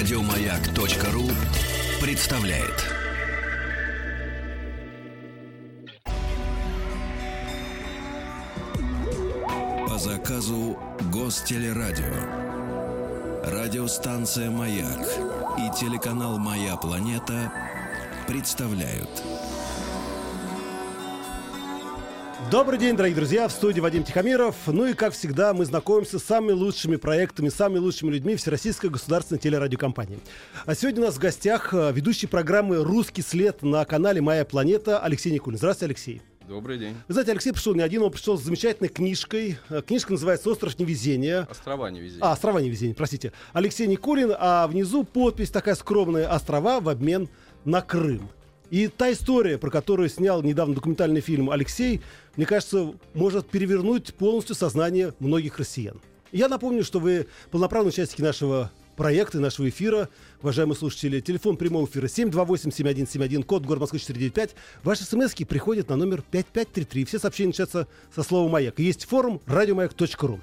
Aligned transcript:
Радиомаяк.ру 0.00 1.28
представляет. 2.00 2.86
По 9.86 9.98
заказу 9.98 10.78
Гостелерадио. 11.12 12.14
Радиостанция 13.44 14.50
«Маяк» 14.50 15.06
и 15.58 15.78
телеканал 15.78 16.38
«Моя 16.38 16.76
планета» 16.78 17.52
представляют. 18.26 19.22
Добрый 22.50 22.80
день, 22.80 22.96
дорогие 22.96 23.14
друзья, 23.14 23.46
в 23.46 23.52
студии 23.52 23.78
Вадим 23.78 24.02
Тихомиров. 24.02 24.56
Ну 24.66 24.86
и, 24.86 24.92
как 24.92 25.12
всегда, 25.12 25.54
мы 25.54 25.64
знакомимся 25.64 26.18
с 26.18 26.24
самыми 26.24 26.50
лучшими 26.50 26.96
проектами, 26.96 27.48
самыми 27.48 27.78
лучшими 27.78 28.10
людьми 28.10 28.34
Всероссийской 28.34 28.90
государственной 28.90 29.38
телерадиокомпании. 29.38 30.18
А 30.66 30.74
сегодня 30.74 31.02
у 31.02 31.04
нас 31.04 31.14
в 31.14 31.20
гостях 31.20 31.72
э, 31.72 31.92
ведущий 31.92 32.26
программы 32.26 32.82
«Русский 32.82 33.22
след» 33.22 33.62
на 33.62 33.84
канале 33.84 34.20
«Моя 34.20 34.44
планета» 34.44 34.98
Алексей 34.98 35.30
Никулин. 35.30 35.58
Здравствуйте, 35.58 35.86
Алексей. 35.86 36.22
Добрый 36.48 36.76
день. 36.76 36.96
Вы 37.06 37.14
знаете, 37.14 37.30
Алексей 37.30 37.52
пришел 37.52 37.72
не 37.76 37.82
один, 37.82 38.02
он 38.02 38.10
пришел 38.10 38.36
с 38.36 38.42
замечательной 38.42 38.88
книжкой. 38.88 39.56
Э, 39.68 39.80
Книжка 39.86 40.10
называется 40.10 40.50
«Остров 40.50 40.76
невезения». 40.76 41.46
Острова 41.48 41.88
невезения. 41.88 42.24
А, 42.24 42.32
«Острова 42.32 42.58
невезения», 42.58 42.96
простите. 42.96 43.32
Алексей 43.52 43.86
Никулин, 43.86 44.34
а 44.36 44.66
внизу 44.66 45.04
подпись 45.04 45.50
такая 45.50 45.76
скромная 45.76 46.28
«Острова 46.28 46.80
в 46.80 46.88
обмен 46.88 47.28
на 47.64 47.80
Крым». 47.80 48.28
И 48.70 48.86
та 48.86 49.10
история, 49.10 49.58
про 49.58 49.68
которую 49.68 50.08
снял 50.08 50.42
недавно 50.42 50.76
документальный 50.76 51.20
фильм 51.20 51.50
Алексей, 51.50 52.00
мне 52.36 52.46
кажется, 52.46 52.94
может 53.14 53.48
перевернуть 53.48 54.14
полностью 54.14 54.54
сознание 54.54 55.14
многих 55.18 55.58
россиян. 55.58 56.00
Я 56.32 56.48
напомню, 56.48 56.84
что 56.84 57.00
вы 57.00 57.26
полноправные 57.50 57.90
участники 57.90 58.22
нашего 58.22 58.70
проекта, 58.96 59.40
нашего 59.40 59.68
эфира. 59.68 60.08
Уважаемые 60.42 60.76
слушатели, 60.76 61.20
телефон 61.20 61.56
прямого 61.56 61.86
эфира 61.86 62.06
728-7171, 62.06 63.42
код 63.44 63.64
город 63.64 63.80
Москвы 63.80 63.98
495. 63.98 64.54
Ваши 64.82 65.04
смс 65.04 65.34
приходят 65.34 65.88
на 65.88 65.96
номер 65.96 66.22
5533. 66.30 67.04
Все 67.06 67.18
сообщения 67.18 67.48
начинаются 67.48 67.88
со 68.14 68.22
слова 68.22 68.48
«Маяк». 68.50 68.78
Есть 68.78 69.06
форум 69.06 69.40
радиомаяк.ру. 69.46 70.40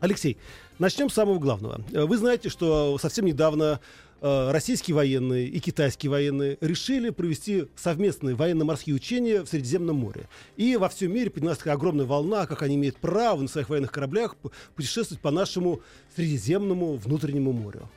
Алексей, 0.00 0.38
начнем 0.78 1.10
с 1.10 1.14
самого 1.14 1.38
главного. 1.38 1.82
Вы 1.92 2.16
знаете, 2.16 2.48
что 2.48 2.96
совсем 2.98 3.26
недавно 3.26 3.80
российские 4.20 4.94
военные 4.94 5.46
и 5.46 5.58
китайские 5.60 6.10
военные 6.10 6.58
решили 6.60 7.10
провести 7.10 7.66
совместные 7.76 8.34
военно-морские 8.34 8.94
учения 8.94 9.42
в 9.42 9.48
Средиземном 9.48 9.96
море. 9.96 10.28
И 10.56 10.76
во 10.76 10.88
всем 10.88 11.12
мире 11.12 11.30
поднялась 11.30 11.58
такая 11.58 11.74
огромная 11.74 12.06
волна, 12.06 12.46
как 12.46 12.62
они 12.62 12.76
имеют 12.76 12.96
право 12.96 13.40
на 13.40 13.48
своих 13.48 13.68
военных 13.68 13.92
кораблях 13.92 14.36
путешествовать 14.74 15.22
по 15.22 15.30
нашему 15.30 15.80
Средиземному 16.16 16.96
внутреннему 16.96 17.52
морю. 17.52 17.88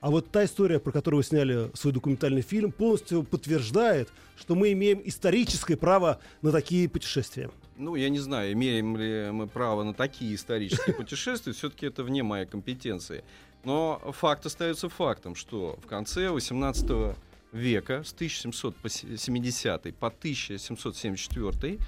А 0.00 0.10
вот 0.10 0.30
та 0.30 0.46
история, 0.46 0.80
про 0.80 0.92
которую 0.92 1.18
вы 1.18 1.24
сняли 1.24 1.70
свой 1.74 1.92
документальный 1.92 2.40
фильм, 2.40 2.72
полностью 2.72 3.22
подтверждает, 3.22 4.08
что 4.38 4.54
мы 4.54 4.72
имеем 4.72 5.02
историческое 5.04 5.76
право 5.76 6.20
на 6.40 6.52
такие 6.52 6.88
путешествия. 6.88 7.50
Ну, 7.76 7.94
я 7.96 8.08
не 8.08 8.18
знаю, 8.18 8.52
имеем 8.52 8.96
ли 8.96 9.30
мы 9.30 9.46
право 9.46 9.82
на 9.82 9.92
такие 9.92 10.34
исторические 10.34 10.94
путешествия, 10.94 11.52
все-таки 11.52 11.86
это 11.86 12.02
вне 12.02 12.22
моей 12.22 12.46
компетенции. 12.46 13.24
Но 13.64 14.00
факт 14.12 14.46
остается 14.46 14.88
фактом, 14.88 15.34
что 15.34 15.78
в 15.82 15.86
конце 15.86 16.30
18 16.30 17.16
века, 17.52 18.02
с 18.04 18.12
1770 18.12 19.96
по 19.96 20.08
1774, 20.08 21.78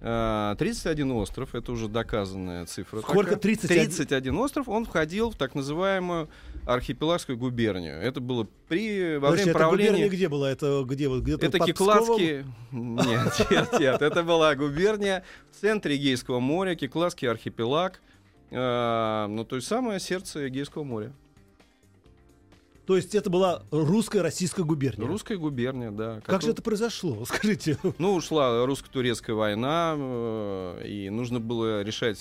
э, 0.00 0.54
31 0.58 1.12
остров, 1.12 1.54
это 1.54 1.72
уже 1.72 1.88
доказанная 1.88 2.66
цифра. 2.66 3.00
Сколько? 3.00 3.36
такая. 3.36 3.38
31? 3.38 3.84
31 3.86 4.36
остров, 4.38 4.68
он 4.68 4.84
входил 4.84 5.30
в 5.30 5.34
так 5.36 5.54
называемую 5.54 6.28
архипелагскую 6.66 7.38
губернию. 7.38 8.00
Это 8.00 8.20
было 8.20 8.46
при, 8.68 9.16
во 9.16 9.30
Подождите, 9.30 9.44
время 9.44 9.50
это 9.50 9.58
правления... 9.58 9.90
губерния 9.90 10.08
где 10.10 10.28
была? 10.28 10.50
Это 10.50 10.84
где? 10.86 11.08
вот 11.08 11.22
Где-то 11.22 11.46
Это 11.46 11.58
под 11.58 11.66
Кикладский... 11.66 12.44
Нет, 12.70 13.46
нет, 13.50 13.80
нет. 13.80 14.02
Это 14.02 14.22
была 14.22 14.54
губерния 14.54 15.24
в 15.50 15.60
центре 15.60 15.94
Егейского 15.96 16.40
моря, 16.40 16.74
Кикладский 16.74 17.28
архипелаг. 17.28 18.00
Э, 18.50 19.26
Ну, 19.28 19.44
то 19.44 19.56
есть 19.56 19.68
самое 19.68 20.00
сердце 20.00 20.40
Егейского 20.40 20.84
моря. 20.84 21.12
То 22.86 22.96
есть 22.96 23.14
это 23.14 23.30
была 23.30 23.62
русская 23.70 24.20
российская 24.20 24.64
губерния. 24.64 25.06
Русская 25.06 25.36
губерния, 25.36 25.90
да. 25.92 26.16
Как 26.16 26.24
Как 26.24 26.42
же 26.42 26.50
это 26.50 26.60
произошло? 26.60 27.24
Скажите. 27.26 27.78
Ну, 27.98 28.14
ушла 28.14 28.66
русско-турецкая 28.66 29.36
война, 29.36 29.94
э, 29.96 30.82
и 30.86 31.08
нужно 31.10 31.38
было 31.38 31.82
решать 31.82 32.18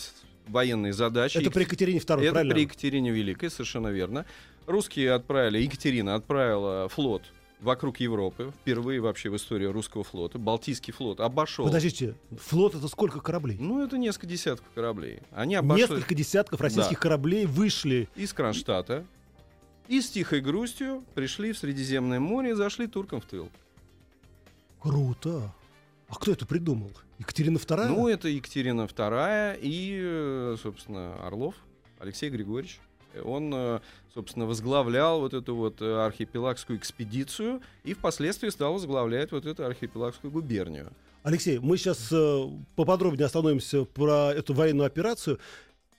военные 0.47 0.93
задачи. 0.93 1.37
Это 1.37 1.49
при 1.51 1.63
Екатерине 1.63 1.99
II, 1.99 2.21
Это 2.21 2.31
правильно? 2.31 2.53
при 2.53 2.61
Екатерине 2.61 3.11
Великой, 3.11 3.49
совершенно 3.49 3.87
верно. 3.87 4.25
Русские 4.67 5.13
отправили, 5.13 5.57
Екатерина 5.59 6.15
отправила 6.15 6.87
флот 6.89 7.23
вокруг 7.59 7.99
Европы, 7.99 8.53
впервые 8.61 8.99
вообще 9.01 9.29
в 9.29 9.35
истории 9.35 9.65
русского 9.65 10.03
флота. 10.03 10.37
Балтийский 10.39 10.93
флот 10.93 11.19
обошел. 11.19 11.65
Подождите, 11.65 12.15
флот 12.37 12.75
это 12.75 12.87
сколько 12.87 13.19
кораблей? 13.19 13.57
Ну, 13.59 13.83
это 13.83 13.97
несколько 13.97 14.27
десятков 14.27 14.67
кораблей. 14.73 15.19
Они 15.31 15.55
обошли 15.55 15.83
Несколько 15.83 16.15
десятков 16.15 16.61
российских 16.61 16.97
Да. 16.97 17.01
кораблей 17.01 17.45
вышли. 17.45 18.07
из 18.15 18.33
Кронштадта 18.33 19.05
и 19.87 20.01
с 20.01 20.09
тихой 20.09 20.41
грустью 20.41 21.03
пришли 21.15 21.51
в 21.51 21.57
Средиземное 21.57 22.19
море 22.19 22.51
и 22.51 22.53
зашли 22.53 22.87
туркам 22.87 23.21
в 23.21 23.25
тыл. 23.25 23.49
Круто. 24.79 25.53
А 26.07 26.15
кто 26.15 26.31
это 26.31 26.45
придумал? 26.45 26.91
Екатерина 27.19 27.57
II? 27.57 27.87
Ну, 27.89 28.07
это 28.07 28.29
Екатерина 28.29 28.81
II 28.83 29.59
и, 29.61 29.99
э, 30.01 30.55
собственно, 30.61 31.15
Орлов 31.25 31.53
Алексей 31.99 32.29
Григорьевич. 32.29 32.79
Он, 33.23 33.51
э, 33.53 33.79
собственно, 34.13 34.45
возглавлял 34.45 35.19
вот 35.19 35.33
эту 35.33 35.55
вот 35.55 35.81
э, 35.81 36.05
архипелагскую 36.05 36.77
экспедицию 36.77 37.61
и 37.83 37.93
впоследствии 37.93 38.49
стал 38.49 38.73
возглавлять 38.73 39.31
вот 39.31 39.45
эту 39.45 39.65
архипелагскую 39.65 40.31
губернию. 40.31 40.91
Алексей, 41.23 41.59
мы 41.59 41.77
сейчас 41.77 42.09
э, 42.11 42.49
поподробнее 42.75 43.25
остановимся 43.25 43.85
про 43.85 44.31
эту 44.33 44.53
военную 44.53 44.87
операцию. 44.87 45.39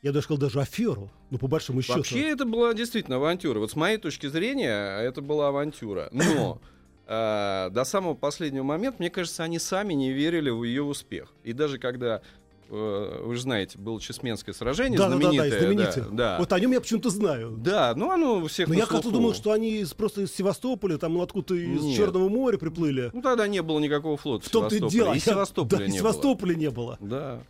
Я 0.03 0.13
даже 0.13 0.25
сказал 0.25 0.41
даже 0.41 0.61
аферу. 0.61 1.11
Ну, 1.31 1.39
по 1.39 1.47
большому 1.47 1.83
счету. 1.83 1.99
Вообще 1.99 2.31
это 2.31 2.47
была 2.47 2.73
действительно 2.73 3.17
авантюра. 3.17 3.59
Вот 3.59 3.71
с 3.71 3.77
моей 3.77 3.99
точки 3.99 4.29
зрения 4.29 4.99
это 5.01 5.21
была 5.21 5.49
авантюра. 5.49 6.09
Но 6.11 6.59
до 7.07 7.83
самого 7.85 8.15
последнего 8.15 8.63
момента, 8.63 8.97
мне 9.01 9.11
кажется, 9.11 9.43
они 9.43 9.59
сами 9.59 9.95
не 9.95 10.13
верили 10.13 10.49
в 10.49 10.63
ее 10.63 10.85
успех. 10.85 11.35
И 11.43 11.53
даже 11.53 11.79
когда, 11.79 12.23
вы 12.71 13.35
же 13.35 13.43
знаете, 13.43 13.79
было 13.79 14.01
Чесменское 14.01 14.55
сражение 14.55 14.99
да, 14.99 15.09
да, 15.09 15.17
да, 15.17 15.23
да, 15.23 15.31
знаменитое. 15.33 15.61
знаменитое. 15.61 16.05
да, 16.05 16.11
да. 16.11 16.39
Вот 16.39 16.53
о 16.53 16.61
нем 16.61 16.73
я 16.73 16.81
почему-то 16.81 17.11
знаю. 17.11 17.57
Да, 17.59 17.95
ну 17.97 18.11
оно 18.11 18.47
всех 18.47 18.69
Но 18.69 18.75
я 18.75 18.87
как-то 18.87 19.11
думал, 19.11 19.35
что 19.35 19.53
они 19.53 19.85
просто 19.97 20.23
из 20.23 20.33
Севастополя, 20.35 20.97
там 20.97 21.15
ну, 21.15 21.23
откуда-то 21.23 21.55
из 21.55 21.83
Нет. 21.83 21.97
Черного 21.97 22.29
моря 22.29 22.59
приплыли. 22.59 23.11
Ну 23.13 23.23
тогда 23.23 23.49
не 23.49 23.63
было 23.63 23.79
никакого 23.81 24.17
флота 24.17 24.47
В 24.47 24.51
том-то 24.51 24.75
и 24.75 24.79
Севастополя. 24.79 25.05
дело. 25.05 25.15
И 25.15 25.19
Севастополя 25.19 25.79
да, 25.79 25.85
и 25.85 25.91
не 25.91 25.99
Севастополя 25.99 26.55
не 26.55 26.71
было. 26.71 26.97
было. 27.01 27.09
Да. 27.11 27.43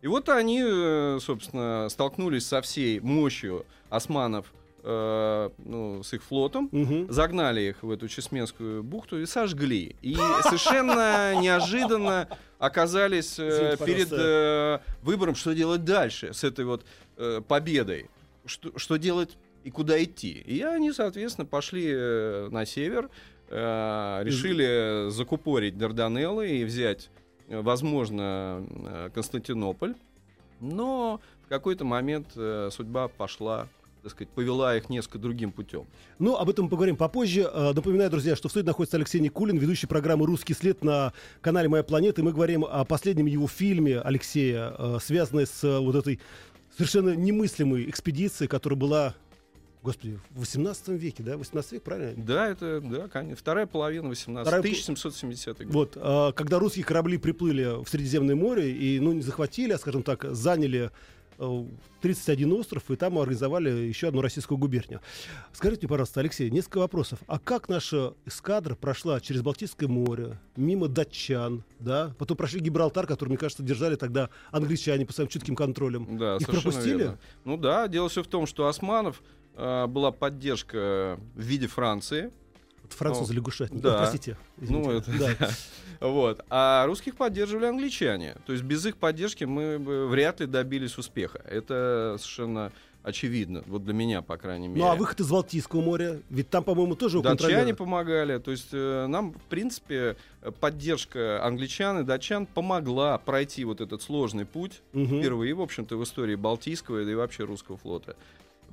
И 0.00 0.06
вот 0.06 0.28
они, 0.28 0.62
э, 0.64 1.18
собственно, 1.20 1.88
столкнулись 1.90 2.46
со 2.46 2.62
всей 2.62 3.00
мощью 3.00 3.66
османов 3.90 4.46
э, 4.82 5.50
ну, 5.58 6.02
с 6.02 6.12
их 6.12 6.22
флотом, 6.22 6.68
Мгм. 6.72 7.12
загнали 7.12 7.60
их 7.62 7.82
в 7.82 7.90
эту 7.90 8.08
Чесменскую 8.08 8.82
бухту 8.82 9.20
и 9.20 9.26
сожгли. 9.26 9.96
И 10.02 10.14
совершенно 10.42 11.34
неожиданно 11.40 12.28
оказались 12.58 13.38
э, 13.38 13.74
Извините, 13.76 13.84
перед 13.84 14.08
э, 14.12 14.78
выбором, 15.02 15.34
что 15.34 15.54
делать 15.54 15.84
дальше 15.84 16.32
с 16.32 16.44
этой 16.44 16.64
вот 16.64 16.84
э, 17.16 17.40
победой. 17.46 18.08
Что, 18.46 18.76
что 18.78 18.96
делать 18.96 19.36
и 19.64 19.70
куда 19.70 20.02
идти. 20.02 20.32
И 20.46 20.62
они, 20.62 20.92
соответственно, 20.92 21.44
пошли 21.46 21.86
э, 21.90 22.48
на 22.50 22.64
север, 22.64 23.10
э, 23.50 24.20
решили 24.24 25.10
закупорить 25.10 25.76
Дарданеллы 25.76 26.48
и 26.48 26.64
взять, 26.64 27.10
э, 27.48 27.60
возможно, 27.60 28.64
э, 28.70 29.10
Константинополь. 29.14 29.94
Но 30.60 31.20
в 31.44 31.48
какой-то 31.48 31.84
момент 31.84 32.28
э, 32.36 32.70
судьба 32.72 33.08
пошла, 33.08 33.68
так 34.02 34.12
сказать, 34.12 34.28
повела 34.30 34.76
их 34.76 34.88
несколько 34.90 35.18
другим 35.18 35.52
путем. 35.52 35.84
Ну, 36.18 36.36
об 36.36 36.48
этом 36.48 36.64
мы 36.66 36.70
поговорим 36.70 36.96
попозже. 36.96 37.48
Э, 37.52 37.72
Напоминаю, 37.74 38.10
друзья, 38.10 38.36
что 38.36 38.48
в 38.48 38.50
студии 38.52 38.66
находится 38.66 38.96
Алексей 38.96 39.20
Никулин, 39.20 39.58
ведущий 39.58 39.86
программы 39.86 40.26
«Русский 40.26 40.54
след» 40.54 40.82
на 40.84 41.12
канале 41.40 41.68
«Моя 41.68 41.82
планета». 41.82 42.20
И 42.20 42.24
мы 42.24 42.32
говорим 42.32 42.64
о 42.64 42.84
последнем 42.84 43.26
его 43.26 43.46
фильме 43.48 44.00
Алексея, 44.00 44.74
э, 44.78 44.98
связанной 45.02 45.46
с 45.46 45.64
э, 45.64 45.78
вот 45.78 45.94
этой 45.96 46.20
совершенно 46.76 47.14
немыслимой 47.16 47.88
экспедицией, 47.90 48.48
которая 48.48 48.78
была, 48.78 49.14
господи, 49.82 50.18
в 50.30 50.40
18 50.40 50.88
веке, 50.90 51.22
да? 51.24 51.36
18 51.36 51.72
век, 51.72 51.82
правильно? 51.82 52.24
Да, 52.24 52.48
это, 52.48 52.80
да, 52.80 53.08
конечно. 53.08 53.36
Вторая 53.36 53.66
половина 53.66 54.08
18 54.08 54.46
Вторая 54.46 54.62
пол- 54.62 54.70
1770 54.70 55.66
год. 55.66 55.74
Вот, 55.74 55.96
э, 55.96 56.32
когда 56.36 56.58
русские 56.60 56.84
корабли 56.84 57.18
приплыли 57.18 57.82
в 57.84 57.88
Средиземное 57.88 58.36
море 58.36 58.70
и, 58.72 59.00
ну, 59.00 59.12
не 59.12 59.22
захватили, 59.22 59.72
а, 59.72 59.78
скажем 59.78 60.04
так, 60.04 60.24
заняли 60.34 60.90
31 62.00 62.52
остров, 62.52 62.90
и 62.90 62.96
там 62.96 63.18
организовали 63.18 63.70
еще 63.70 64.08
одну 64.08 64.20
российскую 64.20 64.58
губернию. 64.58 65.00
Скажите 65.52 65.82
мне, 65.82 65.88
пожалуйста, 65.88 66.20
Алексей, 66.20 66.50
несколько 66.50 66.78
вопросов. 66.78 67.20
А 67.26 67.38
как 67.38 67.68
наша 67.68 68.14
эскадра 68.26 68.74
прошла 68.74 69.20
через 69.20 69.42
Балтийское 69.42 69.88
море, 69.88 70.38
мимо 70.56 70.88
датчан, 70.88 71.64
да? 71.78 72.14
Потом 72.18 72.36
прошли 72.36 72.60
Гибралтар, 72.60 73.06
который, 73.06 73.30
мне 73.30 73.38
кажется, 73.38 73.62
держали 73.62 73.96
тогда 73.96 74.30
англичане 74.50 75.06
по 75.06 75.12
своим 75.12 75.28
чутким 75.28 75.56
контролем. 75.56 76.18
Да, 76.18 76.36
Их 76.36 76.46
пропустили? 76.46 76.98
верно. 76.98 77.18
Ну 77.44 77.56
да, 77.56 77.88
дело 77.88 78.08
все 78.08 78.22
в 78.22 78.26
том, 78.28 78.46
что 78.46 78.66
османов 78.66 79.22
э, 79.54 79.86
была 79.86 80.10
поддержка 80.12 81.18
в 81.34 81.40
виде 81.40 81.66
Франции. 81.66 82.32
Вот 82.88 82.96
французы 82.96 83.32
Ну, 83.32 83.38
лягушатники. 83.38 83.82
да. 83.82 83.98
Простите. 83.98 84.36
извините. 84.60 84.88
Ну, 84.88 84.96
это 84.96 85.36
Да. 85.38 85.48
Вот. 86.00 86.44
А 86.48 86.86
русских 86.86 87.16
поддерживали 87.16 87.66
англичане. 87.66 88.36
То 88.46 88.52
есть 88.52 88.64
без 88.64 88.86
их 88.86 88.96
поддержки 88.96 89.44
мы 89.44 89.78
бы 89.80 90.06
вряд 90.06 90.38
ли 90.40 90.46
добились 90.46 90.96
успеха. 90.96 91.40
Это 91.44 92.16
совершенно 92.18 92.70
очевидно. 93.02 93.64
Вот 93.66 93.84
для 93.84 93.94
меня, 93.94 94.22
по 94.22 94.36
крайней 94.36 94.68
мере. 94.68 94.80
Ну 94.80 94.90
а 94.90 94.94
выход 94.94 95.18
из 95.20 95.28
Балтийского 95.30 95.80
моря, 95.80 96.20
ведь 96.30 96.50
там, 96.50 96.62
по-моему, 96.62 96.94
тоже 96.94 97.18
у 97.18 97.22
Датчане 97.22 97.74
помогали. 97.74 98.38
То 98.38 98.50
есть 98.52 98.68
э, 98.72 99.06
нам, 99.08 99.32
в 99.32 99.42
принципе, 99.48 100.16
поддержка 100.60 101.44
англичан 101.44 102.00
и 102.00 102.04
датчан 102.04 102.46
помогла 102.46 103.18
пройти 103.18 103.64
вот 103.64 103.80
этот 103.80 104.02
сложный 104.02 104.46
путь 104.46 104.82
Мгм. 104.92 105.20
впервые, 105.20 105.54
в 105.54 105.60
общем-то, 105.60 105.96
в 105.96 106.04
истории 106.04 106.34
Балтийского 106.36 107.00
и 107.00 107.14
вообще 107.14 107.44
русского 107.44 107.76
флота. 107.76 108.14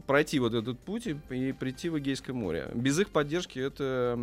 Пройти 0.07 0.39
вот 0.39 0.53
этот 0.53 0.77
путь 0.80 1.07
и, 1.07 1.18
и 1.30 1.51
прийти 1.51 1.89
в 1.89 1.97
Эгейское 1.97 2.36
море. 2.36 2.69
Без 2.75 3.00
их 3.00 3.09
поддержки 3.09 3.57
это 3.57 4.15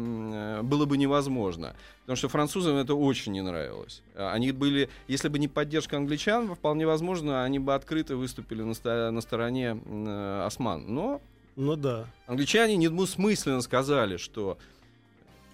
было 0.62 0.84
бы 0.86 0.96
невозможно. 0.96 1.74
Потому 2.02 2.16
что 2.16 2.28
французам 2.28 2.76
это 2.76 2.94
очень 2.94 3.32
не 3.32 3.40
нравилось. 3.42 4.02
А 4.14 4.32
Они 4.32 4.52
были, 4.52 4.88
если 5.08 5.28
бы 5.28 5.38
не 5.38 5.48
поддержка 5.48 5.96
англичан, 5.96 6.54
вполне 6.54 6.86
возможно, 6.86 7.44
они 7.44 7.58
бы 7.58 7.74
открыто 7.74 8.16
выступили 8.16 8.62
на, 8.62 8.74
ста- 8.74 9.10
на 9.10 9.20
стороне 9.20 9.76
э, 9.84 10.42
осман. 10.46 10.84
Но 10.86 11.20
Ну 11.56 11.76
да. 11.76 12.06
Англичане 12.26 12.76
недвусмысленно 12.76 13.60
сказали, 13.62 14.18
что 14.18 14.58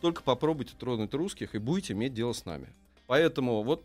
только 0.01 0.23
попробуйте 0.23 0.75
тронуть 0.79 1.15
русских 1.15 1.55
и 1.55 1.59
будете 1.59 1.93
иметь 1.95 2.13
дело 2.15 2.33
с 2.33 2.45
нами. 2.45 2.69
Поэтому 3.07 3.63
вот 3.63 3.83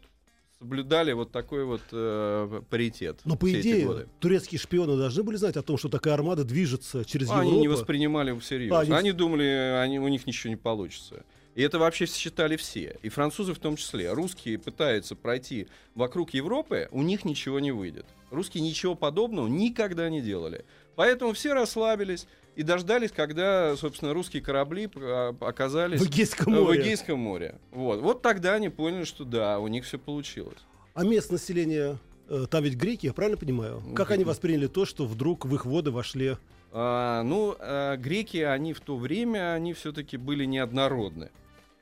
соблюдали 0.64 1.12
вот 1.12 1.32
такой 1.32 1.66
вот 1.66 1.82
э, 1.92 2.62
паритет. 2.70 3.20
Но 3.26 3.36
по 3.36 3.52
идее, 3.52 4.08
турецкие 4.20 4.60
шпионы 4.60 4.96
должны 4.96 5.24
были 5.24 5.36
знать 5.36 5.58
о 5.58 5.62
том, 5.62 5.78
что 5.78 5.90
такая 5.90 6.14
армада 6.14 6.46
движется 6.46 7.04
через 7.04 7.30
Они 7.30 7.50
Европу. 7.50 7.60
не 7.60 7.68
воспринимали 7.68 8.38
всерьез. 8.40 8.72
А, 8.72 8.80
они- 8.80 8.92
Они... 8.94 9.12
думали, 9.12 9.44
они, 9.44 10.00
у 10.00 10.08
них 10.08 10.26
ничего 10.26 10.52
не 10.52 10.56
получится. 10.56 11.26
И 11.56 11.62
это 11.62 11.78
вообще 11.80 12.06
считали 12.06 12.56
все. 12.56 12.98
И 13.04 13.10
французы 13.10 13.54
в 13.54 13.60
том 13.60 13.76
числе. 13.76 14.12
Русские 14.14 14.58
пытаются 14.58 15.16
пройти 15.16 15.68
вокруг 15.96 16.34
Европы, 16.34 16.88
у 16.92 17.04
них 17.04 17.26
ничего 17.26 17.60
не 17.60 17.72
выйдет. 17.72 18.06
Русские 18.32 18.64
ничего 18.64 18.96
подобного 18.96 19.48
никогда 19.48 20.10
не 20.10 20.22
делали. 20.22 20.66
Поэтому 20.96 21.34
все 21.34 21.54
расслабились 21.54 22.26
и 22.56 22.64
дождались, 22.64 23.12
когда, 23.12 23.76
собственно, 23.76 24.14
русские 24.14 24.42
корабли 24.42 24.90
а, 24.96 25.36
оказались 25.42 26.02
в 26.02 26.08
Эгейском 26.08 26.54
э, 26.54 26.60
в 26.60 26.64
море. 26.64 26.82
Эгейском 26.82 27.20
море. 27.20 27.56
Вот. 27.72 28.02
вот 28.02 28.22
тогда 28.22 28.54
они 28.56 28.70
поняли, 28.70 29.04
что 29.04 29.26
да, 29.26 29.60
у 29.60 29.68
них 29.68 29.86
все 29.86 29.98
получилось. 29.98 30.60
А 30.94 31.04
местное 31.04 31.40
население, 31.40 31.98
э, 32.30 32.46
там 32.50 32.64
ведь 32.64 32.76
греки, 32.76 33.08
я 33.08 33.14
правильно 33.14 33.38
понимаю? 33.38 33.82
Как 33.96 34.12
они 34.12 34.24
восприняли 34.24 34.68
то, 34.68 34.86
что 34.86 35.06
вдруг 35.06 35.46
в 35.46 35.56
их 35.56 35.66
воды 35.66 35.92
вошли... 35.92 36.38
А, 36.76 37.22
ну, 37.24 37.56
а, 37.60 37.98
греки, 37.98 38.38
они 38.38 38.74
в 38.74 38.80
то 38.80 38.98
время, 38.98 39.54
они 39.54 39.74
все-таки 39.74 40.18
были 40.18 40.46
неоднородны. 40.46 41.30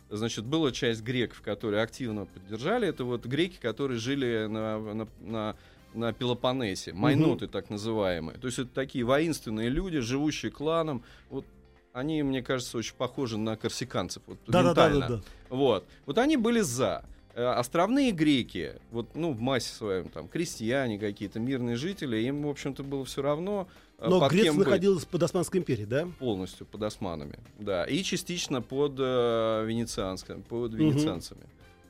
Значит, 0.09 0.43
была 0.43 0.71
часть 0.71 1.03
греков, 1.03 1.41
которые 1.41 1.81
активно 1.81 2.25
поддержали. 2.25 2.89
Это 2.89 3.05
вот 3.05 3.25
греки, 3.25 3.57
которые 3.61 3.97
жили 3.97 4.47
на, 4.49 4.77
на, 4.79 5.07
на, 5.21 5.55
на 5.93 6.13
Пелопоннесе, 6.13 6.93
майноты 6.93 7.47
так 7.47 7.69
называемые. 7.69 8.37
То 8.37 8.47
есть 8.47 8.59
это 8.59 8.69
такие 8.69 9.03
воинственные 9.03 9.69
люди, 9.69 9.99
живущие 9.99 10.51
кланом. 10.51 11.03
Вот 11.29 11.45
они, 11.93 12.23
мне 12.23 12.41
кажется, 12.41 12.77
очень 12.77 12.95
похожи 12.95 13.37
на 13.37 13.57
корсиканцев. 13.57 14.23
Вот, 14.25 14.39
ментально. 14.47 14.73
Да-да-да. 14.73 15.21
Вот. 15.49 15.85
Вот 16.05 16.17
они 16.17 16.37
были 16.37 16.61
за. 16.61 17.03
Э, 17.33 17.45
Островные 17.45 18.11
греки, 18.11 18.73
вот, 18.91 19.15
ну, 19.15 19.31
в 19.31 19.39
массе 19.39 19.73
своем, 19.73 20.09
там, 20.09 20.27
крестьяне 20.27 20.99
какие-то, 20.99 21.39
мирные 21.39 21.75
жители, 21.75 22.17
им, 22.17 22.43
в 22.43 22.49
общем-то, 22.49 22.83
было 22.83 23.05
все 23.05 23.21
равно, 23.21 23.67
э, 23.99 24.09
Но 24.09 24.19
под 24.19 24.31
Греция 24.31 24.49
кем 24.49 24.57
быть 24.57 24.67
находилась 24.67 25.05
под 25.05 25.23
Османской 25.23 25.61
империей, 25.61 25.85
да? 25.85 26.07
полностью 26.19 26.65
под 26.65 26.83
османами, 26.83 27.39
да, 27.57 27.85
и 27.85 28.03
частично 28.03 28.61
под 28.61 28.95
э, 28.99 29.65
венецианским, 29.65 30.43
под 30.43 30.73
венецианцами, 30.73 31.43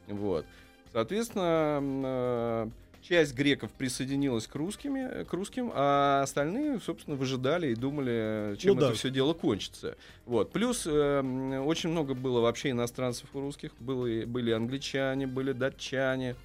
вот. 0.07 0.45
Соответственно, 0.93 1.79
э, 1.81 2.69
часть 3.01 3.33
греков 3.33 3.71
присоединилась 3.71 4.47
к 4.47 4.55
русскими, 4.55 5.23
к 5.23 5.33
русским, 5.33 5.71
а 5.73 6.21
остальные, 6.23 6.79
собственно, 6.79 7.15
выжидали 7.15 7.71
и 7.71 7.75
думали, 7.75 8.55
чем 8.57 8.75
Ну 8.75 8.79
да. 8.81 8.87
это 8.87 8.95
все 8.95 9.09
дело 9.09 9.33
кончится. 9.33 9.95
Вот. 10.25 10.51
Плюс 10.51 10.85
э, 10.85 11.59
очень 11.65 11.89
много 11.89 12.13
было 12.13 12.39
вообще 12.41 12.69
иностранцев 12.71 13.27
у 13.33 13.39
русских, 13.41 13.71
были, 13.79 14.25
были 14.25 14.51
англичане, 14.51 15.27
были 15.27 15.51
датчане. 15.51 16.35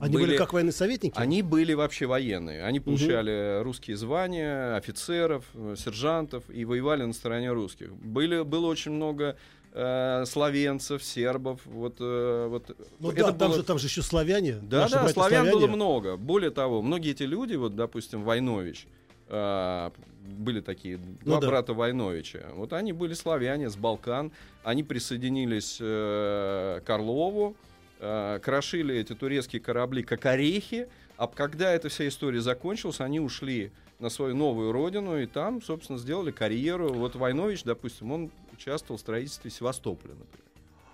Они 0.00 0.14
были, 0.14 0.26
Были- 0.26 0.36
как 0.36 0.52
военные 0.52 0.72
советники? 0.72 1.14
Они 1.16 1.40
были 1.42 1.72
вообще 1.72 2.06
военные. 2.06 2.64
Они 2.64 2.80
получали 2.80 3.62
русские 3.62 3.96
звания, 3.96 4.74
офицеров, 4.76 5.44
э, 5.54 5.76
сержантов 5.78 6.44
и 6.50 6.64
воевали 6.64 7.04
на 7.04 7.12
стороне 7.12 7.52
русских. 7.52 7.94
Были, 7.94 8.42
было 8.42 8.66
очень 8.66 8.90
много 8.90 9.36
э, 9.74 10.24
словенцев, 10.26 11.02
сербов. 11.02 11.60
Вот, 11.66 11.96
э, 12.00 12.46
вот, 12.48 12.76
Ну 13.00 13.10
это 13.10 13.24
да, 13.26 13.32
там, 13.32 13.50
было- 13.50 13.56
же, 13.58 13.62
там 13.64 13.78
же 13.78 13.86
еще 13.88 14.02
славяне. 14.02 14.54
да, 14.62 14.88
да, 14.88 15.08
славян 15.08 15.44
было 15.44 15.52
славяне. 15.60 15.74
много. 15.76 16.16
Более 16.16 16.50
того, 16.50 16.80
многие 16.80 17.10
эти 17.10 17.24
люди, 17.24 17.54
вот, 17.56 17.74
допустим, 17.76 18.22
Войнович, 18.22 18.86
э, 19.28 19.90
были 20.26 20.60
такие 20.60 20.96
два 20.96 21.34
Ну 21.36 21.40
да. 21.40 21.48
брата 21.48 21.74
Войновича. 21.74 22.46
Вот 22.54 22.72
они 22.72 22.92
были 22.92 23.12
славяне 23.14 23.68
с 23.68 23.76
Балкан. 23.76 24.32
Они 24.62 24.82
присоединились 24.82 25.78
э, 25.80 26.80
к 26.84 26.88
Орлову, 26.90 27.56
э, 28.00 28.38
крошили 28.42 28.94
эти 28.96 29.14
турецкие 29.14 29.60
корабли 29.60 30.02
как 30.02 30.24
орехи. 30.26 30.88
А 31.16 31.26
когда 31.26 31.72
эта 31.72 31.88
вся 31.88 32.08
история 32.08 32.40
закончилась, 32.40 33.00
они 33.00 33.20
ушли 33.20 33.70
на 34.00 34.08
свою 34.08 34.34
новую 34.34 34.72
родину 34.72 35.18
и 35.20 35.26
там, 35.26 35.62
собственно, 35.62 35.98
сделали 35.98 36.30
карьеру. 36.32 36.92
Вот 36.92 37.14
Войнович, 37.14 37.62
допустим, 37.64 38.10
он 38.12 38.30
участвовал 38.54 38.98
в 38.98 39.00
строительстве 39.00 39.50
Севастополя, 39.50 40.14
например. 40.14 40.44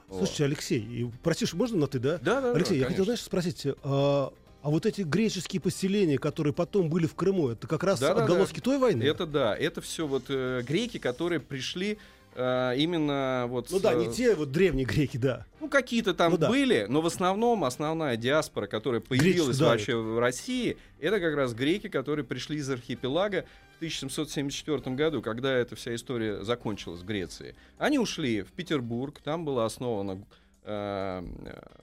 Слушайте, 0.09 0.45
Алексей, 0.45 1.11
простишь, 1.23 1.55
можно 1.55 1.79
на 1.79 1.87
ты, 1.87 2.01
да? 2.01 2.19
да, 2.19 2.41
да, 2.41 2.53
Алексей, 2.53 2.75
да, 2.75 2.81
я 2.81 2.85
хотел, 2.87 3.05
конечно. 3.05 3.05
знаешь, 3.05 3.23
спросить, 3.23 3.67
а, 3.85 4.33
а 4.63 4.71
вот 4.71 4.85
эти 4.85 5.03
греческие 5.03 5.61
поселения, 5.61 6.19
которые 6.19 6.53
потом 6.53 6.91
были 6.91 7.07
в 7.07 7.15
Крыму, 7.15 7.49
это 7.51 7.67
как 7.67 7.85
раз 7.85 8.01
Да-да-да. 8.01 8.23
отголоски 8.23 8.61
той 8.61 8.79
войны? 8.79 9.05
Это 9.05 9.25
да, 9.25 9.57
это 9.57 9.81
все 9.81 10.07
вот 10.07 10.25
э, 10.29 10.63
греки, 10.67 10.99
которые 10.99 11.39
пришли 11.41 11.99
э, 12.35 12.75
именно 12.77 13.47
вот... 13.49 13.71
Ну 13.71 13.81
да, 13.81 13.93
э, 13.93 13.97
не 13.97 14.13
те 14.13 14.35
вот 14.35 14.51
древние 14.51 14.87
греки, 14.87 15.17
да. 15.17 15.47
Ну, 15.61 15.69
какие-то 15.69 16.15
там 16.15 16.33
Ну 16.33 16.39
да. 16.39 16.49
были, 16.49 16.87
но 16.89 17.01
в 17.01 17.07
основном 17.07 17.65
основная 17.65 18.17
диаспора, 18.17 18.67
которая 18.67 19.01
появилась 19.01 19.59
да, 19.59 19.69
вообще 19.69 19.97
в 19.97 20.19
России, 20.19 20.77
это 21.01 21.21
как 21.21 21.35
раз 21.35 21.55
греки, 21.55 21.89
которые 21.89 22.25
пришли 22.25 22.59
из 22.59 22.71
архипелага 22.71 23.45
в 23.75 23.77
1774 23.77 24.95
году, 24.97 25.23
когда 25.23 25.53
эта 25.53 25.77
вся 25.77 25.95
история 25.95 26.43
закончилась 26.45 27.01
в 27.01 27.05
Греции. 27.05 27.55
Они 27.79 27.99
ушли 27.99 28.43
в 28.43 28.53
Петербург, 28.53 29.21
там 29.23 29.45
было 29.45 29.65
основано 29.65 30.25
э, 30.65 31.23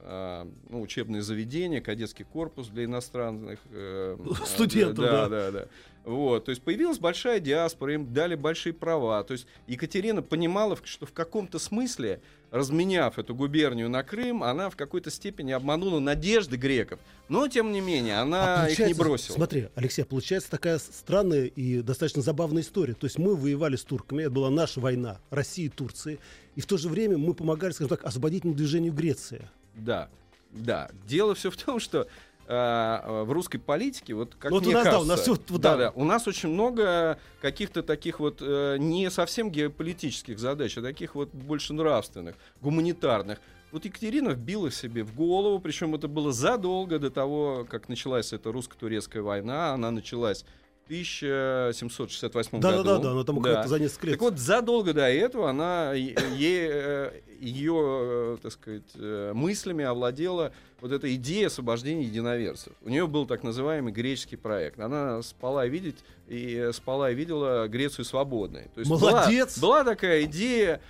э, 0.01 0.45
ну, 0.69 0.81
учебное 0.81 1.21
заведение, 1.21 1.81
кадетский 1.81 2.25
корпус 2.25 2.67
для 2.67 2.85
иностранных 2.85 3.59
э, 3.71 4.17
э, 4.19 4.33
Студентов, 4.45 5.05
да. 5.05 5.27
да, 5.27 5.29
да, 5.29 5.51
да. 5.51 5.67
Вот, 6.07 6.45
то 6.45 6.51
есть 6.51 6.61
появилась 6.61 6.99
большая 6.99 7.41
диаспора, 7.41 7.95
им 7.95 8.13
дали 8.13 8.35
большие 8.35 8.71
права. 8.71 9.21
То 9.25 9.33
есть 9.33 9.45
Екатерина 9.67 10.21
понимала, 10.21 10.77
что 10.85 11.05
в 11.05 11.11
каком-то 11.11 11.59
смысле, 11.59 12.21
разменяв 12.49 13.19
эту 13.19 13.35
губернию 13.35 13.89
на 13.89 14.03
Крым, 14.03 14.41
она 14.41 14.69
в 14.69 14.77
какой-то 14.77 15.11
степени 15.11 15.51
обманула 15.51 15.99
надежды 15.99 16.55
греков. 16.55 17.01
Но, 17.27 17.49
тем 17.49 17.73
не 17.73 17.81
менее, 17.81 18.19
она 18.19 18.63
А 18.63 18.69
их 18.69 18.79
не 18.79 18.93
бросила. 18.93 19.35
Смотри, 19.35 19.67
Алексей, 19.75 20.05
получается 20.05 20.49
такая 20.49 20.79
странная 20.79 21.47
и 21.47 21.81
достаточно 21.81 22.21
забавная 22.21 22.61
история. 22.61 22.93
То 22.93 23.05
есть 23.05 23.19
мы 23.19 23.35
воевали 23.35 23.75
с 23.75 23.83
турками, 23.83 24.21
это 24.21 24.31
была 24.31 24.49
наша 24.49 24.79
война, 24.79 25.19
России 25.29 25.65
и 25.65 25.69
Турции, 25.69 26.19
и 26.55 26.61
в 26.61 26.67
то 26.67 26.77
же 26.77 26.87
время 26.87 27.17
мы 27.17 27.33
помогали, 27.33 27.73
скажем 27.73 27.89
так, 27.89 28.05
освободительному 28.05 28.55
движению 28.55 28.93
Греции. 28.93 29.49
Да, 29.75 30.07
да. 30.51 30.89
Дело 31.05 31.35
все 31.35 31.51
в 31.51 31.57
том, 31.57 31.81
что 31.81 32.07
э, 32.47 33.23
в 33.23 33.31
русской 33.31 33.57
политике, 33.57 34.13
вот 34.13 34.35
как 34.35 34.51
Ну, 34.51 34.57
вот 34.57 34.65
мне 34.65 34.73
у 34.73 34.77
нас, 34.77 34.85
да, 34.85 34.91
кажется, 34.91 35.05
у 35.05 35.09
нас 35.09 35.21
всё 35.21 35.37
вот 35.49 35.61
да, 35.61 35.77
да, 35.77 35.91
у 35.95 36.03
нас 36.03 36.27
очень 36.27 36.49
много 36.49 37.19
каких-то 37.41 37.83
таких 37.83 38.19
вот 38.19 38.37
э, 38.41 38.77
не 38.79 39.09
совсем 39.09 39.51
геополитических 39.51 40.39
задач, 40.39 40.77
а 40.77 40.81
таких 40.81 41.15
вот 41.15 41.29
больше 41.33 41.73
нравственных, 41.73 42.35
гуманитарных. 42.61 43.39
Вот 43.71 43.83
Екатерина 43.83 44.29
вбила 44.29 44.71
себе 44.71 45.03
в 45.03 45.13
голову, 45.13 45.59
причем 45.59 45.93
это 45.93 46.07
было 46.07 46.31
задолго 46.31 46.99
до 46.99 47.11
того, 47.11 47.67
как 47.69 47.89
началась 47.89 48.31
эта 48.31 48.51
русско-турецкая 48.51 49.21
война. 49.21 49.73
Она 49.73 49.91
началась 49.91 50.45
1768 50.87 52.59
Да, 52.59 52.71
году. 52.71 52.83
да, 52.83 52.97
да, 52.99 53.11
она 53.11 53.23
там 53.23 53.41
Да. 53.41 53.67
за 53.67 53.79
несколько 53.79 54.07
лет. 54.07 54.15
Так 54.15 54.21
вот, 54.21 54.37
задолго 54.39 54.93
до 54.93 55.07
этого 55.09 55.49
она 55.49 55.93
е- 55.93 56.15
е- 56.35 56.69
э, 56.71 57.11
ее, 57.39 57.75
э, 57.75 58.37
так 58.41 58.51
сказать, 58.51 58.83
э, 58.95 59.31
мыслями 59.33 59.83
овладела 59.85 60.51
вот 60.81 60.91
эта 60.91 61.13
идея 61.15 61.47
освобождения 61.47 62.03
единоверцев. 62.03 62.73
У 62.83 62.89
нее 62.89 63.07
был 63.07 63.25
так 63.25 63.43
называемый 63.43 63.91
греческий 63.93 64.35
проект. 64.37 64.79
Она 64.79 65.21
спала 65.23 65.65
и 65.65 65.69
видеть 65.69 65.97
и 66.27 66.69
спала 66.73 67.11
и 67.11 67.15
видела 67.15 67.67
Грецию 67.67 68.05
свободной. 68.05 68.65
То 68.73 68.79
есть 68.81 68.89
была- 68.91 69.11
Молодец! 69.11 69.57
Была, 69.59 69.83
такая 69.83 70.23
идея. 70.23 70.81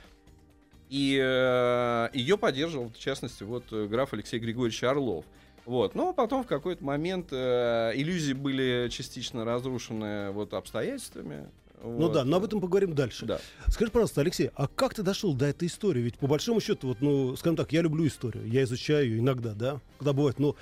И 0.89 1.19
э, 1.21 2.09
ее 2.13 2.37
поддерживал, 2.37 2.89
в 2.89 2.97
частности, 2.97 3.43
вот 3.43 3.65
граф 3.71 4.13
Алексей 4.13 4.39
Григорьевич 4.39 4.81
Орлов. 4.85 5.25
Вот. 5.67 5.95
Но 5.95 6.13
потом 6.13 6.45
в 6.45 6.47
какой-то 6.47 6.81
момент 6.81 7.27
э, 7.31 7.91
иллюзии 7.93 8.31
были 8.31 8.87
частично 8.89 9.43
разрушены 9.43 10.31
вот, 10.31 10.53
обстоятельствами. 10.53 11.49
Ну 11.83 11.89
Вот. 11.89 12.13
да, 12.13 12.23
но 12.23 12.37
об 12.37 12.45
этом 12.45 12.61
поговорим 12.61 12.95
дальше. 12.95 13.25
Да. 13.25 13.41
Скажи, 13.67 13.91
пожалуйста, 13.91 14.21
Алексей, 14.21 14.49
а 14.55 14.69
как 14.69 14.93
ты 14.93 15.03
дошел 15.03 15.33
до 15.33 15.45
этой 15.45 15.67
истории? 15.67 15.99
Ведь 15.99 16.17
по 16.17 16.27
большому 16.27 16.61
счету, 16.61 16.87
вот, 16.87 17.01
ну, 17.01 17.35
скажем 17.35 17.57
так, 17.57 17.73
я 17.73 17.81
люблю 17.81 18.07
историю, 18.07 18.47
я 18.47 18.63
изучаю 18.63 19.07
ее 19.07 19.19
иногда, 19.19 19.53
да, 19.53 19.81
когда 19.99 20.13
бывает, 20.13 20.39
но 20.39 20.55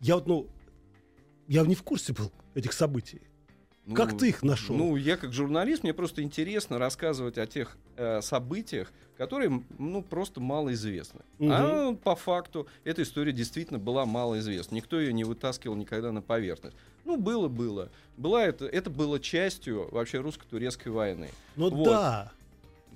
я 0.00 0.16
вот, 0.16 0.26
ну, 0.26 0.48
я 1.46 1.62
не 1.62 1.76
в 1.76 1.84
курсе 1.84 2.12
был 2.12 2.32
этих 2.56 2.72
событий. 2.72 3.22
Ну, 3.84 3.96
Как 3.96 4.16
ты 4.16 4.28
их 4.28 4.42
нашел? 4.44 4.76
Ну, 4.76 4.96
я 4.96 5.16
как 5.16 5.32
журналист, 5.32 5.82
мне 5.82 5.92
просто 5.92 6.22
интересно 6.22 6.78
рассказывать 6.78 7.36
о 7.36 7.46
тех 7.46 7.76
э, 7.96 8.20
событиях, 8.22 8.92
которые, 9.16 9.62
ну, 9.78 10.02
просто 10.02 10.40
малоизвестны. 10.40 11.22
А 11.40 11.92
по 11.94 12.14
факту 12.14 12.68
эта 12.84 13.02
история 13.02 13.32
действительно 13.32 13.80
была 13.80 14.06
малоизвестна. 14.06 14.76
Никто 14.76 15.00
ее 15.00 15.12
не 15.12 15.24
вытаскивал 15.24 15.74
никогда 15.74 16.12
на 16.12 16.22
поверхность. 16.22 16.76
Ну, 17.04 17.16
было, 17.16 17.48
было. 17.48 17.90
Была 18.16 18.44
это, 18.44 18.66
это 18.66 18.88
было 18.88 19.18
частью 19.18 19.88
вообще 19.90 20.18
русско-турецкой 20.18 20.88
войны. 20.88 21.30
Ну 21.56 21.70
Вот. 21.70 21.84
да. 21.84 22.32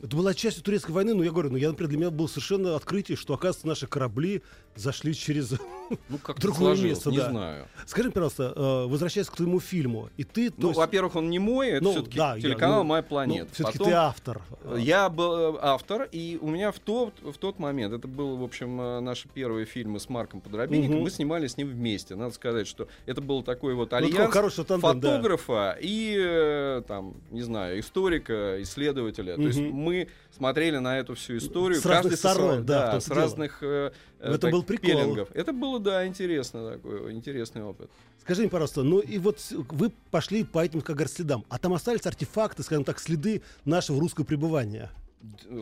Это 0.02 0.14
была 0.14 0.34
частью 0.34 0.62
турецкой 0.62 0.90
войны, 0.92 1.14
но 1.14 1.24
я 1.24 1.30
говорю, 1.32 1.50
ну 1.50 1.56
я, 1.56 1.68
например, 1.68 1.88
для 1.88 1.98
меня 1.98 2.10
было 2.10 2.26
совершенно 2.26 2.76
открытие, 2.76 3.16
что, 3.16 3.34
оказывается, 3.34 3.66
наши 3.66 3.86
корабли 3.86 4.42
зашли 4.76 5.14
через... 5.14 5.54
Ну, 6.08 6.18
как 6.18 6.40
Другое 6.40 6.76
место, 6.76 7.10
не 7.10 7.18
да. 7.18 7.30
знаю. 7.30 7.66
Скажи, 7.86 8.10
пожалуйста, 8.10 8.52
э, 8.56 8.86
возвращаясь 8.88 9.28
к 9.28 9.36
твоему 9.36 9.60
фильму, 9.60 10.10
и 10.16 10.24
ты... 10.24 10.52
Ну, 10.56 10.68
есть, 10.70 10.78
во-первых, 10.78 11.14
он 11.14 11.30
не 11.30 11.38
мой, 11.38 11.68
это 11.68 11.84
ну, 11.84 11.92
все-таки 11.92 12.18
да, 12.18 12.34
я- 12.34 12.40
телеканал 12.40 12.78
ну, 12.82 12.88
«Моя 12.88 13.02
ну, 13.02 13.08
планета». 13.08 13.54
все-таки 13.54 13.78
Потом- 13.78 13.92
ты 13.92 13.96
автор. 13.96 14.42
Я 14.76 15.08
был 15.08 15.54
э, 15.54 15.58
автор, 15.62 16.08
и 16.10 16.40
у 16.42 16.48
меня 16.48 16.72
в 16.72 16.80
тот, 16.80 17.14
в 17.22 17.34
тот 17.38 17.60
момент, 17.60 17.94
это 17.94 18.08
был, 18.08 18.36
в 18.36 18.42
общем, 18.42 18.80
э, 18.80 18.98
наши 18.98 19.28
первые 19.28 19.64
фильмы 19.64 20.00
с 20.00 20.08
Марком 20.08 20.40
Подробинником, 20.40 20.96
Мгм. 20.96 21.04
мы 21.04 21.10
снимали 21.10 21.46
с 21.46 21.56
ним 21.56 21.68
вместе. 21.68 22.16
Надо 22.16 22.34
сказать, 22.34 22.66
что 22.66 22.88
это 23.06 23.20
был 23.20 23.44
такой 23.44 23.74
вот 23.74 23.92
Ну, 23.92 23.96
альянс 23.98 24.32
хороший 24.32 24.64
тандем, 24.64 24.98
да. 24.98 25.10
фотографа 25.12 25.78
и, 25.80 26.16
э, 26.18 26.82
там, 26.88 27.14
не 27.30 27.42
знаю, 27.42 27.78
историка, 27.78 28.60
исследователя. 28.60 29.36
То 29.36 29.42
есть 29.42 29.60
мы 29.60 30.08
смотрели 30.36 30.78
на 30.78 30.98
эту 30.98 31.14
всю 31.14 31.36
историю. 31.36 31.80
С 31.80 31.86
разных 31.86 32.14
со 32.14 32.30
сторон, 32.30 32.48
своей- 32.48 32.64
да, 32.64 32.92
да, 32.92 33.00
с 33.00 33.08
и 33.08 33.12
разных 33.14 33.58
э, 33.62 33.92
Это 34.18 34.48
был 34.48 34.62
прикол. 34.66 35.26
Это 35.34 35.52
было, 35.52 35.80
да, 35.80 36.06
интересно 36.06 36.72
такой, 36.72 37.12
интересный 37.12 37.62
опыт. 37.62 37.90
Скажи 38.20 38.40
мне, 38.42 38.50
пожалуйста, 38.50 38.82
ну 38.82 38.98
и 38.98 39.18
вот 39.18 39.38
вы 39.50 39.92
пошли 40.10 40.42
по 40.42 40.64
этим, 40.64 40.80
как 40.80 40.96
говорят, 40.96 41.12
следам, 41.12 41.44
а 41.48 41.58
там 41.58 41.72
остались 41.74 42.04
артефакты, 42.06 42.64
скажем 42.64 42.84
так, 42.84 42.98
следы 42.98 43.42
нашего 43.64 44.00
русского 44.00 44.24
пребывания? 44.24 44.90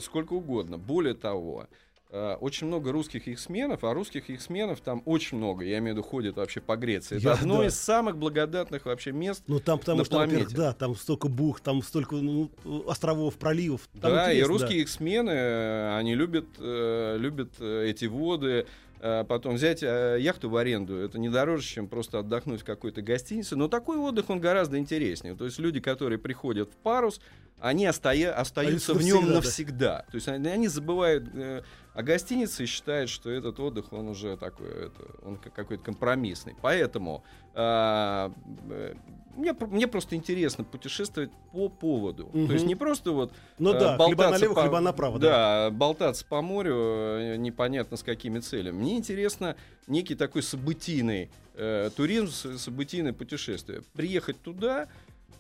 Сколько 0.00 0.32
угодно. 0.32 0.78
Более 0.78 1.12
того, 1.14 1.66
э, 2.11 2.34
очень 2.40 2.66
много 2.66 2.90
русских 2.90 3.28
X-менов, 3.28 3.84
а 3.84 3.92
русских 3.92 4.30
X-менов 4.30 4.80
там 4.80 5.02
очень 5.04 5.37
много, 5.37 5.64
я 5.64 5.78
имею 5.78 5.94
в 5.94 5.99
виду, 5.99 6.08
ходит 6.08 6.37
вообще 6.37 6.61
по 6.61 6.76
Греции. 6.76 7.16
Это 7.16 7.28
Я- 7.28 7.34
одно 7.34 7.58
да. 7.58 7.66
из 7.66 7.75
самых 7.78 8.16
благодатных 8.16 8.87
вообще 8.87 9.12
мест. 9.12 9.42
Ну 9.46 9.61
там 9.61 9.78
потому 9.78 9.99
На 9.99 10.04
что, 10.04 10.16
планете. 10.16 10.56
да, 10.56 10.73
там 10.73 10.96
столько 10.96 11.28
бух, 11.28 11.61
там 11.61 11.82
столько 11.82 12.16
ну, 12.16 12.50
островов, 12.87 13.34
проливов. 13.34 13.88
Там 14.00 14.11
да, 14.12 14.32
и 14.32 14.42
русские 14.42 14.80
X-мены, 14.80 15.30
э, 15.30 15.96
они 15.99 16.14
любят, 16.14 16.46
э, 16.58 17.16
любят 17.18 17.61
эти 17.61 18.06
воды. 18.06 18.66
Э, 19.04 19.23
Потом 19.23 19.56
взять 19.56 19.82
э, 19.82 20.16
яхту 20.18 20.49
в 20.49 20.56
аренду, 20.56 20.96
это 20.96 21.18
не 21.18 21.28
дороже, 21.28 21.66
чем 21.66 21.88
просто 21.88 22.20
отдохнуть 22.20 22.62
в 22.62 22.64
какой-то 22.64 23.02
гостинице. 23.02 23.54
Но 23.54 23.68
такой 23.68 23.99
отдых, 23.99 24.30
он 24.30 24.40
гораздо 24.40 24.78
интереснее. 24.78 25.34
То 25.34 25.44
есть 25.44 25.58
люди, 25.58 25.78
которые 25.78 26.18
приходят 26.18 26.70
в 26.70 26.76
парус, 26.76 27.20
они 27.61 27.84
остоя- 27.84 28.32
остаются 28.32 28.94
в 28.94 29.02
нем 29.02 29.28
навсегда, 29.28 29.28
да. 29.28 29.34
навсегда. 29.34 30.04
То 30.11 30.14
есть 30.14 30.28
они, 30.28 30.49
они 30.49 30.68
забывают 30.68 31.28
э, 31.34 31.62
о 31.94 32.02
гостинице 32.02 32.64
и 32.64 32.66
считают, 32.66 33.08
что 33.08 33.30
этот 33.30 33.60
отдых, 33.60 33.92
он 33.92 34.08
уже 34.08 34.36
такой, 34.36 34.68
это, 34.68 35.00
он 35.22 35.36
как- 35.36 35.52
какой-то 35.54 35.84
компромиссный. 35.84 36.54
Поэтому 36.60 37.22
а, 37.54 38.32
э, 38.68 38.94
мне, 39.36 39.52
мне 39.52 39.86
просто 39.86 40.16
интересно 40.16 40.64
путешествовать 40.64 41.30
по 41.52 41.68
поводу. 41.68 42.28
Мгм. 42.32 42.48
То 42.48 42.52
есть 42.54 42.66
не 42.66 42.74
просто 42.74 43.12
вот 43.12 43.32
Ну 43.58 43.72
э, 43.72 43.78
да, 43.78 43.96
болтаться 43.96 44.32
налево, 44.40 44.54
по- 44.54 44.60
хлеба 44.62 44.80
направо. 44.80 45.18
Да, 45.20 45.70
болтаться 45.70 46.24
по 46.26 46.42
морю 46.42 46.74
э, 46.76 47.36
непонятно 47.36 47.96
с 47.96 48.02
какими 48.02 48.40
целями. 48.40 48.74
Мне 48.76 48.96
интересно 48.96 49.54
некий 49.86 50.16
такой 50.16 50.42
событийный 50.42 51.30
э, 51.54 51.90
туризм, 51.96 52.58
событийное 52.58 53.12
путешествие. 53.12 53.82
Приехать 53.92 54.42
туда, 54.42 54.88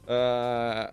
э, 0.06 0.08
а 0.08 0.92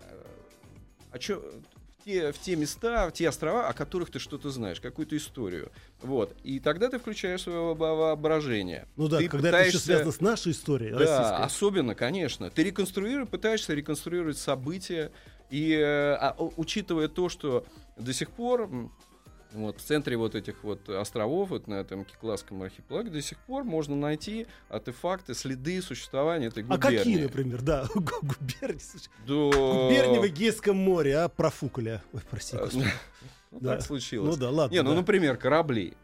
чё, 1.20 1.40
в, 1.40 1.81
те, 2.04 2.32
в 2.32 2.38
те 2.38 2.56
места, 2.56 3.08
в 3.08 3.12
те 3.12 3.28
острова, 3.28 3.68
о 3.68 3.72
которых 3.72 4.10
ты 4.10 4.18
что-то 4.18 4.50
знаешь, 4.50 4.80
какую-то 4.80 5.16
историю. 5.16 5.70
Вот. 6.02 6.34
И 6.42 6.58
тогда 6.60 6.88
ты 6.88 6.98
включаешь 6.98 7.42
свое 7.42 7.74
во- 7.74 7.74
воображение. 7.74 8.86
Ну 8.96 9.08
да, 9.08 9.18
Ты 9.18 9.28
когда 9.28 9.48
это 9.48 9.58
еще 9.58 9.78
пытаешься- 9.78 9.86
связано 9.86 10.12
с 10.12 10.20
нашей 10.20 10.52
историей 10.52 10.90
да, 10.92 10.98
российской. 10.98 11.44
особенно, 11.44 11.94
конечно. 11.94 12.50
Ты 12.50 12.64
реконструируешь, 12.64 13.28
пытаешься 13.28 13.74
реконструировать 13.74 14.38
события, 14.38 15.10
и 15.50 15.72
э, 15.72 15.82
а, 16.14 16.34
учитывая 16.56 17.08
то, 17.08 17.28
что 17.28 17.64
до 17.98 18.12
сих 18.12 18.30
пор 18.30 18.68
вот, 19.52 19.78
в 19.78 19.82
центре 19.82 20.16
вот 20.16 20.34
этих 20.34 20.62
вот 20.64 20.88
островов, 20.88 21.50
вот 21.50 21.66
на 21.68 21.74
этом 21.74 22.04
Кикласском 22.04 22.62
архипелаге, 22.62 23.10
до 23.10 23.20
сих 23.22 23.38
пор 23.38 23.64
можно 23.64 23.94
найти 23.96 24.46
артефакты, 24.68 25.34
следы 25.34 25.80
существования 25.82 26.46
этой 26.46 26.62
А 26.64 26.66
губернии. 26.76 26.96
какие, 26.98 27.22
например, 27.22 27.62
да, 27.62 27.86
губернии, 27.94 28.80
До... 29.26 29.50
губернии 29.50 30.18
в 30.18 30.26
Эгейском 30.26 30.76
море, 30.76 31.18
а 31.18 31.28
профукали. 31.28 32.00
Ой, 32.12 32.20
прости, 32.30 32.56
Э, 32.56 32.60
господи. 32.60 32.86
Ну, 33.50 33.58
Да. 33.60 33.76
так 33.76 33.82
случилось. 33.82 34.34
Ну 34.34 34.40
да, 34.40 34.50
ладно. 34.50 34.74
Не, 34.74 34.82
ну, 34.82 34.90
да. 34.90 34.96
например, 34.96 35.36
корабли. 35.36 35.94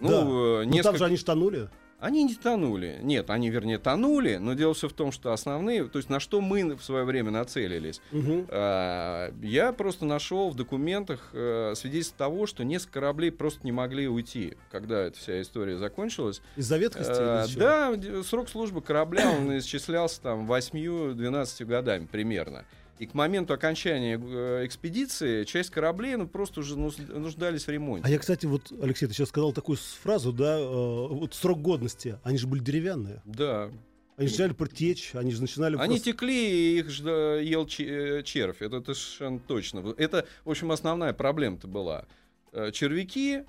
Ну, 0.00 0.08
Да. 0.08 0.16
э, 0.16 0.22
Ну, 0.24 0.62
там 0.64 0.70
несколько... 0.70 0.98
же 0.98 1.04
они 1.04 1.16
ж 1.16 1.22
тонули. 1.24 1.68
Они 2.00 2.22
не 2.22 2.34
тонули. 2.36 2.98
Нет, 3.02 3.28
они, 3.28 3.50
вернее, 3.50 3.78
тонули, 3.78 4.36
но 4.36 4.54
дело 4.54 4.72
все 4.72 4.88
в 4.88 4.92
том, 4.92 5.10
что 5.10 5.32
основные, 5.32 5.84
то 5.88 5.98
есть 5.98 6.08
на 6.08 6.20
что 6.20 6.40
мы 6.40 6.76
в 6.76 6.82
свое 6.84 7.04
время 7.04 7.32
нацелились, 7.32 8.00
Мгм. 8.12 8.46
а, 8.50 9.32
я 9.42 9.72
просто 9.72 10.04
нашел 10.04 10.50
в 10.50 10.54
документах 10.54 11.30
э, 11.32 11.72
свидетельство 11.74 12.18
того, 12.18 12.46
что 12.46 12.62
несколько 12.64 13.00
кораблей 13.00 13.32
просто 13.32 13.60
не 13.64 13.72
могли 13.72 14.06
уйти, 14.08 14.54
когда 14.70 15.00
эта 15.06 15.18
вся 15.18 15.42
история 15.42 15.76
закончилась. 15.76 16.40
Из-за 16.56 16.76
ветхости 16.76 17.12
чего? 17.12 17.58
да, 17.58 18.22
срок 18.22 18.48
службы 18.48 18.80
корабля, 18.80 19.30
он 19.36 19.58
исчислялся 19.58 20.20
там 20.22 20.50
8-12 20.50 21.64
годами 21.64 22.06
примерно. 22.06 22.64
И 22.98 23.06
к 23.06 23.14
моменту 23.14 23.54
окончания 23.54 24.20
э, 24.20 24.66
экспедиции 24.66 25.44
часть 25.44 25.70
кораблей 25.70 26.16
ну, 26.16 26.26
просто 26.26 26.60
уже 26.60 26.76
нуждались 26.76 27.66
в 27.66 27.68
ремонте. 27.70 28.04
А 28.06 28.10
я, 28.10 28.18
кстати, 28.18 28.46
вот, 28.46 28.72
Алексей, 28.82 29.06
ты 29.06 29.14
сейчас 29.14 29.28
сказал 29.28 29.52
такую 29.52 29.78
фразу, 30.02 30.32
да, 30.32 30.58
э, 30.58 30.64
вот 30.64 31.34
срок 31.34 31.60
годности, 31.62 32.18
они 32.24 32.38
же 32.38 32.46
были 32.46 32.60
деревянные. 32.60 33.22
Да. 33.24 33.70
Они 34.16 34.26
начинали 34.26 34.52
протечь, 34.52 35.12
они 35.14 35.30
же 35.30 35.40
начинали... 35.40 35.76
Они 35.76 35.94
просто- 35.94 36.12
текли, 36.12 36.50
и 36.50 36.78
их 36.80 36.88
ел 36.98 37.68
э, 37.78 38.22
червь. 38.24 38.60
Это 38.60 38.80
совершенно 38.82 39.38
точно. 39.38 39.94
Это, 39.96 40.26
в 40.44 40.50
общем, 40.50 40.72
основная 40.72 41.12
проблема-то 41.12 41.68
была. 41.68 42.04
Э, 42.50 42.72
Червяки, 42.72 43.44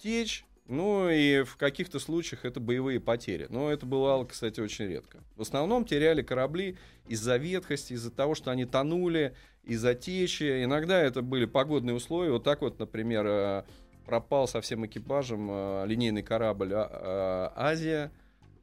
течь, 0.00 0.44
ну 0.66 1.10
и 1.10 1.42
в 1.42 1.56
каких-то 1.56 1.98
случаях 1.98 2.44
это 2.44 2.58
боевые 2.58 2.98
потери. 3.00 3.46
Но 3.50 3.70
это 3.70 3.84
бывало, 3.84 4.24
кстати, 4.24 4.60
очень 4.60 4.86
редко. 4.86 5.18
В 5.36 5.42
основном 5.42 5.84
теряли 5.84 6.22
корабли 6.22 6.78
из-за 7.06 7.36
ветхости, 7.36 7.92
из-за 7.92 8.10
того, 8.10 8.34
что 8.34 8.50
они 8.50 8.64
тонули, 8.64 9.34
из-за 9.62 9.94
течи. 9.94 10.64
Иногда 10.64 11.00
это 11.00 11.20
были 11.22 11.44
погодные 11.44 11.94
условия. 11.94 12.30
Вот 12.32 12.44
так 12.44 12.62
вот, 12.62 12.78
например, 12.78 13.26
э, 13.26 13.64
пропал 14.06 14.48
со 14.48 14.60
всем 14.62 14.86
экипажем 14.86 15.48
э, 15.50 15.84
линейный 15.86 16.22
корабль 16.22 16.72
а- 16.74 16.88
а- 16.90 17.52
«Азия». 17.56 18.10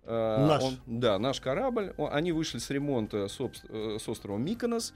Э, 0.03 0.46
Наш. 0.48 0.63
он- 0.63 0.77
да, 0.88 1.20
наш 1.20 1.39
корабль. 1.39 1.93
Они 1.98 2.31
вышли 2.31 2.58
с 2.58 2.72
ремонта 2.72 3.27
с, 3.27 3.39
острова 4.08 4.38
Миконос 4.38 4.93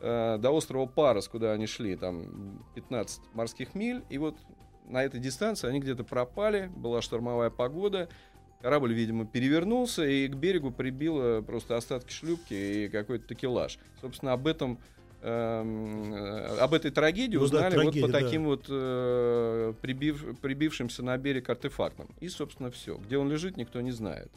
до 0.00 0.50
острова 0.50 0.84
Парос, 0.86 1.26
куда 1.26 1.52
они 1.52 1.66
шли, 1.66 1.96
там 1.96 2.62
15 2.74 3.22
морских 3.32 3.74
миль. 3.74 4.02
И 4.10 4.18
вот 4.18 4.36
на 4.88 5.02
этой 5.04 5.20
дистанции 5.20 5.68
они 5.68 5.80
где-то 5.80 6.04
пропали, 6.04 6.70
была 6.74 7.02
штормовая 7.02 7.50
погода. 7.50 8.08
Корабль, 8.62 8.94
видимо, 8.94 9.26
перевернулся, 9.26 10.06
и 10.06 10.26
к 10.28 10.34
берегу 10.34 10.70
прибило 10.70 11.42
просто 11.42 11.76
остатки 11.76 12.12
шлюпки 12.12 12.54
и 12.54 12.88
какой-то 12.88 13.28
такелаж. 13.28 13.78
Собственно, 14.00 14.32
об 14.32 14.46
этом 14.46 14.78
эм, 15.22 16.14
э, 16.14 16.58
об 16.58 16.72
этой 16.72 16.90
трагедии 16.90 17.36
Ну 17.36 17.40
да, 17.40 17.44
узнали 17.44 17.74
трагедия, 17.74 18.00
вот 18.02 18.06
по 18.06 18.12
да. 18.12 18.24
таким 18.24 18.44
вот 18.46 18.66
э, 18.68 19.74
прибив- 19.82 20.36
прибившимся 20.40 21.02
на 21.04 21.16
берег 21.18 21.48
артефактам. 21.50 22.08
И, 22.20 22.28
собственно, 22.28 22.70
все. 22.70 22.96
Где 22.96 23.18
он 23.18 23.30
лежит, 23.30 23.56
никто 23.56 23.80
не 23.80 23.92
знает. 23.92 24.30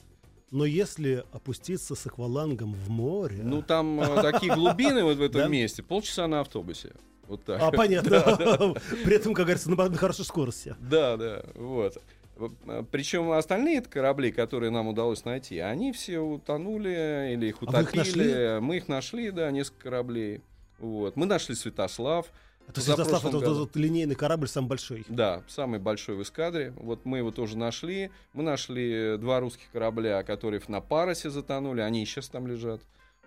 Но 0.51 0.65
если 0.65 1.23
опуститься 1.31 1.95
с 1.95 2.05
аквалангом 2.07 2.73
в 2.73 2.89
море... 2.89 3.39
Ну, 3.43 3.61
там 3.61 4.01
э, 4.01 4.21
такие 4.21 4.53
глубины 4.53 5.03
вот 5.03 5.17
в 5.17 5.21
этом 5.21 5.41
Да? 5.41 5.47
месте. 5.47 5.83
Полчаса 5.83 6.27
на 6.27 6.41
автобусе. 6.41 6.91
Вот 7.29 7.43
так. 7.45 7.61
А, 7.61 7.71
понятно. 7.71 8.09
При 9.05 9.15
этом, 9.15 9.35
как 9.35 9.45
говорится, 9.45 9.69
на 9.69 9.97
хорошей 9.97 10.25
скорости. 10.25 10.75
Да, 10.79 11.15
да, 11.15 11.43
вот. 11.53 12.01
Причем 12.91 13.31
остальные 13.31 13.81
корабли, 13.81 14.31
которые 14.31 14.71
нам 14.71 14.87
удалось 14.87 15.25
найти, 15.25 15.59
они 15.59 15.91
все 15.91 16.19
утонули 16.19 17.33
или 17.33 17.49
их 17.49 17.57
А 17.61 17.65
вы 17.65 17.81
их 17.83 17.89
утопили. 17.91 18.59
Мы 18.59 18.77
их 18.77 18.87
нашли, 18.87 19.29
да, 19.29 19.51
несколько 19.51 19.83
кораблей. 19.83 20.41
Вот. 20.79 21.15
Мы 21.15 21.27
нашли 21.27 21.53
Святослав. 21.53 22.27
Это 22.67 22.81
В 22.81 22.83
Святослав, 22.83 23.25
это 23.25 23.39
году. 23.39 23.63
этот 23.65 23.75
линейный 23.75 24.15
корабль 24.15 24.47
самый 24.47 24.67
большой. 24.67 25.05
Да, 25.07 25.43
самый 25.47 25.79
большой 25.79 26.15
в 26.15 26.23
эскадре. 26.23 26.73
Вот 26.77 27.05
мы 27.05 27.19
его 27.19 27.29
тоже 27.31 27.57
нашли. 27.57 28.09
Мы 28.33 28.41
нашли 28.41 29.17
два 29.17 29.39
русских 29.39 29.69
корабля, 29.71 30.23
которые 30.23 30.61
на 30.67 30.81
Паросе 30.81 31.29
затонули. 31.29 31.81
Они 31.81 32.01
и 32.01 32.05
сейчас 32.05 32.29
там 32.29 32.47
лежат. 32.47 32.81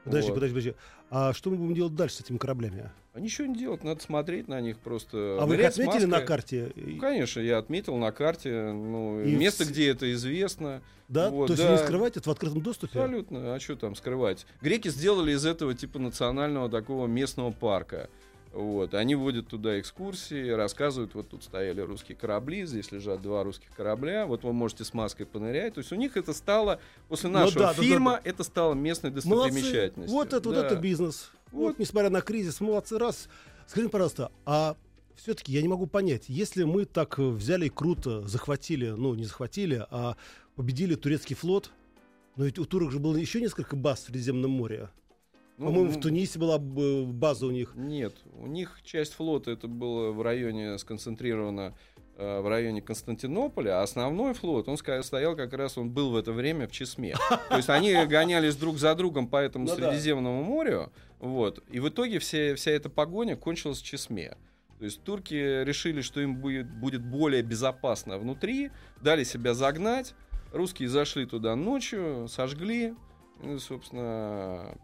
Подожди, 0.05 0.29
Вот. 0.31 0.35
подожди, 0.35 0.55
подожди. 0.55 0.75
А 1.11 1.33
что 1.33 1.51
мы 1.51 1.57
будем 1.57 1.75
делать 1.75 1.95
дальше 1.95 2.17
с 2.17 2.21
этими 2.21 2.39
кораблями? 2.39 2.91
А 3.15 3.21
ничего 3.21 3.47
не 3.47 3.55
делать, 3.59 3.85
надо 3.85 4.03
смотреть 4.03 4.49
на 4.49 4.61
них 4.61 4.79
просто. 4.79 5.39
А 5.41 5.45
вы 5.47 5.57
их 5.57 5.67
отметили 5.67 6.07
на 6.07 6.23
карте? 6.23 6.73
Ну, 6.75 6.99
конечно, 6.99 7.41
я 7.41 7.59
отметил 7.59 7.97
на 7.97 8.11
карте 8.11 8.73
ну, 8.73 9.23
И 9.23 9.35
место, 9.37 9.65
вс- 9.65 9.69
где 9.69 9.91
это 9.91 10.11
известно. 10.15 10.81
Да? 11.09 11.29
Вот, 11.29 11.49
То 11.49 11.53
есть 11.53 11.63
да. 11.63 11.73
не 11.73 11.79
скрывать 11.79 12.17
это 12.17 12.31
в 12.31 12.33
открытом 12.33 12.63
доступе? 12.63 12.99
Абсолютно. 12.99 13.55
А 13.55 13.61
что 13.61 13.77
там 13.77 13.95
скрывать? 13.95 14.47
Греки 14.63 14.89
сделали 14.89 15.33
из 15.33 15.45
этого 15.45 15.75
типа 15.75 15.99
национального 15.99 16.71
такого 16.71 17.07
местного 17.07 17.51
парка. 17.51 18.09
Вот. 18.53 18.93
Они 18.95 19.15
водят 19.15 19.49
туда 19.49 19.81
экскурсии, 19.81 20.51
рассказывают, 20.51 21.15
вот 21.15 21.29
тут 21.31 21.43
стояли 21.43 21.81
русские 21.81 22.17
корабли, 22.17 22.67
здесь 22.67 22.93
лежат 22.93 23.23
два 23.23 23.45
русских 23.45 23.71
корабля, 23.75 24.27
вот 24.27 24.45
вы 24.45 24.53
можете 24.53 24.85
с 24.85 24.93
маской 24.93 25.25
понырять. 25.25 25.75
То 25.75 25.79
есть 25.79 25.91
у 25.93 25.97
них 25.97 26.17
это 26.19 26.35
стало, 26.35 26.79
после 27.09 27.31
Ну 27.31 27.39
нашего 27.39 27.61
да, 27.61 27.69
да, 27.69 27.75
да, 27.75 27.83
фильма, 27.83 28.11
да. 28.23 28.31
это 28.31 28.45
стало 28.45 28.75
местной 28.75 29.11
Молодцы. 29.11 29.29
достопримечательностью. 29.29 30.15
Вот 30.15 30.33
это, 30.35 30.49
вот 30.49 30.55
Да. 30.55 30.67
это 30.67 30.77
бизнес. 30.77 31.31
Вот. 31.51 31.69
Вот. 31.69 31.79
несмотря 31.79 32.11
на 32.11 32.21
кризис, 32.21 32.61
молодцы. 32.61 32.99
Раз. 32.99 33.29
Скажи, 33.67 33.89
пожалуйста, 33.89 34.31
а 34.45 34.77
все-таки 35.17 35.53
я 35.53 35.63
не 35.63 35.69
могу 35.69 35.87
понять, 35.87 36.25
если 36.29 36.65
мы 36.65 36.85
так 36.85 37.19
взяли 37.19 37.67
и 37.67 37.71
круто 37.71 38.27
захватили, 38.27 38.89
ну 38.91 39.15
не 39.15 39.25
захватили, 39.25 39.87
а 39.91 40.17
победили 40.57 40.95
турецкий 40.95 41.37
флот, 41.37 41.71
но 42.37 42.45
ведь 42.45 42.59
у 42.59 42.65
турок 42.65 42.91
же 42.93 42.99
было 42.99 43.17
еще 43.17 43.41
несколько 43.41 43.77
баз 43.77 44.01
в 44.01 44.07
Средиземном 44.07 44.51
море. 44.51 44.89
Ну, 45.63 45.69
По-моему, 45.69 45.93
ну, 45.93 45.99
в 45.99 46.01
Тунисе 46.01 46.39
была 46.41 46.59
база 46.59 47.47
у 47.47 47.53
них. 47.53 47.73
Нет, 47.77 48.17
у 48.41 48.49
них 48.49 48.81
часть 48.83 49.15
флота 49.15 49.53
это 49.53 49.69
было 49.69 50.11
в 50.11 50.21
районе 50.21 50.77
сконцентрировано 50.77 51.75
э, 52.17 52.41
в 52.41 52.49
районе 52.49 52.83
Константинополя, 52.83 53.79
а 53.79 53.83
основной 53.85 54.35
флот, 54.35 54.69
он 54.69 54.77
стоял 54.77 55.37
как 55.37 55.53
раз, 55.53 55.79
он 55.79 55.91
был 55.91 56.11
в 56.11 56.17
это 56.17 56.33
время 56.33 56.67
в 56.67 56.73
Чесме. 56.73 57.15
То 57.49 57.57
есть 57.57 57.71
они 57.71 57.95
гонялись 58.07 58.57
друг 58.57 58.79
за 58.79 58.93
другом 58.97 59.29
по 59.29 59.37
этому 59.37 59.67
Ну 59.67 59.77
да. 59.77 59.91
Средиземному 59.91 60.43
морю, 60.43 60.91
вот, 61.21 61.63
и 61.71 61.79
в 61.79 61.89
итоге 61.89 62.19
все, 62.19 62.57
вся 62.57 62.73
эта 62.73 62.91
погоня 62.91 63.37
кончилась 63.37 63.81
в 63.81 63.85
Чесме. 63.85 64.37
То 64.81 64.85
есть 64.85 65.01
турки 65.05 65.63
решили, 65.63 66.01
что 66.01 66.21
им 66.21 66.39
будет, 66.39 66.69
будет 66.69 67.05
более 67.05 67.43
безопасно 67.43 68.19
внутри, 68.19 68.73
дали 69.01 69.23
себя 69.23 69.55
загнать, 69.55 70.13
русские 70.53 70.89
зашли 70.89 71.25
туда 71.25 71.55
ночью, 71.55 72.27
сожгли, 72.29 72.97
и, 73.45 73.59
собственно, 73.59 74.77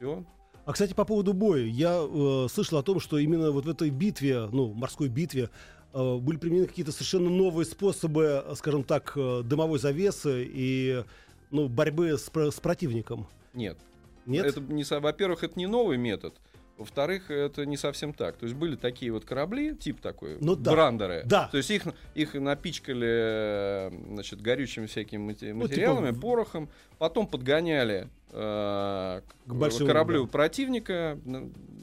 все. 0.00 0.24
А, 0.64 0.72
кстати, 0.72 0.94
по 0.94 1.04
поводу 1.04 1.32
боя. 1.32 1.64
Я 1.64 2.00
э, 2.02 2.46
слышал 2.50 2.78
о 2.78 2.82
том, 2.82 3.00
что 3.00 3.18
именно 3.18 3.50
вот 3.50 3.64
в 3.64 3.68
этой 3.68 3.90
битве, 3.90 4.46
ну, 4.52 4.72
морской 4.72 5.08
битве, 5.08 5.50
э, 5.92 6.16
были 6.16 6.36
применены 6.36 6.66
какие-то 6.66 6.92
совершенно 6.92 7.30
новые 7.30 7.64
способы, 7.66 8.42
э, 8.46 8.54
скажем 8.56 8.84
так, 8.84 9.12
э, 9.16 9.42
дымовой 9.44 9.78
завесы 9.78 10.44
и 10.50 11.04
ну, 11.50 11.68
борьбы 11.68 12.16
с, 12.16 12.30
с 12.32 12.60
противником. 12.60 13.26
Нет, 13.54 13.78
Нет? 14.26 14.46
Это 14.46 14.60
не, 14.60 14.84
во-первых, 14.84 15.42
это 15.44 15.58
не 15.58 15.66
новый 15.66 15.96
метод. 15.96 16.34
Во-вторых, 16.76 17.30
это 17.30 17.66
не 17.66 17.76
совсем 17.76 18.14
так. 18.14 18.36
То 18.36 18.44
есть 18.44 18.56
были 18.56 18.74
такие 18.76 19.12
вот 19.12 19.24
корабли, 19.26 19.74
тип 19.76 20.00
такой, 20.00 20.38
Ну 20.40 20.56
да. 20.56 20.72
брандеры. 20.72 21.22
Да. 21.26 21.48
То 21.48 21.58
есть 21.58 21.70
их, 21.70 21.82
их 22.14 22.34
напичкали 22.34 23.08
э, 23.08 23.90
значит, 24.08 24.40
горючими 24.40 24.86
всякими 24.86 25.32
мате- 25.32 25.52
Ну, 25.52 25.62
типа 25.62 25.68
материалами, 25.68 26.18
порохом, 26.18 26.70
потом 26.98 27.26
подгоняли 27.26 28.08
э, 28.32 29.20
К 29.46 29.52
большому, 29.52 29.86
кораблю 29.86 30.24
да. 30.24 30.30
противника, 30.30 31.18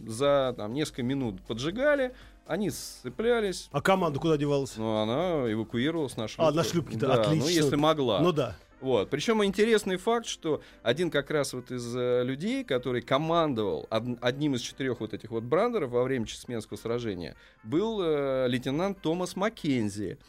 за 0.06 0.54
там, 0.58 0.74
несколько 0.74 1.04
минут 1.04 1.42
поджигали, 1.44 2.13
они 2.46 2.70
сцеплялись, 2.70 3.68
А 3.72 3.82
команда 3.82 4.20
куда 4.20 4.38
девалась? 4.38 4.77
но 4.77 5.01
она 5.01 5.51
эвакуировалась 5.51 6.16
на 6.18 6.27
шлюпку. 6.27 6.46
А, 6.46 6.51
на 6.51 6.63
шлюпке-то, 6.63 7.08
Да, 7.08 7.13
отлично. 7.22 7.44
Ну, 7.44 7.50
если 7.50 7.75
могла. 7.75 8.20
Ну 8.22 8.32
да. 8.32 8.56
Вот. 8.80 9.10
Причем 9.10 9.44
интересный 9.44 9.98
факт, 9.98 10.27
что 10.27 10.62
один 10.84 11.10
как 11.10 11.32
раз 11.32 11.54
вот 11.54 11.72
из 11.72 11.96
э, 11.96 12.24
людей, 12.24 12.63
который 12.63 13.01
командовал 13.01 13.88
од- 13.89 14.18
одним 14.22 14.54
из 14.54 14.62
четырех 14.62 15.00
вот 15.00 15.13
этих 15.16 15.32
вот 15.32 15.44
брандеров 15.44 15.89
во 15.89 16.04
время 16.04 16.25
Чесменского 16.27 16.77
сражения, 16.77 17.36
был 17.63 18.00
э, 18.04 18.48
лейтенант 18.48 19.01
Томас 19.01 19.36
Маккензи, 19.36 20.20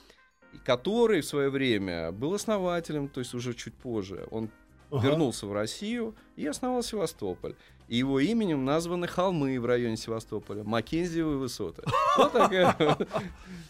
который 0.65 1.21
в 1.21 1.27
свое 1.27 1.51
время 1.51 2.11
был 2.11 2.33
основателем, 2.33 3.09
то 3.09 3.21
есть 3.21 3.35
уже 3.35 3.53
чуть 3.53 3.75
позже. 3.75 4.27
Он 4.31 4.49
Ага. 4.91 5.07
вернулся 5.09 5.47
в 5.47 5.53
Россию 5.53 6.15
и 6.37 6.47
основал 6.47 6.83
Севастополь. 6.83 7.55
И 7.89 7.97
его 7.97 8.21
именем 8.21 8.67
названы 8.67 9.07
холмы 9.07 9.59
в 9.59 9.65
районе 9.65 9.97
Севастополя. 9.97 10.63
Маккензиевые 10.63 11.39
высоты. 11.39 11.83
Вот 12.19 12.33
такая 12.33 12.77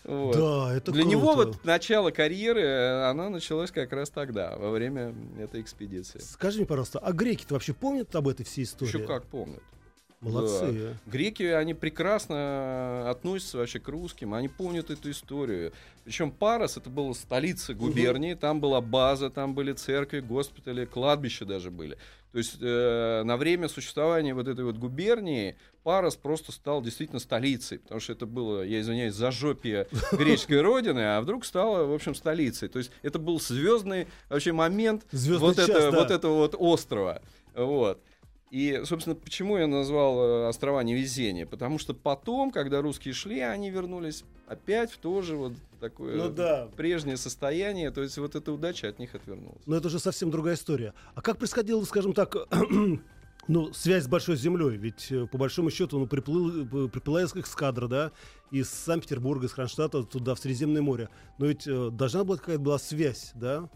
вот. 0.04 0.36
Да, 0.36 0.74
это 0.74 0.90
Для 0.90 1.02
круто. 1.02 1.16
него 1.16 1.34
вот 1.34 1.64
начало 1.64 2.10
карьеры, 2.10 2.62
э, 2.62 3.10
она 3.10 3.28
началась 3.28 3.70
как 3.70 3.92
раз 3.92 4.08
тогда, 4.08 4.56
во 4.56 4.70
время 4.70 5.14
этой 5.38 5.60
экспедиции. 5.60 6.18
Скажи 6.18 6.58
мне, 6.58 6.66
пожалуйста, 6.66 6.98
а 6.98 7.12
греки-то 7.12 7.54
вообще 7.54 7.74
помнят 7.74 8.14
об 8.16 8.26
этой 8.26 8.44
всей 8.44 8.64
истории? 8.64 8.88
Еще 8.88 9.00
как 9.00 9.24
помнят. 9.26 9.62
Молодцы. 10.20 10.96
Греки, 11.06 11.44
они 11.44 11.74
прекрасно 11.74 13.08
относятся 13.08 13.58
вообще 13.58 13.78
к 13.78 13.88
русским, 13.88 14.34
они 14.34 14.48
помнят 14.48 14.90
эту 14.90 15.10
историю. 15.10 15.72
Причем 16.04 16.32
Парос, 16.32 16.76
это 16.76 16.90
была 16.90 17.14
столица 17.14 17.74
губернии, 17.74 18.34
там 18.34 18.60
была 18.60 18.80
база, 18.80 19.30
там 19.30 19.54
были 19.54 19.72
церкви, 19.72 20.20
госпитали, 20.20 20.86
кладбища 20.86 21.44
даже 21.44 21.70
были. 21.70 21.98
То 22.32 22.38
есть 22.38 22.56
э, 22.60 23.22
на 23.24 23.36
время 23.36 23.68
существования 23.68 24.34
вот 24.34 24.48
этой 24.48 24.64
вот 24.64 24.76
губернии 24.76 25.56
Парос 25.82 26.16
просто 26.16 26.52
стал 26.52 26.82
действительно 26.82 27.20
столицей, 27.20 27.78
потому 27.78 28.00
что 28.00 28.12
это 28.12 28.26
было, 28.26 28.62
я 28.62 28.80
извиняюсь, 28.80 29.14
зажопие 29.14 29.86
греческой 30.12 30.60
родины, 30.60 31.00
а 31.00 31.20
вдруг 31.20 31.44
стало, 31.44 31.86
в 31.86 31.94
общем, 31.94 32.14
столицей. 32.14 32.68
То 32.68 32.78
есть 32.78 32.90
это 33.02 33.18
был 33.18 33.40
звездный 33.40 34.08
вообще 34.28 34.52
момент 34.52 35.06
Звездный 35.10 35.48
вот, 35.48 35.56
час, 35.56 35.68
это, 35.68 35.90
да. 35.90 35.98
вот 35.98 36.10
этого 36.10 36.34
вот 36.34 36.54
острова. 36.58 37.22
Вот. 37.54 38.02
И, 38.50 38.80
собственно, 38.84 39.14
почему 39.14 39.58
я 39.58 39.66
назвал 39.66 40.18
э, 40.20 40.48
острова 40.48 40.82
невезения? 40.82 41.44
Потому 41.46 41.78
что 41.78 41.92
потом, 41.94 42.50
когда 42.50 42.80
русские 42.80 43.12
шли, 43.12 43.40
они 43.40 43.70
вернулись 43.70 44.24
опять 44.46 44.90
в 44.90 44.98
то 44.98 45.20
же 45.20 45.36
вот 45.36 45.52
такое 45.80 46.16
Ну 46.16 46.30
да. 46.30 46.68
прежнее 46.76 47.16
состояние. 47.16 47.90
То 47.90 48.02
есть 48.02 48.16
вот 48.18 48.34
эта 48.34 48.50
удача 48.50 48.88
от 48.88 48.98
них 48.98 49.14
отвернулась. 49.14 49.60
Но 49.66 49.76
это 49.76 49.90
же 49.90 49.98
совсем 49.98 50.30
другая 50.30 50.54
история. 50.54 50.94
А 51.14 51.20
как 51.20 51.36
происходила, 51.38 51.82
скажем 51.84 52.14
так, 52.14 52.36
ну, 53.48 53.72
связь 53.74 54.04
с 54.04 54.08
Большой 54.08 54.36
Землей? 54.36 54.78
Ведь, 54.78 55.12
э, 55.12 55.26
по 55.26 55.36
большому 55.36 55.70
счету, 55.70 55.98
ну, 55.98 56.06
приплыл, 56.06 56.88
приплыла 56.88 57.24
эскадра, 57.24 57.86
да, 57.86 58.12
из 58.50 58.70
Санкт-Петербурга, 58.70 59.46
из 59.46 59.52
Кронштадта 59.52 60.04
туда, 60.04 60.34
в 60.34 60.38
Средиземное 60.38 60.80
море. 60.80 61.10
Но 61.36 61.46
ведь 61.46 61.66
э, 61.66 61.90
должна 61.90 62.24
была 62.24 62.38
какая-то 62.38 62.62
была 62.62 62.78
связь, 62.78 63.32
да? 63.34 63.68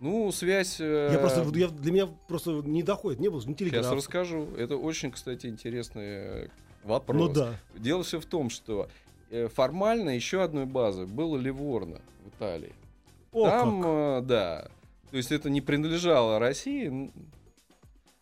Ну, 0.00 0.30
связь... 0.32 0.76
э, 0.80 1.10
Я 1.12 1.18
просто, 1.18 1.42
я, 1.58 1.68
для 1.68 1.92
меня 1.92 2.08
просто 2.28 2.50
не 2.64 2.82
доходит, 2.82 3.18
не 3.20 3.28
было, 3.28 3.40
Сейчас 3.40 3.56
телеграф. 3.56 3.92
расскажу. 3.92 4.48
Это 4.56 4.76
очень, 4.76 5.10
кстати, 5.10 5.46
интересный 5.46 6.04
э, 6.06 6.48
вопрос. 6.84 7.16
Ну 7.20 7.28
да. 7.32 7.54
Дело 7.76 8.02
все 8.04 8.20
в 8.20 8.26
том, 8.26 8.48
что 8.50 8.88
э, 9.30 9.48
формально 9.48 10.10
еще 10.10 10.42
одной 10.42 10.66
базы 10.66 11.06
было 11.06 11.36
Ливорно 11.36 12.00
в 12.24 12.28
Италии. 12.28 12.72
О, 13.32 13.48
Там, 13.48 13.82
как. 13.82 14.26
да. 14.26 14.68
То 15.10 15.16
есть 15.16 15.32
это 15.32 15.50
не 15.50 15.60
принадлежало 15.60 16.38
России. 16.38 17.10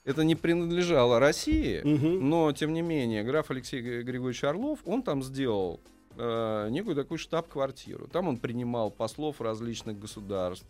Это 0.04 0.22
не 0.22 0.36
принадлежало 0.36 1.18
России, 1.18 1.80
Мгм. 1.82 2.28
но 2.28 2.52
тем 2.52 2.72
не 2.72 2.80
менее 2.80 3.24
граф 3.24 3.50
Алексей 3.50 3.80
Григорьевич 4.02 4.44
Орлов, 4.44 4.78
он 4.86 5.02
там 5.02 5.20
сделал 5.22 5.80
э, 6.16 6.68
некую 6.70 6.94
такую 6.94 7.18
штаб-квартиру. 7.18 8.06
Там 8.06 8.28
он 8.28 8.36
принимал 8.38 8.90
послов 8.90 9.40
различных 9.40 9.98
государств, 9.98 10.64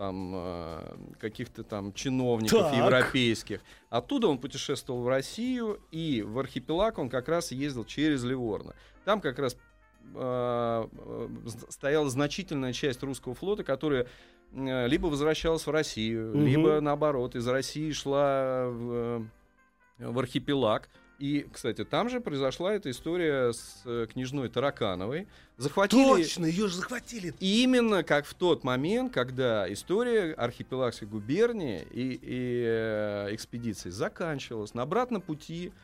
там 0.00 0.32
э, 0.34 0.96
каких-то 1.20 1.62
там 1.62 1.92
чиновников 1.92 2.70
Так. 2.70 2.74
европейских. 2.74 3.60
Оттуда 3.90 4.28
он 4.28 4.38
путешествовал 4.38 5.02
в 5.02 5.08
Россию 5.08 5.78
и 5.90 6.22
в 6.22 6.38
архипелаг 6.38 6.96
он 6.96 7.10
как 7.10 7.28
раз 7.28 7.52
ездил 7.52 7.84
через 7.84 8.24
Ливорно. 8.24 8.74
Там 9.04 9.20
как 9.20 9.38
раз 9.38 9.58
э, 10.14 10.88
стояла 11.68 12.08
значительная 12.08 12.72
часть 12.72 13.02
русского 13.02 13.34
флота, 13.34 13.62
которая 13.62 14.06
э, 14.54 14.86
либо 14.88 15.08
возвращалась 15.08 15.66
в 15.66 15.70
Россию, 15.70 16.30
Мгм. 16.34 16.46
либо 16.46 16.80
наоборот 16.80 17.36
из 17.36 17.46
России 17.46 17.92
шла 17.92 18.68
в, 18.70 19.26
в 19.98 20.18
архипелаг. 20.18 20.88
И, 21.20 21.46
кстати, 21.52 21.84
там 21.84 22.08
же 22.08 22.20
произошла 22.22 22.72
эта 22.72 22.90
история 22.90 23.52
с 23.52 23.82
э, 23.84 24.06
княжной 24.10 24.48
Таракановой. 24.48 25.28
Захватили 25.58 26.02
Точно, 26.02 26.46
ее 26.46 26.66
же 26.66 26.76
захватили. 26.76 27.34
и 27.40 27.62
именно 27.62 28.02
как 28.02 28.24
в 28.24 28.32
тот 28.32 28.64
момент, 28.64 29.12
когда 29.12 29.70
история 29.70 30.32
архипелагской 30.32 31.06
губернии 31.06 31.86
и, 31.90 32.18
и, 32.22 32.64
э, 32.66 33.34
экспедиции 33.34 33.90
заканчивалась, 33.90 34.72
на 34.72 34.80
обратном 34.80 35.20
пути 35.20 35.74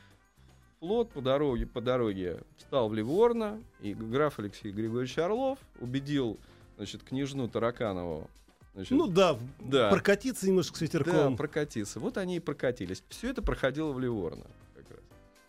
флот 0.80 1.10
по 1.10 1.20
дороге, 1.20 1.66
по 1.66 1.82
дороге 1.82 2.40
встал 2.56 2.88
в 2.88 2.94
Ливорно, 2.94 3.62
и 3.82 3.92
граф 3.92 4.38
Алексей 4.38 4.72
Григорьевич 4.72 5.18
Орлов 5.18 5.58
убедил 5.80 6.38
значит, 6.78 7.02
княжну 7.02 7.46
Тараканову 7.46 8.30
значит, 8.74 8.92
Ну 8.92 9.06
да, 9.06 9.38
да, 9.60 9.90
прокатиться 9.90 10.46
немножко 10.46 10.76
с 10.76 10.80
да, 10.80 10.84
ветерком. 10.86 11.36
прокатиться. 11.36 12.00
Вот 12.00 12.16
они 12.16 12.36
и 12.36 12.40
прокатились. 12.40 13.02
Все 13.10 13.28
это 13.28 13.42
проходило 13.42 13.92
в 13.92 14.00
Ливорно. 14.00 14.46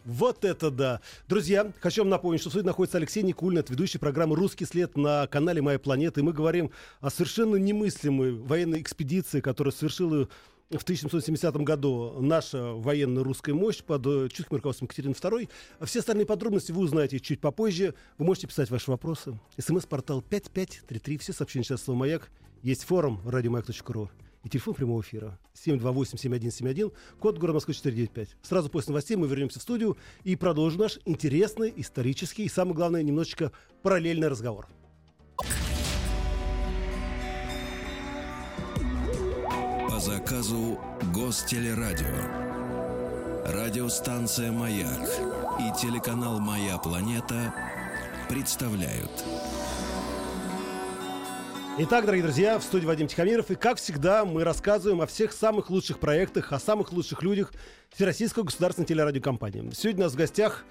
Вот 0.08 0.46
это 0.46 0.72
да. 0.72 1.02
Друзья, 1.28 1.70
хочу 1.82 2.02
вам 2.02 2.10
напомнить, 2.10 2.40
что 2.40 2.50
в 2.50 2.54
студии 2.54 2.66
находится 2.66 2.98
Алексей 2.98 3.24
Никулин, 3.24 3.58
это 3.58 3.74
ведущий 3.74 3.98
программы 3.98 4.38
«Русский 4.38 4.64
след» 4.64 4.96
на 4.96 5.28
канале 5.28 5.62
«Моя 5.62 5.80
планета». 5.80 6.22
И 6.22 6.24
мы 6.24 6.32
говорим 6.32 6.72
о 7.02 7.10
совершенно 7.10 7.58
немыслимой 7.58 8.32
военной 8.32 8.80
экспедиции, 8.80 9.42
которая 9.42 9.74
совершила 9.74 10.30
в 10.70 10.82
1770 10.84 11.58
году 11.58 12.22
наша 12.22 12.72
военная 12.72 13.22
русская 13.22 13.54
мощь 13.54 13.84
под 13.84 14.08
э, 14.08 14.30
чутким 14.32 14.56
руководством 14.56 14.86
Екатерины 14.86 15.12
II. 15.12 15.50
Все 15.82 16.00
остальные 16.00 16.26
подробности 16.26 16.72
вы 16.72 16.84
узнаете 16.84 17.20
чуть 17.20 17.42
попозже. 17.42 17.94
Вы 18.18 18.26
можете 18.26 18.48
писать 18.48 18.70
ваши 18.70 18.90
вопросы. 18.90 19.38
СМС-портал 19.58 20.22
5533. 20.22 21.18
Все 21.18 21.34
сообщения 21.34 21.66
сейчас 21.66 21.84
слово 21.84 22.00
«Маяк». 22.00 22.32
Есть 22.64 22.86
форум 22.86 23.20
радиомаяк.ру 23.26 24.10
и 24.44 24.50
телефон 24.50 24.74
прямого 24.74 25.02
эфира 25.02 25.40
728-7171, 25.56 26.94
код 27.20 27.38
города 27.38 27.56
Москвы 27.56 27.74
495. 27.74 28.38
Сразу 28.42 28.70
после 28.70 28.92
новостей 28.92 29.18
мы 29.18 29.28
вернемся 29.28 29.60
в 29.60 29.64
студию 29.64 29.98
и 30.24 30.36
продолжим 30.36 30.82
наш 30.82 31.00
интересный, 31.06 31.74
исторический 31.76 32.46
и, 32.46 32.50
самое 32.50 32.76
главное, 32.76 33.04
немножечко 33.04 33.52
параллельный 33.82 34.28
разговор. 34.28 34.68
По 39.90 40.00
заказу 40.00 40.80
Гостелерадио. 41.14 42.48
Радиостанция 43.46 44.52
«Маяк» 44.52 45.10
и 45.60 45.82
телеканал 45.82 46.40
«Моя 46.40 46.78
планета» 46.78 47.54
представляют. 48.30 49.10
Итак, 51.80 52.06
дорогие 52.06 52.24
друзья, 52.24 52.58
в 52.58 52.64
студии 52.64 52.88
Вадим 52.88 53.08
Тихомиров. 53.08 53.52
И, 53.52 53.56
как 53.56 53.78
всегда, 53.78 54.26
мы 54.26 54.44
рассказываем 54.44 55.00
о 55.00 55.06
всех 55.06 55.32
самых 55.32 55.70
лучших 55.70 56.00
проектах, 56.00 56.52
о 56.52 56.60
самых 56.60 56.92
лучших 56.92 57.22
людях 57.22 57.54
Всероссийской 57.92 58.44
государственной 58.44 58.88
телерадиокомпании. 58.88 59.70
Сегодня 59.76 60.02
у 60.02 60.04
нас 60.06 60.14
в 60.14 60.18
гостях 60.18 60.66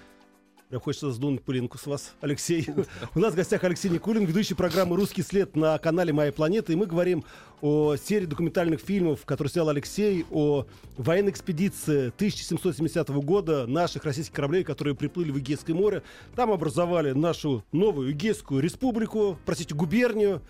Прям 0.69 0.81
хочется 0.81 1.11
сдунуть 1.11 1.43
пылинку 1.43 1.77
с 1.77 1.87
вас, 1.87 2.13
Алексей. 2.19 2.67
У 3.15 3.19
нас 3.19 3.31
в 3.31 3.37
гостях 3.37 3.63
Алексей 3.63 3.87
Никулин, 3.87 4.25
ведущий 4.25 4.53
программы 4.53 4.97
«Русский 4.97 5.21
след» 5.21 5.55
на 5.55 5.77
канале 5.77 6.11
«Моя 6.11 6.33
планета». 6.33 6.73
И 6.73 6.75
мы 6.75 6.87
говорим 6.87 7.23
о 7.61 7.95
серии 7.95 8.25
документальных 8.25 8.81
фильмов, 8.81 9.23
которые 9.23 9.49
снял 9.49 9.69
Алексей, 9.69 10.25
о 10.29 10.65
военной 10.97 11.31
экспедиции 11.31 12.07
1770 12.09 13.07
года 13.23 13.65
наших 13.65 14.03
российских 14.03 14.35
кораблей, 14.35 14.65
которые 14.65 14.93
приплыли 14.93 15.31
в 15.31 15.39
Эгейское 15.39 15.73
море. 15.73 16.03
Там 16.35 16.51
образовали 16.51 17.13
нашу 17.13 17.63
новую 17.71 18.11
Эгейскую 18.11 18.61
республику, 18.61 19.39
простите, 19.45 19.73
губернию. 19.73 20.41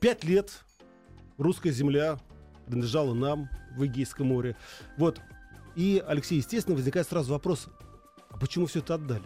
Пять 0.00 0.24
лет 0.24 0.64
русская 1.38 1.70
земля 1.70 2.18
принадлежала 2.66 3.14
нам 3.14 3.48
в 3.76 3.84
Эгейском 3.86 4.28
море. 4.28 4.56
Вот. 4.96 5.20
И, 5.76 6.02
Алексей, 6.06 6.36
естественно, 6.36 6.76
возникает 6.76 7.08
сразу 7.08 7.32
вопрос, 7.32 7.68
а 8.30 8.38
почему 8.38 8.66
все 8.66 8.78
это 8.78 8.94
отдали? 8.94 9.24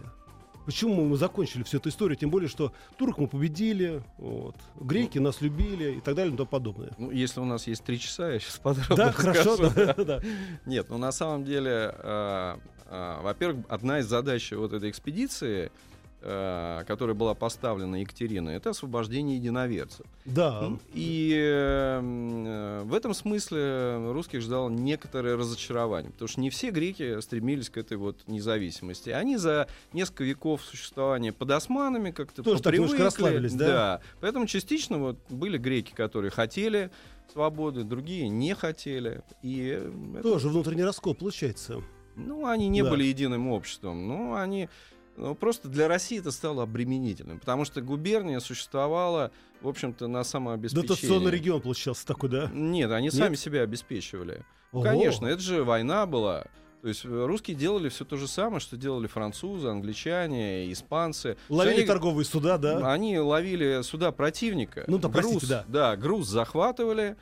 Почему 0.64 1.06
мы 1.06 1.16
закончили 1.16 1.62
всю 1.62 1.78
эту 1.78 1.88
историю? 1.88 2.16
Тем 2.18 2.28
более, 2.28 2.48
что 2.48 2.72
турок 2.98 3.16
мы 3.16 3.26
победили, 3.26 4.02
вот, 4.18 4.54
греки 4.78 5.18
нас 5.18 5.40
любили 5.40 5.96
и 5.96 6.00
так 6.00 6.14
далее 6.14 6.34
и 6.34 6.36
тому 6.36 6.46
подобное. 6.46 6.90
Ну, 6.98 7.10
если 7.10 7.40
у 7.40 7.46
нас 7.46 7.66
есть 7.66 7.84
три 7.84 7.98
часа, 7.98 8.30
я 8.30 8.38
сейчас 8.38 8.58
подробно 8.58 8.96
Да, 8.96 9.12
хорошо. 9.12 9.56
Да, 9.56 9.94
да. 9.94 10.20
Нет, 10.66 10.86
ну 10.90 10.98
на 10.98 11.10
самом 11.10 11.44
деле, 11.46 11.94
э, 11.94 12.58
э, 12.84 13.20
во-первых, 13.22 13.64
одна 13.70 14.00
из 14.00 14.06
задач 14.06 14.52
вот 14.52 14.74
этой 14.74 14.90
экспедиции— 14.90 15.72
Э, 16.20 16.82
которая 16.88 17.14
была 17.14 17.34
поставлена 17.34 18.00
Екатериной, 18.00 18.56
это 18.56 18.70
освобождение 18.70 19.36
единоверцев. 19.36 20.04
Да. 20.24 20.72
И 20.92 21.32
э, 21.32 22.82
в 22.84 22.92
этом 22.92 23.14
смысле 23.14 24.10
русских 24.12 24.40
ждало 24.40 24.68
некоторое 24.68 25.36
разочарование, 25.36 26.10
потому 26.10 26.28
что 26.28 26.40
не 26.40 26.50
все 26.50 26.72
греки 26.72 27.20
стремились 27.20 27.70
к 27.70 27.76
этой 27.76 27.98
вот 27.98 28.26
независимости. 28.26 29.10
Они 29.10 29.36
за 29.36 29.68
несколько 29.92 30.24
веков 30.24 30.62
существования 30.64 31.32
под 31.32 31.52
османами 31.52 32.10
как-то 32.10 32.42
Тоже 32.42 32.62
так 32.64 32.74
немножко 32.74 33.04
расслабились, 33.04 33.54
да? 33.54 33.66
Да. 33.66 34.00
Поэтому 34.20 34.46
частично 34.46 34.98
вот 34.98 35.18
были 35.28 35.56
греки, 35.56 35.92
которые 35.92 36.32
хотели 36.32 36.90
свободы, 37.32 37.84
другие 37.84 38.28
не 38.28 38.56
хотели. 38.56 39.22
И 39.42 39.80
Тоже 40.20 40.48
это... 40.48 40.52
внутренний 40.52 40.84
раскол 40.84 41.14
получается. 41.14 41.80
Ну, 42.16 42.44
они 42.46 42.66
не 42.66 42.82
да. 42.82 42.90
были 42.90 43.04
единым 43.04 43.46
обществом. 43.52 44.08
Ну, 44.08 44.34
они 44.34 44.68
ну, 45.18 45.34
просто 45.34 45.68
для 45.68 45.88
России 45.88 46.20
это 46.20 46.30
стало 46.30 46.62
обременительным, 46.62 47.40
потому 47.40 47.64
что 47.64 47.80
губерния 47.82 48.38
существовала, 48.38 49.32
в 49.60 49.68
общем-то, 49.68 50.06
на 50.06 50.22
самообеспечение. 50.22 50.88
Дотационный 50.88 51.30
регион 51.32 51.60
получался 51.60 52.06
такой, 52.06 52.28
да? 52.30 52.50
Нет, 52.52 52.90
они 52.92 53.06
Нет? 53.06 53.14
сами 53.14 53.34
себя 53.34 53.62
обеспечивали. 53.62 54.44
Ого. 54.72 54.84
Конечно, 54.84 55.26
это 55.26 55.42
же 55.42 55.64
война 55.64 56.06
была. 56.06 56.44
То 56.82 56.88
есть 56.88 57.04
э, 57.04 57.08
русские 57.08 57.56
делали 57.56 57.88
все 57.88 58.04
то 58.04 58.16
же 58.16 58.28
самое, 58.28 58.60
что 58.60 58.76
делали 58.76 59.08
французы, 59.08 59.68
англичане, 59.68 60.72
испанцы. 60.72 61.36
Ловили 61.48 61.78
они, 61.78 61.86
торговые 61.86 62.24
суда, 62.24 62.56
да? 62.56 62.92
Они 62.92 63.18
ловили 63.18 63.82
суда 63.82 64.12
противника. 64.12 64.84
Ну, 64.86 64.98
да, 64.98 65.08
груз, 65.08 65.24
простите, 65.24 65.46
да. 65.48 65.64
Да, 65.66 65.96
груз 65.96 66.28
захватывали, 66.28 67.16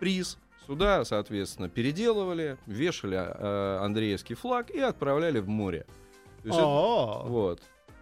приз, 0.00 0.38
суда, 0.66 1.04
соответственно, 1.04 1.68
переделывали, 1.68 2.56
вешали 2.66 3.18
э, 3.18 3.78
Андреевский 3.82 4.34
флаг 4.34 4.70
и 4.70 4.78
отправляли 4.78 5.40
в 5.40 5.48
море. 5.48 5.84
Это, 6.44 7.22
вот. 7.24 7.60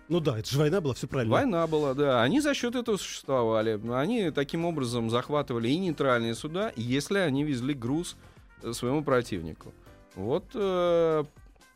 Ну 0.09 0.18
да, 0.18 0.38
это 0.38 0.50
же 0.50 0.59
война 0.59 0.81
была, 0.81 0.94
все 0.94 1.07
правильно. 1.07 1.33
Война 1.33 1.66
была, 1.68 1.94
да. 1.94 2.22
Они 2.22 2.40
за 2.40 2.53
счет 2.53 2.74
этого 2.74 2.96
существовали. 2.96 3.81
Они 3.92 4.31
таким 4.33 4.64
образом 4.64 5.09
захватывали 5.09 5.68
и 5.68 5.79
нейтральные 5.79 6.35
суда, 6.35 6.72
если 6.74 7.18
они 7.18 7.44
везли 7.44 7.74
груз 7.74 8.16
э, 8.62 8.72
своему 8.72 9.05
противнику. 9.05 9.72
Вот 10.16 10.46
э, 10.55 11.24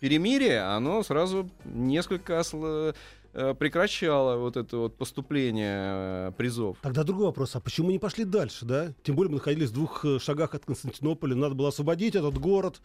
перемирие, 0.00 0.62
оно 0.62 1.04
сразу 1.04 1.48
несколько 1.64 2.40
осл... 2.40 2.64
э, 2.64 2.92
прекращало 3.32 4.36
вот 4.36 4.56
это 4.56 4.78
вот 4.78 4.96
поступление 4.96 5.78
э, 5.78 6.32
призов. 6.36 6.78
Тогда 6.82 7.04
другой 7.04 7.26
вопрос, 7.26 7.54
а 7.54 7.60
почему 7.60 7.92
не 7.92 8.00
пошли 8.00 8.24
дальше, 8.24 8.64
да? 8.64 8.92
Тем 9.04 9.14
более 9.14 9.30
мы 9.30 9.36
находились 9.36 9.70
в 9.70 9.74
двух 9.74 10.04
шагах 10.20 10.56
от 10.56 10.64
Константинополя, 10.64 11.36
надо 11.36 11.54
было 11.54 11.68
освободить 11.68 12.16
этот 12.16 12.36
город 12.38 12.80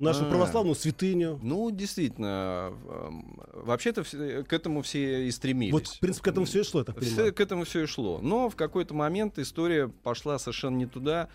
нашу 0.00 0.24
а, 0.24 0.30
православную 0.30 0.74
святыню. 0.74 1.38
Ну, 1.42 1.70
действительно, 1.70 2.72
вообще-то 3.52 4.02
к 4.02 4.52
этому 4.52 4.82
все 4.82 5.26
и 5.26 5.30
стремились. 5.30 5.72
Вот, 5.72 5.86
в 5.86 6.00
принципе, 6.00 6.24
к 6.24 6.28
этому 6.28 6.46
все 6.46 6.60
и 6.60 6.64
шло, 6.64 6.80
я 6.80 6.84
так 6.84 6.96
понимаю. 6.96 7.16
Все, 7.16 7.32
к 7.32 7.40
этому 7.40 7.64
все 7.64 7.82
и 7.82 7.86
шло. 7.86 8.20
Но 8.22 8.48
в 8.48 8.56
какой-то 8.56 8.94
момент 8.94 9.38
история 9.38 9.88
пошла 9.88 10.38
совершенно 10.38 10.76
не 10.76 10.86
туда, 10.86 11.28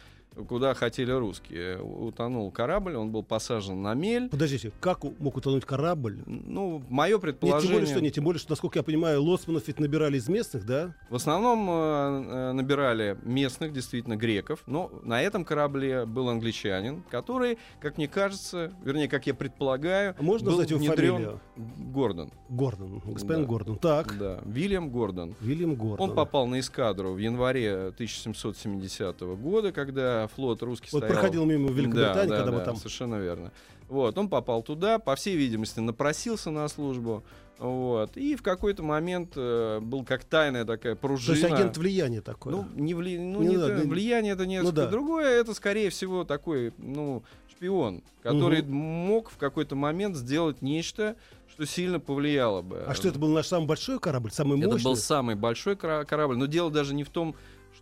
куда 0.47 0.73
хотели 0.73 1.11
русские. 1.11 1.81
Утонул 1.81 2.51
корабль, 2.51 2.95
он 2.95 3.11
был 3.11 3.23
посажен 3.23 3.81
на 3.81 3.93
мель. 3.93 4.29
Подождите, 4.29 4.71
как 4.79 5.03
мог 5.19 5.37
утонуть 5.37 5.65
корабль? 5.65 6.19
Ну, 6.25 6.83
мое 6.89 7.17
предположение... 7.17 7.61
Нет, 7.61 7.63
тем 7.65 7.73
более, 7.73 7.93
что, 7.93 8.01
нет, 8.01 8.13
тем 8.13 8.23
более, 8.23 8.39
что, 8.39 8.51
насколько 8.51 8.79
я 8.79 8.83
понимаю, 8.83 9.23
лоцманов 9.23 9.67
ведь 9.67 9.79
набирали 9.79 10.17
из 10.17 10.27
местных, 10.27 10.65
да? 10.65 10.93
В 11.09 11.15
основном 11.15 11.67
э, 11.69 11.73
э, 11.73 12.51
набирали 12.53 13.17
местных, 13.23 13.73
действительно, 13.73 14.15
греков. 14.15 14.63
Но 14.67 14.91
на 15.03 15.21
этом 15.21 15.45
корабле 15.45 16.05
был 16.05 16.29
англичанин, 16.29 17.03
который, 17.09 17.57
как 17.79 17.97
мне 17.97 18.07
кажется, 18.07 18.73
вернее, 18.83 19.07
как 19.07 19.27
я 19.27 19.33
предполагаю, 19.33 20.15
а 20.17 20.23
Можно 20.23 20.51
был 20.51 20.61
его 20.61 20.79
фамилию? 20.79 21.39
Гордон. 21.55 22.31
Гордон, 22.49 23.01
господин 23.05 23.43
да. 23.43 23.47
Гордон. 23.47 23.77
Так. 23.77 24.17
Да, 24.17 24.39
Вильям 24.45 24.89
Гордон. 24.89 25.35
Вильям 25.39 25.75
Гордон. 25.75 26.09
Он 26.09 26.15
попал 26.15 26.47
на 26.47 26.59
эскадру 26.59 27.13
в 27.13 27.17
январе 27.17 27.87
1770 27.87 29.21
года, 29.21 29.71
когда 29.71 30.24
флот 30.27 30.61
русский 30.63 30.89
вот 30.91 30.99
стоял... 30.99 31.13
проходил 31.13 31.45
мимо 31.45 31.69
Великобритании, 31.71 32.29
да, 32.29 32.37
когда 32.37 32.51
да, 32.51 32.57
мы 32.57 32.63
там... 32.63 32.75
совершенно 32.75 33.15
верно. 33.15 33.51
Вот, 33.87 34.17
он 34.17 34.29
попал 34.29 34.63
туда, 34.63 34.97
по 34.99 35.15
всей 35.15 35.35
видимости, 35.35 35.79
напросился 35.79 36.49
на 36.49 36.67
службу. 36.67 37.23
Вот. 37.59 38.17
И 38.17 38.35
в 38.35 38.41
какой-то 38.41 38.83
момент 38.83 39.33
э, 39.35 39.79
был 39.79 40.03
как 40.03 40.25
тайная 40.25 40.65
такая 40.65 40.95
пружина. 40.95 41.39
То 41.39 41.47
есть 41.47 41.53
агент 41.53 41.77
влияния 41.77 42.21
такой. 42.21 42.51
Ну, 42.51 42.65
не 42.75 42.93
вли... 42.93 43.17
ну, 43.17 43.41
не, 43.41 43.49
не 43.49 43.57
да, 43.57 43.67
влияние 43.67 44.33
это 44.33 44.45
несколько 44.45 44.75
ну, 44.75 44.75
да. 44.75 44.87
другое. 44.89 45.39
Это, 45.39 45.53
скорее 45.53 45.89
всего, 45.89 46.25
такой, 46.25 46.73
ну, 46.77 47.23
шпион, 47.49 48.03
который 48.21 48.61
угу. 48.61 48.73
мог 48.73 49.29
в 49.29 49.37
какой-то 49.37 49.75
момент 49.75 50.17
сделать 50.17 50.61
нечто, 50.61 51.15
что 51.49 51.65
сильно 51.65 51.99
повлияло 51.99 52.61
бы. 52.61 52.83
А 52.85 52.93
что 52.93 53.07
это 53.07 53.19
был 53.19 53.29
наш 53.29 53.47
самый 53.47 53.67
большой 53.67 53.99
корабль, 53.99 54.31
самый 54.31 54.57
мощный? 54.57 54.75
Это 54.75 54.83
был 54.83 54.95
самый 54.97 55.35
большой 55.35 55.77
корабль. 55.77 56.35
Но 56.35 56.47
дело 56.47 56.69
даже 56.69 56.93
не 56.93 57.05
в 57.05 57.09
том, 57.09 57.35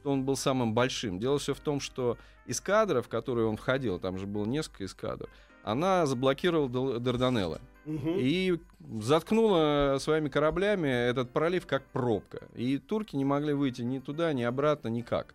что 0.04 0.12
он 0.12 0.26
был 0.26 0.36
самым 0.36 0.74
большим. 0.74 1.18
Дело 1.18 1.40
все 1.40 1.54
в 1.54 1.62
том, 1.62 1.80
что 1.80 2.18
эскадра, 2.46 3.02
в 3.02 3.08
которую 3.08 3.48
он 3.48 3.56
входил, 3.56 4.00
там 4.00 4.18
же 4.18 4.28
было 4.28 4.46
несколько 4.46 4.84
эскадр, 4.84 5.30
она 5.64 6.06
заблокировала 6.06 7.00
Дарданеллы. 7.00 7.62
Угу. 7.86 8.16
И 8.18 8.60
заткнула 9.00 9.96
своими 10.00 10.28
кораблями 10.28 10.90
этот 10.90 11.32
пролив 11.32 11.66
как 11.68 11.86
пробка. 11.86 12.42
И 12.54 12.80
турки 12.80 13.16
не 13.16 13.24
могли 13.24 13.54
выйти 13.54 13.82
ни 13.82 14.00
туда, 14.00 14.34
ни 14.34 14.44
обратно, 14.44 14.90
никак. 14.90 15.34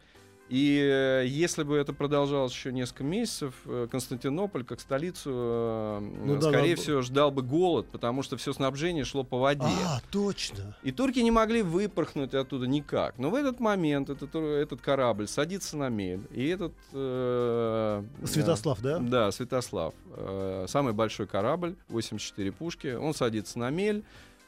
И 0.48 0.78
э, 0.80 1.26
если 1.26 1.62
бы 1.62 1.76
это 1.76 1.92
продолжалось 1.92 2.52
еще 2.52 2.72
несколько 2.72 3.04
месяцев, 3.04 3.54
э, 3.66 3.86
Константинополь, 3.90 4.64
как 4.64 4.80
столицу, 4.80 5.30
э, 5.32 6.00
ну, 6.24 6.40
скорее 6.40 6.74
да, 6.74 6.82
всего, 6.82 7.02
ждал 7.02 7.30
бы 7.30 7.42
голод, 7.42 7.86
потому 7.90 8.22
что 8.22 8.36
все 8.36 8.52
снабжение 8.52 9.04
шло 9.04 9.24
по 9.24 9.38
воде. 9.38 9.64
А, 9.64 10.00
точно. 10.10 10.76
И 10.82 10.90
турки 10.90 11.18
не 11.18 11.30
могли 11.30 11.62
выпорхнуть 11.62 12.34
оттуда 12.34 12.66
никак. 12.66 13.18
Но 13.18 13.30
в 13.30 13.34
этот 13.34 13.60
момент 13.60 14.08
этот, 14.08 14.34
этот 14.34 14.80
корабль 14.80 15.28
садится 15.28 15.76
на 15.76 15.90
мель, 15.90 16.22
и 16.32 16.48
этот... 16.48 16.72
Э, 16.92 18.02
Святослав, 18.24 18.78
э, 18.80 18.82
да? 18.82 18.98
Да, 18.98 19.32
Святослав. 19.32 19.94
Э, 20.16 20.64
самый 20.66 20.94
большой 20.94 21.26
корабль, 21.26 21.76
84 21.88 22.52
пушки. 22.52 22.94
Он 22.94 23.12
садится 23.12 23.58
на 23.58 23.68
мель, 23.70 24.02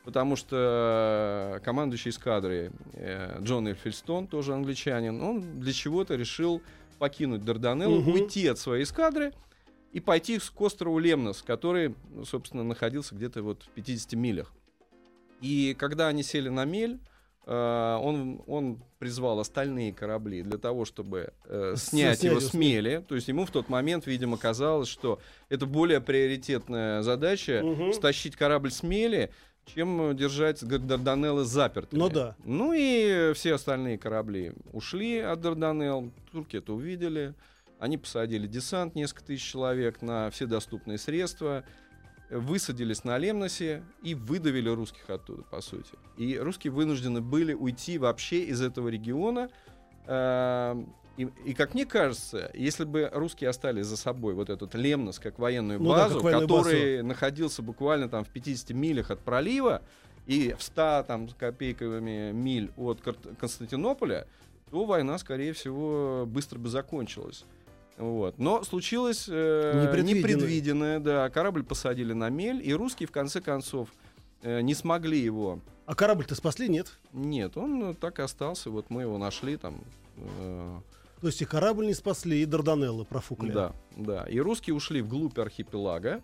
потому 0.05 0.37
что 0.37 1.57
э, 1.57 1.61
командующий 1.65 2.11
эскадрой 2.11 2.71
э, 2.95 3.39
Джон 3.43 3.69
Эльфельстон, 3.69 4.27
тоже 4.27 4.55
англичанин, 4.55 5.21
он 5.23 5.61
для 5.61 5.73
чего-то 5.73 6.15
решил 6.15 6.63
покинуть 6.99 7.45
Дарданеллу, 7.45 8.01
угу. 8.01 8.13
уйти 8.13 8.47
от 8.47 8.59
своей 8.59 8.85
эскадры, 8.85 9.33
и 9.93 10.01
пойти 10.01 10.39
к 10.39 10.61
острову 10.61 10.99
Лемнос, 10.99 11.43
который, 11.43 11.95
ну, 12.11 12.25
собственно, 12.25 12.63
находился 12.63 13.15
где-то 13.15 13.43
вот 13.43 13.63
в 13.65 13.69
50 13.71 14.13
милях. 14.13 14.53
И 15.41 15.75
когда 15.79 16.09
они 16.09 16.23
сели 16.23 16.49
на 16.49 16.65
мель, 16.65 17.01
э, 17.47 17.99
он, 18.01 18.43
он 18.47 18.79
призвал 18.99 19.41
остальные 19.41 19.93
корабли 19.93 20.43
для 20.43 20.59
того, 20.59 20.85
чтобы 20.85 21.33
э, 21.47 21.75
снять, 21.77 22.19
Снять 22.19 22.33
его 22.33 22.41
с 22.41 22.55
мели. 22.55 23.05
То 23.09 23.15
есть 23.15 23.29
ему 23.29 23.47
в 23.47 23.51
тот 23.51 23.69
момент, 23.69 24.07
видимо, 24.07 24.37
казалось, 24.37 24.89
что 24.89 25.19
это 25.49 25.67
более 25.67 26.01
приоритетная 26.01 27.03
задача 27.03 27.63
Мгм. 27.65 27.93
стащить 27.93 28.37
корабль 28.37 28.71
с 28.71 28.83
мели, 28.83 29.31
чем 29.75 30.17
держать 30.17 30.63
Г- 30.63 30.79
Дарданеллы 30.79 31.45
запертыми. 31.45 31.99
Ну 32.01 32.09
да. 32.09 32.37
Ну 32.45 32.73
и 32.75 33.33
все 33.35 33.55
остальные 33.55 33.99
корабли 33.99 34.53
ушли 34.73 35.19
от 35.19 35.41
Дарданелл. 35.41 36.11
Турки 36.33 36.57
это 36.57 36.73
увидели. 36.73 37.35
Они 37.79 37.97
посадили 37.97 38.47
десант, 38.47 38.95
несколько 38.95 39.25
тысяч 39.25 39.51
человек, 39.51 40.03
на 40.03 40.31
все 40.31 40.47
доступные 40.47 40.99
средства. 40.99 41.65
Высадились 42.31 43.03
на 43.05 43.19
Лемносе 43.19 43.83
и 44.03 44.15
выдавили 44.15 44.69
русских 44.69 45.09
оттуда, 45.11 45.43
по 45.43 45.61
сути. 45.61 45.91
И 46.17 46.39
русские 46.39 46.73
вынуждены 46.73 47.21
были 47.21 47.55
уйти 47.55 47.99
вообще 47.99 48.45
из 48.45 48.61
этого 48.63 48.89
региона. 48.89 49.51
Эм, 50.07 50.95
И, 51.21 51.29
и 51.45 51.53
как 51.53 51.75
мне 51.75 51.85
кажется, 51.85 52.51
если 52.55 52.85
бы 52.85 53.11
русские 53.13 53.51
оставили 53.51 53.83
за 53.83 53.99
собой 53.99 54.33
вот 54.33 54.49
этот 54.49 54.75
Лемнос 54.75 55.19
как 55.19 55.39
военную 55.39 55.79
Ну 55.79 55.91
да, 55.91 56.05
базу, 56.05 56.15
как 56.15 56.25
военную 56.25 56.49
который 56.49 57.03
находился 57.03 57.61
буквально 57.61 58.09
там 58.09 58.25
в 58.25 58.29
50 58.29 58.71
милях 58.71 59.11
от 59.11 59.21
пролива 59.21 59.83
и 60.27 60.55
в 60.59 60.63
100 60.63 61.05
там, 61.07 61.29
с 61.29 61.35
копейками 61.35 62.33
миль 62.33 62.71
от 62.79 63.03
Константинополя, 63.39 64.27
то 64.71 64.87
война, 64.87 65.19
скорее 65.19 65.53
всего, 65.53 66.25
быстро 66.27 66.59
бы 66.59 66.71
закончилась. 66.71 67.45
Вот. 67.99 68.39
Но 68.39 68.65
случилось 68.65 69.27
э, 69.29 69.83
Непредвиденное. 69.89 70.23
непредвиденное, 70.23 71.01
да. 71.01 71.29
Корабль 71.29 71.65
посадили 71.65 72.15
на 72.15 72.31
мель, 72.31 72.67
и 72.67 72.73
русские 72.73 73.07
в 73.09 73.13
конце 73.13 73.43
концов 73.43 73.91
э, 74.41 74.63
не 74.63 74.75
смогли 74.75 75.19
его. 75.21 75.61
А 75.85 75.95
корабль-то 75.95 76.35
спасли, 76.35 76.71
нет? 76.71 76.93
Нет, 77.13 77.59
он 77.59 77.91
э, 77.91 77.95
так 77.95 78.21
и 78.21 78.23
остался. 78.23 78.71
Вот 78.71 78.89
мы 78.89 79.03
его 79.03 79.19
нашли 79.19 79.59
там. 79.59 79.83
э, 80.17 80.79
То 81.21 81.27
есть 81.27 81.43
и 81.43 81.45
корабль 81.45 81.87
не 81.87 81.95
спасли, 81.95 82.43
и 82.43 82.47
Дарданеллы 82.47 83.05
профукали. 83.05 83.53
Да, 83.53 83.75
да. 83.97 84.25
И 84.25 84.39
русские 84.39 84.75
ушли 84.75 85.03
вглубь 85.03 85.39
архипелага 85.39 86.23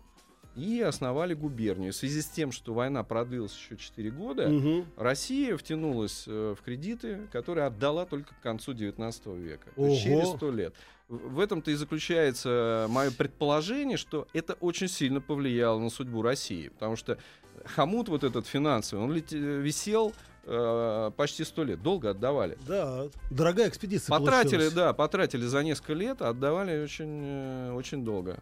и 0.54 0.80
основали 0.80 1.34
губернию. 1.34 1.92
В 1.92 1.96
связи 1.96 2.22
с 2.22 2.26
тем, 2.28 2.50
что 2.50 2.72
война 2.72 3.04
продлилась 3.04 3.54
еще 3.54 3.76
4 3.76 4.10
года, 4.10 4.48
Мгм. 4.48 4.86
Россия 4.96 5.54
втянулась 5.58 6.24
э, 6.26 6.54
в 6.58 6.62
кредиты, 6.62 7.28
которые 7.30 7.66
отдала 7.66 8.06
только 8.06 8.34
к 8.34 8.40
концу 8.40 8.72
19 8.72 9.26
века. 9.36 9.68
То 9.76 9.86
есть 9.86 10.02
через 10.02 10.28
100 10.28 10.50
лет. 10.52 10.74
В 11.08 11.38
этом-то 11.40 11.70
и 11.70 11.74
заключается 11.74 12.86
мое 12.88 13.10
предположение, 13.10 13.96
что 13.98 14.26
это 14.32 14.54
очень 14.54 14.88
сильно 14.88 15.20
повлияло 15.20 15.78
на 15.78 15.90
судьбу 15.90 16.22
России. 16.22 16.68
Потому 16.68 16.96
что 16.96 17.18
хомут 17.66 18.08
вот 18.08 18.24
этот 18.24 18.46
финансовый, 18.46 19.02
он 19.04 19.12
лете- 19.12 19.38
висел 19.38 20.14
э, 20.46 21.10
почти 21.16 21.44
100 21.44 21.64
лет. 21.64 21.82
Долго 21.82 22.10
отдавали. 22.10 22.56
Да, 22.66 23.06
дорогая 23.30 23.68
экспедиция 23.68 24.16
Потратили, 24.16 24.50
получилась. 24.52 24.72
да, 24.74 24.92
потратили 24.92 25.44
за 25.44 25.62
несколько 25.62 25.92
лет, 25.94 26.22
а 26.22 26.30
отдавали 26.30 26.82
очень, 26.82 27.20
э, 27.24 27.72
очень 27.72 28.04
долго. 28.04 28.38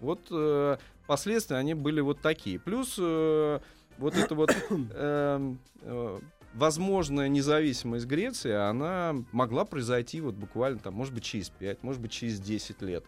Вот 0.00 0.20
э, 0.30 0.76
последствия 1.06 1.56
они 1.56 1.74
были 1.74 2.00
вот 2.00 2.20
такие. 2.20 2.58
Плюс 2.58 2.96
э, 2.98 3.60
вот 3.98 4.16
это 4.16 4.34
вот 4.34 4.50
эм, 4.70 5.58
э, 5.82 6.18
возможная 6.54 7.28
независимость 7.28 8.06
Греции, 8.06 8.52
она 8.52 9.14
могла 9.32 9.64
произойти 9.64 10.20
вот 10.20 10.34
буквально 10.34 10.78
там, 10.78 10.94
может 10.94 11.14
быть, 11.14 11.24
через 11.24 11.50
5, 11.50 11.82
может 11.82 12.00
быть, 12.00 12.12
через 12.12 12.40
10 12.40 12.82
лет. 12.82 13.04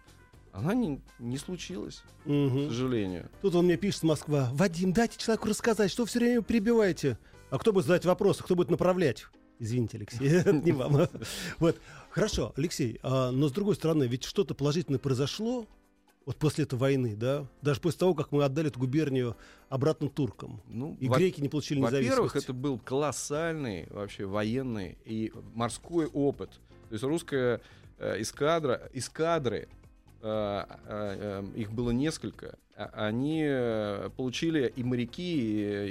Она 0.52 0.72
не, 0.72 1.00
не 1.18 1.36
случилась, 1.36 2.02
к 2.24 2.28
Мгм. 2.28 2.68
сожалению. 2.68 3.28
Тут 3.42 3.54
он 3.56 3.66
мне 3.66 3.76
пишет 3.76 4.00
с 4.00 4.02
Москва. 4.04 4.48
Вадим, 4.54 4.92
дайте 4.94 5.18
человеку 5.18 5.48
рассказать, 5.48 5.90
что 5.90 6.06
все 6.06 6.18
время 6.18 6.40
перебиваете. 6.40 7.18
А 7.50 7.58
кто 7.58 7.72
будет 7.72 7.86
задать 7.86 8.04
вопросы, 8.04 8.42
кто 8.42 8.54
будет 8.54 8.70
направлять? 8.70 9.26
Извините, 9.58 9.98
Алексей, 9.98 10.28
это 10.28 10.52
не 10.52 10.72
вам. 10.72 11.08
Вот. 11.58 11.80
Хорошо, 12.10 12.52
Алексей, 12.56 12.98
а, 13.02 13.30
но 13.30 13.48
с 13.48 13.52
другой 13.52 13.74
стороны, 13.74 14.04
ведь 14.04 14.24
что-то 14.24 14.54
положительное 14.54 14.98
произошло 14.98 15.66
вот 16.26 16.36
после 16.36 16.64
этой 16.64 16.76
войны, 16.78 17.14
да? 17.14 17.46
Даже 17.62 17.80
после 17.80 18.00
того, 18.00 18.14
как 18.14 18.32
мы 18.32 18.44
отдали 18.44 18.68
эту 18.68 18.80
губернию 18.80 19.36
обратно 19.68 20.08
туркам. 20.08 20.60
Ну, 20.66 20.96
И 21.00 21.08
во- 21.08 21.16
греки 21.16 21.40
не 21.40 21.48
получили 21.48 21.78
независимость. 21.78 22.10
Во-первых, 22.18 22.36
это 22.36 22.52
был 22.52 22.78
колоссальный 22.80 23.86
вообще 23.90 24.26
военный 24.26 24.98
и 25.04 25.32
морской 25.54 26.06
опыт. 26.06 26.50
То 26.88 26.92
есть 26.94 27.04
русская 27.04 27.60
э, 27.98 28.20
эскадра, 28.20 28.90
эскадры, 28.92 29.68
их 31.54 31.72
было 31.72 31.90
несколько, 31.90 32.56
а- 32.76 32.90
они 33.08 33.42
э, 33.46 34.10
получили 34.16 34.72
и 34.74 34.82
моряки, 34.82 35.22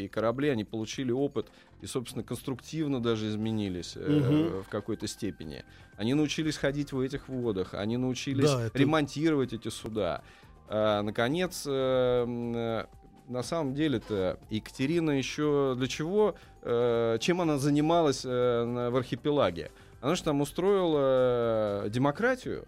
и, 0.01 0.05
и 0.05 0.07
корабли, 0.07 0.49
они 0.49 0.63
получили 0.63 1.11
опыт 1.11 1.47
и, 1.81 1.85
собственно, 1.87 2.23
конструктивно 2.23 3.01
даже 3.01 3.27
изменились 3.29 3.93
э, 3.95 4.07
Мгм. 4.07 4.63
в 4.63 4.69
какой-то 4.69 5.07
степени. 5.07 5.63
Они 5.97 6.13
научились 6.13 6.57
ходить 6.57 6.91
в 6.91 6.99
этих 6.99 7.27
водах, 7.29 7.73
они 7.73 7.97
научились 7.97 8.49
Да, 8.51 8.65
это- 8.67 8.77
ремонтировать 8.77 9.53
эти 9.53 9.69
суда. 9.69 10.21
А, 10.67 11.01
наконец, 11.01 11.63
э, 11.67 12.25
э, 12.27 12.85
на 13.27 13.43
самом 13.43 13.73
деле-то 13.73 14.39
Екатерина 14.49 15.11
еще 15.11 15.73
для 15.77 15.87
чего, 15.87 16.35
э, 16.61 17.17
чем 17.19 17.41
она 17.41 17.57
занималась 17.57 18.23
э, 18.25 18.89
в 18.91 18.95
архипелаге? 18.95 19.71
Она 20.01 20.13
же 20.15 20.23
там 20.23 20.41
устроила 20.41 21.85
э, 21.85 21.89
демократию. 21.89 22.65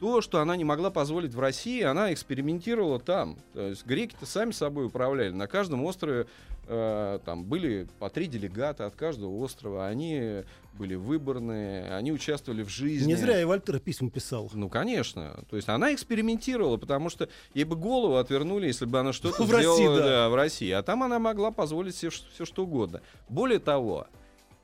То, 0.00 0.20
что 0.20 0.40
она 0.40 0.56
не 0.56 0.64
могла 0.64 0.90
позволить 0.90 1.32
в 1.34 1.40
России, 1.40 1.82
она 1.82 2.12
экспериментировала 2.12 3.00
там. 3.00 3.38
То 3.54 3.68
есть 3.68 3.86
греки-то 3.86 4.26
сами 4.26 4.50
собой 4.50 4.86
управляли. 4.86 5.30
На 5.30 5.46
каждом 5.46 5.82
острове 5.84 6.26
э, 6.66 7.18
там 7.24 7.44
были 7.44 7.88
по 7.98 8.10
три 8.10 8.26
делегата 8.26 8.84
от 8.84 8.94
каждого 8.94 9.34
острова. 9.38 9.86
Они 9.86 10.42
были 10.74 10.96
выборные, 10.96 11.94
они 11.94 12.12
участвовали 12.12 12.62
в 12.62 12.68
жизни. 12.68 13.06
Не 13.08 13.14
зря 13.16 13.38
я 13.38 13.46
Вольтер 13.46 13.78
письма 13.80 14.10
писал. 14.10 14.50
Ну, 14.52 14.68
конечно. 14.68 15.42
То 15.48 15.56
есть 15.56 15.68
она 15.70 15.94
экспериментировала, 15.94 16.76
потому 16.76 17.08
что 17.08 17.30
ей 17.54 17.64
бы 17.64 17.76
голову 17.76 18.16
отвернули, 18.16 18.66
если 18.66 18.84
бы 18.84 18.98
она 19.00 19.14
что-то 19.14 19.44
В 19.44 19.50
России, 19.50 19.72
сделала 19.76 19.98
да. 20.00 20.28
в 20.28 20.34
России. 20.34 20.70
А 20.72 20.82
там 20.82 21.02
она 21.04 21.18
могла 21.18 21.50
позволить 21.52 21.96
себе 21.96 22.10
все, 22.10 22.44
что 22.44 22.64
угодно. 22.64 23.00
Более 23.30 23.60
того, 23.60 24.06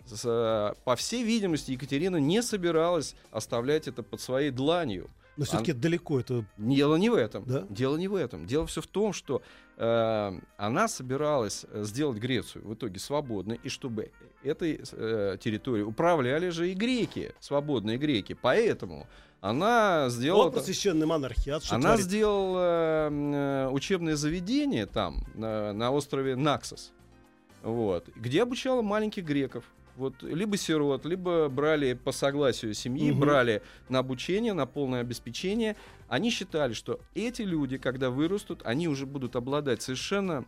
с- 0.05 0.25
э, 0.27 0.75
по 0.85 0.95
всей 0.97 1.23
видимости, 1.25 1.71
Екатерина 1.71 2.19
не 2.19 2.43
собиралась 2.43 3.15
оставлять 3.31 3.89
это 3.89 4.03
под 4.03 4.21
своей 4.21 4.51
дланью. 4.51 5.09
Но 5.37 5.45
все-таки 5.45 5.73
далеко 5.73 6.21
это. 6.21 6.45
Дело 6.59 6.97
не 6.97 7.11
в 7.11 7.15
этом. 7.15 7.45
Да? 7.45 7.67
Дело 7.71 7.97
не 7.97 8.09
в 8.09 8.15
этом. 8.15 8.47
Дело 8.47 8.67
все 8.67 8.83
в 8.83 8.87
том, 8.87 9.13
что 9.13 9.43
э, 9.77 10.41
она 10.57 10.89
собиралась 10.89 11.65
э, 11.71 11.85
сделать 11.85 12.19
Грецию 12.19 12.67
в 12.67 12.75
итоге 12.75 13.01
свободной, 13.01 13.59
и 13.63 13.69
чтобы 13.69 14.11
этой 14.43 14.81
э, 14.93 15.37
территорией 15.41 15.87
управляли 15.87 16.51
же 16.51 16.71
и 16.71 16.75
греки, 16.75 17.35
свободные 17.41 17.97
греки. 17.97 18.35
Поэтому 18.35 19.07
она 19.41 20.09
сделала... 20.09 20.45
Вот 20.45 20.55
просвещенный 20.55 21.07
монархиат, 21.07 21.65
что 21.65 21.75
Она 21.75 21.91
творит. 21.91 22.05
сделала 22.05 23.09
э, 23.11 23.69
учебное 23.71 24.17
заведение 24.17 24.87
там, 24.87 25.25
на, 25.35 25.73
на 25.73 25.91
острове 25.91 26.37
Наксос, 26.37 26.93
вот, 27.63 28.09
где 28.15 28.43
обучала 28.43 28.83
маленьких 28.83 29.25
греков. 29.25 29.65
Вот, 29.97 30.23
либо 30.23 30.57
сирот, 30.57 31.05
либо 31.05 31.49
брали 31.49 31.93
по 31.93 32.13
согласию 32.13 32.73
семьи, 32.75 33.11
Мгм. 33.11 33.21
брали 33.21 33.63
на 33.89 33.99
обучение, 33.99 34.55
на 34.55 34.67
полное 34.67 35.01
обеспечение. 35.01 35.77
Они 36.09 36.31
считали, 36.31 36.73
что 36.73 37.01
эти 37.15 37.43
люди, 37.43 37.77
когда 37.77 38.11
вырастут, 38.11 38.63
они 38.65 38.89
уже 38.89 39.05
будут 39.05 39.37
обладать 39.37 39.83
совершенно 39.83 40.45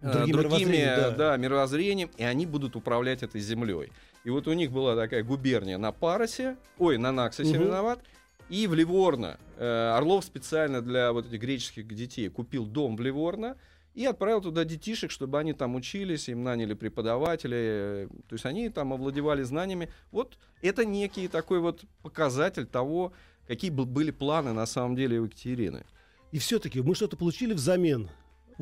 э, 0.00 0.12
Другим 0.12 0.36
другими 0.36 0.84
да. 0.96 1.10
да, 1.10 1.36
мировоззрением, 1.36 2.10
и 2.16 2.24
они 2.24 2.44
будут 2.44 2.74
управлять 2.74 3.22
этой 3.22 3.40
землей. 3.40 3.92
И 4.24 4.30
вот 4.30 4.48
у 4.48 4.52
них 4.52 4.72
была 4.72 4.96
такая 4.96 5.22
губерния 5.22 5.78
на 5.78 5.92
Паросе, 5.92 6.56
ой, 6.78 6.98
на 6.98 7.12
Наксосе 7.12 7.52
Мгм. 7.56 7.66
виноват, 7.66 8.00
и 8.48 8.66
в 8.66 8.74
Ливорно. 8.74 9.38
Э, 9.58 9.94
Орлов 9.96 10.24
специально 10.24 10.82
для 10.82 11.12
вот 11.12 11.26
этих 11.26 11.40
греческих 11.40 11.86
детей 11.86 12.28
купил 12.28 12.66
дом 12.66 12.96
в 12.96 13.00
Ливорно 13.00 13.56
и 13.94 14.06
отправил 14.06 14.40
туда 14.40 14.64
детишек, 14.64 15.10
чтобы 15.10 15.38
они 15.38 15.52
там 15.52 15.74
учились, 15.74 16.28
им 16.28 16.42
наняли 16.42 16.74
преподавателей. 16.74 18.08
То 18.28 18.32
есть 18.32 18.46
они 18.46 18.68
там 18.70 18.92
овладевали 18.92 19.42
знаниями. 19.42 19.90
Вот 20.10 20.38
это 20.62 20.84
некий 20.84 21.28
такой 21.28 21.60
вот 21.60 21.84
показатель 22.02 22.66
того, 22.66 23.12
какие 23.46 23.70
бы- 23.70 23.84
были 23.84 24.10
планы 24.10 24.52
на 24.52 24.66
самом 24.66 24.96
деле 24.96 25.20
у 25.20 25.24
Екатерины. 25.24 25.84
И 26.30 26.38
все-таки 26.38 26.80
мы 26.80 26.94
что-то 26.94 27.16
получили 27.16 27.52
взамен 27.52 28.08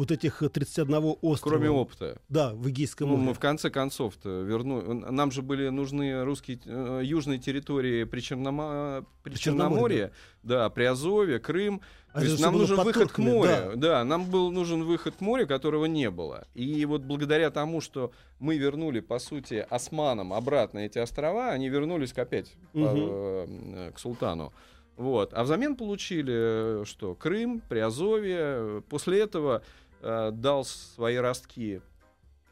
вот 0.01 0.11
этих 0.11 0.43
э, 0.43 0.49
31 0.49 1.17
острова. 1.21 1.57
Кроме 1.57 1.71
опыта. 1.71 2.19
Да, 2.29 2.55
в 2.55 2.69
Эгейском 2.69 3.09
Ну, 3.09 3.17
море. 3.17 3.29
мы 3.29 3.35
в 3.35 3.39
конце 3.39 3.71
концов-то 3.71 4.43
верну... 4.43 4.81
Нам 5.11 5.31
же 5.31 5.43
были 5.43 5.69
нужны 5.69 6.25
русские 6.25 6.59
э, 6.65 7.03
южные 7.05 7.39
территории 7.39 8.05
Причернома... 8.05 9.05
Причерноморья, 9.23 10.11
да, 10.43 10.69
Приазовье, 10.71 11.39
Крым. 11.39 11.81
А 12.13 12.21
То 12.21 12.25
есть 12.27 12.41
нам 12.41 12.55
нужен 12.57 12.77
выход 12.81 13.13
к 13.13 13.19
морю. 13.19 13.49
да. 13.49 13.73
Да. 13.77 14.05
нам 14.05 14.25
был 14.25 14.51
нужен 14.51 14.83
выход 14.85 15.15
к 15.17 15.21
морю, 15.21 15.47
которого 15.47 15.85
не 15.85 16.11
было. 16.11 16.47
И 16.55 16.85
вот 16.87 17.03
благодаря 17.03 17.51
тому, 17.51 17.81
что 17.81 18.11
мы 18.41 18.57
вернули, 18.59 19.01
по 19.01 19.19
сути, 19.19 19.65
османам 19.71 20.33
обратно 20.33 20.79
эти 20.81 20.99
острова, 20.99 21.51
они 21.51 21.69
вернулись 21.69 22.13
опять 22.15 22.53
по- 22.73 22.79
Мгм. 22.79 22.99
э, 23.01 23.93
к 23.95 23.99
султану. 23.99 24.53
Вот. 24.97 25.33
А 25.35 25.45
взамен 25.45 25.77
получили, 25.77 26.35
э, 26.83 26.85
что 26.85 27.15
Крым, 27.15 27.63
Приазовье. 27.69 28.83
После 28.89 29.21
этого 29.21 29.63
э, 30.01 30.31
дал 30.33 30.65
свои 30.65 31.17
ростки 31.17 31.81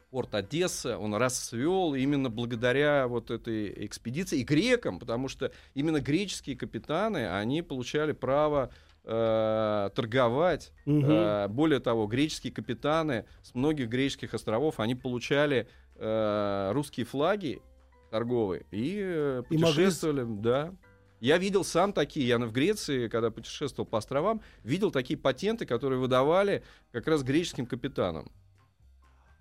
порт 0.09 0.33
Одесса, 0.33 0.97
он 0.97 1.13
расцвел 1.15 1.93
именно 1.93 2.29
благодаря 2.29 3.07
вот 3.07 3.29
этой 3.31 3.85
экспедиции 3.85 4.39
и 4.39 4.43
грекам, 4.43 4.99
потому 4.99 5.27
что 5.27 5.51
именно 5.75 6.01
греческие 6.01 6.55
капитаны, 6.55 7.29
они 7.29 7.61
получали 7.61 8.13
право 8.13 8.71
э, 9.03 9.89
торговать. 9.95 10.71
Мгм. 10.85 11.11
Э, 11.11 11.47
более 11.47 11.79
того, 11.79 12.07
греческие 12.07 12.51
капитаны 12.51 13.25
с 13.43 13.53
многих 13.53 13.89
греческих 13.89 14.33
островов, 14.33 14.79
они 14.79 14.95
получали 14.95 15.67
э, 15.95 16.71
русские 16.73 17.05
флаги 17.05 17.61
торговые 18.09 18.65
и, 18.71 18.99
э, 18.99 19.43
И 19.49 19.57
могли 19.57 19.85
путешествовали, 19.85 20.25
да. 20.27 20.73
Я 21.19 21.37
видел 21.37 21.63
сам 21.63 21.93
такие, 21.93 22.27
я 22.27 22.37
в 22.39 22.51
Греции, 22.51 23.07
когда 23.07 23.29
путешествовал 23.29 23.87
по 23.87 23.97
островам, 23.97 24.41
видел 24.63 24.91
такие 24.91 25.17
патенты, 25.17 25.65
которые 25.65 25.99
выдавали 25.99 26.63
как 26.91 27.07
раз 27.07 27.23
греческим 27.23 27.65
капитанам. 27.65 28.31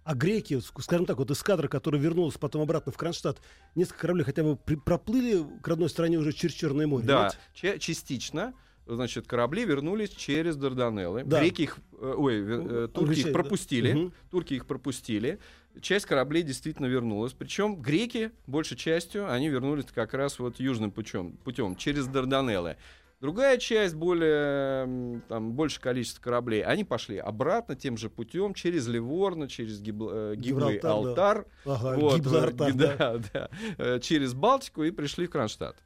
А 0.05 0.15
греки, 0.15 0.59
скажем 0.61 1.05
так, 1.05 1.19
вот 1.19 1.31
эскадра, 1.31 1.69
которая 1.69 2.01
вернулась 2.01 2.39
потом 2.39 2.63
обратно 2.63 2.91
в 2.91 2.97
Кронштадт, 2.97 3.43
несколько 3.75 4.01
кораблей 4.01 4.25
хотя 4.25 4.43
бы 4.43 4.57
при- 4.57 4.77
проплыли 4.77 5.45
к 5.63 5.69
родной 5.69 5.91
стране 5.91 6.17
уже 6.17 6.33
через 6.33 6.55
Черное 6.55 6.87
море? 6.87 7.05
Да, 7.07 7.31
ча- 7.53 7.79
частично. 7.79 8.55
Значит, 8.87 9.27
корабли 9.27 9.67
вернулись 9.67 10.09
через 10.09 10.57
Дарданеллы. 10.57 11.25
Да. 11.25 11.41
Греки 11.41 11.61
их, 11.63 11.77
э, 12.01 12.15
ой, 12.17 12.37
э, 12.37 12.41
э, 12.41 12.89
турки 12.89 12.99
Англичане, 13.01 13.21
их 13.21 13.27
да. 13.27 13.33
пропустили. 13.35 13.93
Мгм. 13.93 14.13
Турки 14.31 14.55
их 14.55 14.67
пропустили. 14.67 15.41
Часть 15.81 16.07
кораблей 16.07 16.43
действительно 16.43 16.87
вернулась. 16.87 17.33
Причем 17.33 17.77
греки, 17.81 18.33
большей 18.47 18.77
частью, 18.77 19.31
они 19.31 19.49
вернулись 19.49 19.87
как 19.95 20.15
раз 20.15 20.39
вот 20.39 20.59
южным 20.59 20.91
путем, 20.91 21.33
путем 21.45 21.77
через 21.77 22.07
Дарданеллы. 22.07 22.77
Другая 23.21 23.59
часть, 23.59 23.97
более, 23.97 25.21
там, 25.29 25.53
большее 25.53 25.83
количество 25.83 26.23
кораблей, 26.23 26.63
они 26.63 26.85
пошли 26.85 27.19
обратно 27.19 27.75
тем 27.75 27.97
же 27.97 28.11
путем 28.11 28.55
через 28.55 28.87
Ливорно, 28.87 29.49
через 29.49 29.81
Гибл, 29.81 30.11
э, 30.13 30.35
Гиблый 30.37 30.77
Гибралтар, 30.77 30.83
да. 30.83 30.93
Алтар, 30.93 31.47
Ага, 31.65 31.99
вот, 31.99 32.17
Гибралтар, 32.17 32.75
да. 32.75 32.97
да, 32.97 33.19
да, 33.33 33.51
э, 33.79 33.99
через 34.01 34.35
Балтику 34.35 34.85
и 34.85 34.93
пришли 34.93 35.27
в 35.27 35.31
Кронштадт. 35.31 35.77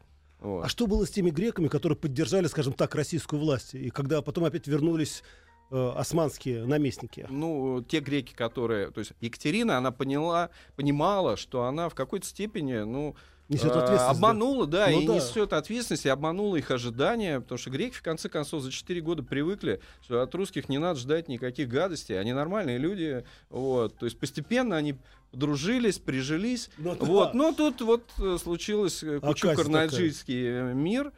Вот. 0.41 0.65
А 0.65 0.69
что 0.69 0.87
было 0.87 1.07
с 1.07 1.11
теми 1.11 1.31
греками, 1.31 1.69
которые 1.69 1.97
поддержали, 1.97 2.49
скажем 2.49 2.75
так, 2.75 2.95
российскую 2.95 3.41
власть, 3.41 3.75
и 3.75 3.89
когда 3.89 4.21
потом 4.21 4.45
опять 4.45 4.67
вернулись 4.67 5.23
османские 5.73 6.65
наместники? 6.67 7.27
Ну, 7.31 7.85
те 7.87 8.01
греки, 8.01 8.35
которые... 8.35 8.91
То 8.91 9.01
есть 9.01 9.13
Екатерина, 9.21 9.79
она 9.79 9.91
поняла, 9.91 10.51
понимала, 10.77 11.37
что 11.37 11.65
она 11.65 11.89
в 11.89 11.95
какой-то 11.95 12.27
степени, 12.27 12.79
ну... 12.79 13.15
Несет 13.49 13.73
э, 13.73 13.81
ответственность. 13.81 14.05
да? 14.05 14.11
обманула, 14.11 14.67
да, 14.67 14.89
Ну 14.89 15.01
и 15.01 15.07
да. 15.07 15.15
несет 15.17 15.53
ответственность, 15.53 16.07
и 16.07 16.09
обманула 16.09 16.57
их 16.57 16.71
ожидания, 16.71 17.41
потому 17.41 17.59
что 17.59 17.71
греки, 17.71 17.95
в 17.95 18.03
конце 18.03 18.29
концов, 18.29 18.63
за 18.63 18.71
4 18.71 19.01
года 19.03 19.23
привыкли, 19.23 19.81
что 20.03 20.23
от 20.23 20.35
русских 20.35 20.69
не 20.69 20.79
надо 20.79 21.01
ждать 21.01 21.29
никаких 21.29 21.69
гадостей, 21.69 22.19
они 22.19 22.33
нормальные 22.33 22.79
люди, 22.79 23.25
вот, 23.51 23.97
то 23.99 24.07
есть 24.07 24.19
постепенно 24.19 24.77
они 24.77 24.95
подружились, 25.33 25.99
прижились, 25.99 26.71
Ну 26.79 26.95
да. 26.95 27.05
вот, 27.05 27.35
но 27.35 27.53
тут 27.53 27.81
вот 27.83 28.05
э, 28.19 28.39
случилось 28.41 29.03
э, 29.03 29.17
Оказия 29.17 29.55
Кучук-Карнаджийский 29.55 30.71
э, 30.71 30.73
мир, 30.73 31.13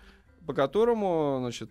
по 0.47 0.55
которому, 0.55 1.37
значит, 1.41 1.71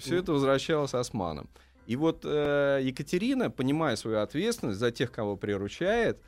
все 0.00 0.16
это 0.16 0.32
возвращалось 0.32 0.94
османам. 0.94 1.48
И 1.86 1.96
вот 1.96 2.24
э, 2.24 2.80
Екатерина, 2.82 3.50
понимая 3.50 3.96
свою 3.96 4.18
ответственность 4.18 4.78
за 4.78 4.90
тех, 4.90 5.10
кого 5.10 5.36
приручает, 5.36 6.18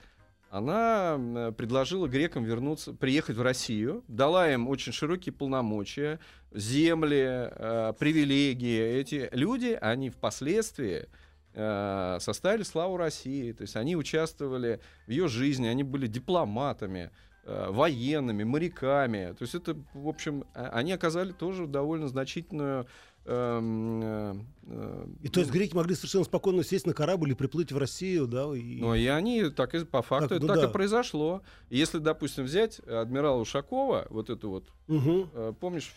она 0.50 1.16
э, 1.18 1.52
предложила 1.56 2.06
грекам 2.08 2.44
вернуться, 2.44 2.92
приехать 2.92 3.36
в 3.36 3.42
Россию, 3.42 4.04
дала 4.06 4.52
им 4.52 4.68
очень 4.68 4.92
широкие 4.92 5.32
полномочия, 5.32 6.20
земли, 6.52 7.24
э, 7.26 7.92
привилегии. 7.98 8.78
Эти 8.78 9.30
люди, 9.32 9.78
они 9.80 10.10
впоследствии 10.10 11.08
э, 11.54 12.18
составили 12.20 12.64
славу 12.64 12.98
России, 12.98 13.52
то 13.52 13.62
есть 13.62 13.76
они 13.76 13.96
участвовали 13.96 14.80
в 15.06 15.10
ее 15.10 15.28
жизни, 15.28 15.68
они 15.68 15.84
были 15.84 16.06
дипломатами, 16.06 17.10
э, 17.44 17.68
военными, 17.70 18.44
моряками. 18.44 19.32
То 19.32 19.42
есть 19.42 19.54
это, 19.54 19.74
в 19.94 20.06
общем, 20.06 20.44
а- 20.54 20.70
они 20.74 20.92
оказали 20.92 21.32
тоже 21.32 21.66
довольно 21.66 22.08
значительную... 22.08 22.86
эм, 23.24 24.00
э, 24.02 24.34
э, 24.66 25.06
И 25.22 25.28
то 25.28 25.40
есть 25.40 25.52
греки 25.52 25.74
могли 25.74 25.94
совершенно 25.94 26.24
спокойно 26.24 26.64
сесть 26.64 26.86
на 26.86 26.94
корабль 26.94 27.30
и 27.32 27.34
приплыть 27.34 27.72
в 27.72 27.78
Россию, 27.78 28.26
да? 28.26 28.44
И... 28.56 28.80
ну, 28.80 28.94
и 28.94 29.06
они 29.06 29.50
так 29.50 29.74
и 29.74 29.84
по 29.84 30.02
факту 30.02 30.28
Так, 30.30 30.40
ну 30.40 30.46
так 30.48 30.56
да. 30.56 30.68
и 30.68 30.72
произошло. 30.72 31.42
Если, 31.70 31.98
допустим, 31.98 32.44
взять 32.44 32.78
адмирала 32.80 33.40
Ушакова, 33.40 34.06
вот 34.10 34.30
эту 34.30 34.50
вот, 34.50 34.68
э, 34.88 35.52
помнишь, 35.60 35.92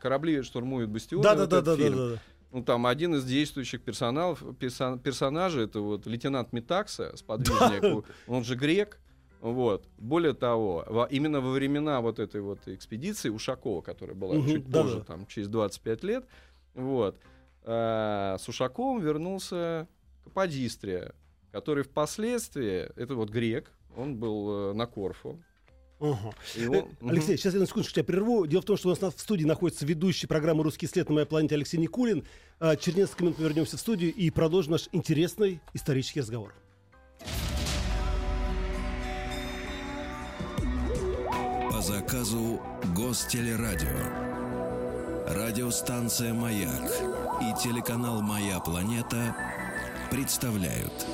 корабли 0.00 0.42
штурмуют 0.42 0.90
бастионы, 0.90 1.22
Да, 1.22 1.34
да, 1.34 1.40
вот 1.42 1.50
да, 1.50 1.56
этот 1.58 1.66
да, 1.66 1.76
да, 1.76 1.82
фильм? 1.82 1.96
да, 1.96 2.08
да. 2.14 2.22
Ну, 2.50 2.64
там 2.64 2.86
один 2.86 3.14
из 3.14 3.24
действующих 3.24 3.82
персоналов, 3.82 4.42
персон- 4.42 4.98
персонажей, 4.98 5.64
это 5.64 5.80
вот 5.80 6.06
лейтенант 6.06 6.52
Метакса, 6.54 7.14
сподвижник, 7.16 8.04
он 8.26 8.44
же 8.44 8.54
грек. 8.54 8.98
Вот. 9.40 9.86
Более 9.98 10.32
того, 10.34 10.84
во- 10.88 11.04
именно 11.06 11.40
во 11.40 11.50
времена 11.52 12.00
вот 12.00 12.18
этой 12.18 12.40
вот 12.40 12.58
экспедиции 12.66 13.28
Ушакова, 13.28 13.80
которая 13.82 14.16
была 14.16 14.34
Мгм, 14.34 14.48
чуть 14.48 14.64
да-да. 14.68 14.82
позже, 14.82 15.04
там, 15.04 15.26
через 15.26 15.48
25 15.48 16.02
лет, 16.04 16.26
вот, 16.74 17.16
э, 17.64 18.36
с 18.40 18.48
Ушаковым 18.48 19.00
вернулся 19.00 19.86
Каподистрия, 20.24 21.14
который 21.52 21.84
впоследствии, 21.84 22.90
это 23.00 23.14
вот 23.14 23.30
грек, 23.30 23.70
он 23.96 24.16
был 24.16 24.70
э, 24.70 24.72
на 24.74 24.86
Корфу. 24.86 25.42
Ага. 26.00 26.32
И 26.56 26.62
Э. 26.64 26.82
Алексей, 27.02 27.36
сейчас 27.36 27.54
я 27.54 27.60
на 27.60 27.66
секундочку 27.66 27.94
тебя 27.94 28.04
прерву. 28.04 28.46
Дело 28.46 28.62
в 28.62 28.64
том, 28.64 28.76
что 28.76 28.88
у 28.88 28.90
нас 28.90 29.00
на- 29.00 29.10
в 29.10 29.18
студии 29.20 29.44
находится 29.44 29.84
ведущий 29.84 30.28
программы 30.28 30.62
«Русский 30.62 30.86
след» 30.86 31.08
на 31.08 31.14
моей 31.16 31.26
планете 31.26 31.56
Алексей 31.56 31.76
Никулин. 31.76 32.24
А, 32.60 32.76
Через 32.76 32.98
несколько 32.98 33.24
минут 33.24 33.38
мы 33.38 33.44
вернемся 33.46 33.76
в 33.76 33.80
студию 33.80 34.12
и 34.14 34.30
продолжим 34.30 34.72
наш 34.72 34.88
интересный 34.92 35.60
исторический 35.74 36.20
разговор. 36.20 36.54
По 41.78 41.82
заказу 41.82 42.60
Гостелерадио. 42.96 43.86
Радиостанция 45.28 46.34
«Маяк» 46.34 46.90
и 47.40 47.62
телеканал 47.62 48.20
«Моя 48.20 48.58
планета» 48.58 49.36
представляют. 50.10 51.06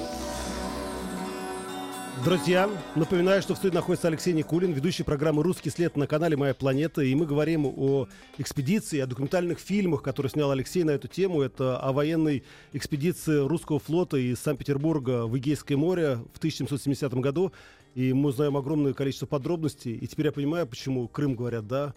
Друзья, 2.24 2.70
напоминаю, 2.94 3.42
что 3.42 3.53
в 3.53 3.59
студии 3.59 3.74
находится 3.74 4.09
Алексей 4.09 4.33
Никулин, 4.33 4.72
ведущий 4.72 5.03
программы 5.03 5.42
«Русский 5.42 5.68
след» 5.68 5.98
на 5.98 6.07
канале 6.07 6.35
«Моя 6.35 6.55
планета». 6.55 7.03
И 7.03 7.14
мы 7.14 7.27
говорим 7.27 7.66
о 7.66 8.09
экспедиции, 8.38 9.00
о 9.00 9.07
документальных 9.07 9.59
фильмах, 9.59 10.00
которые 10.00 10.31
снял 10.31 10.50
Алексей 10.50 10.83
на 10.83 10.92
эту 10.92 11.09
тему. 11.09 11.42
Это 11.42 11.77
о 11.77 11.92
военной 11.92 12.42
экспедиции 12.72 13.46
русского 13.46 13.81
флота 13.81 14.16
из 14.16 14.38
Санкт-Петербурга 14.38 15.27
в 15.27 15.37
Эгейское 15.37 15.77
море 15.77 16.20
в 16.33 16.38
1770 16.38 17.12
году. 17.14 17.53
И 17.94 18.12
мы 18.12 18.30
узнаем 18.30 18.57
огромное 18.57 18.92
количество 18.92 19.26
подробностей. 19.26 19.94
И 19.96 20.07
теперь 20.07 20.26
я 20.26 20.33
понимаю, 20.33 20.66
почему 20.66 21.07
Крым, 21.07 21.37
говорят, 21.37 21.66
да, 21.66 21.94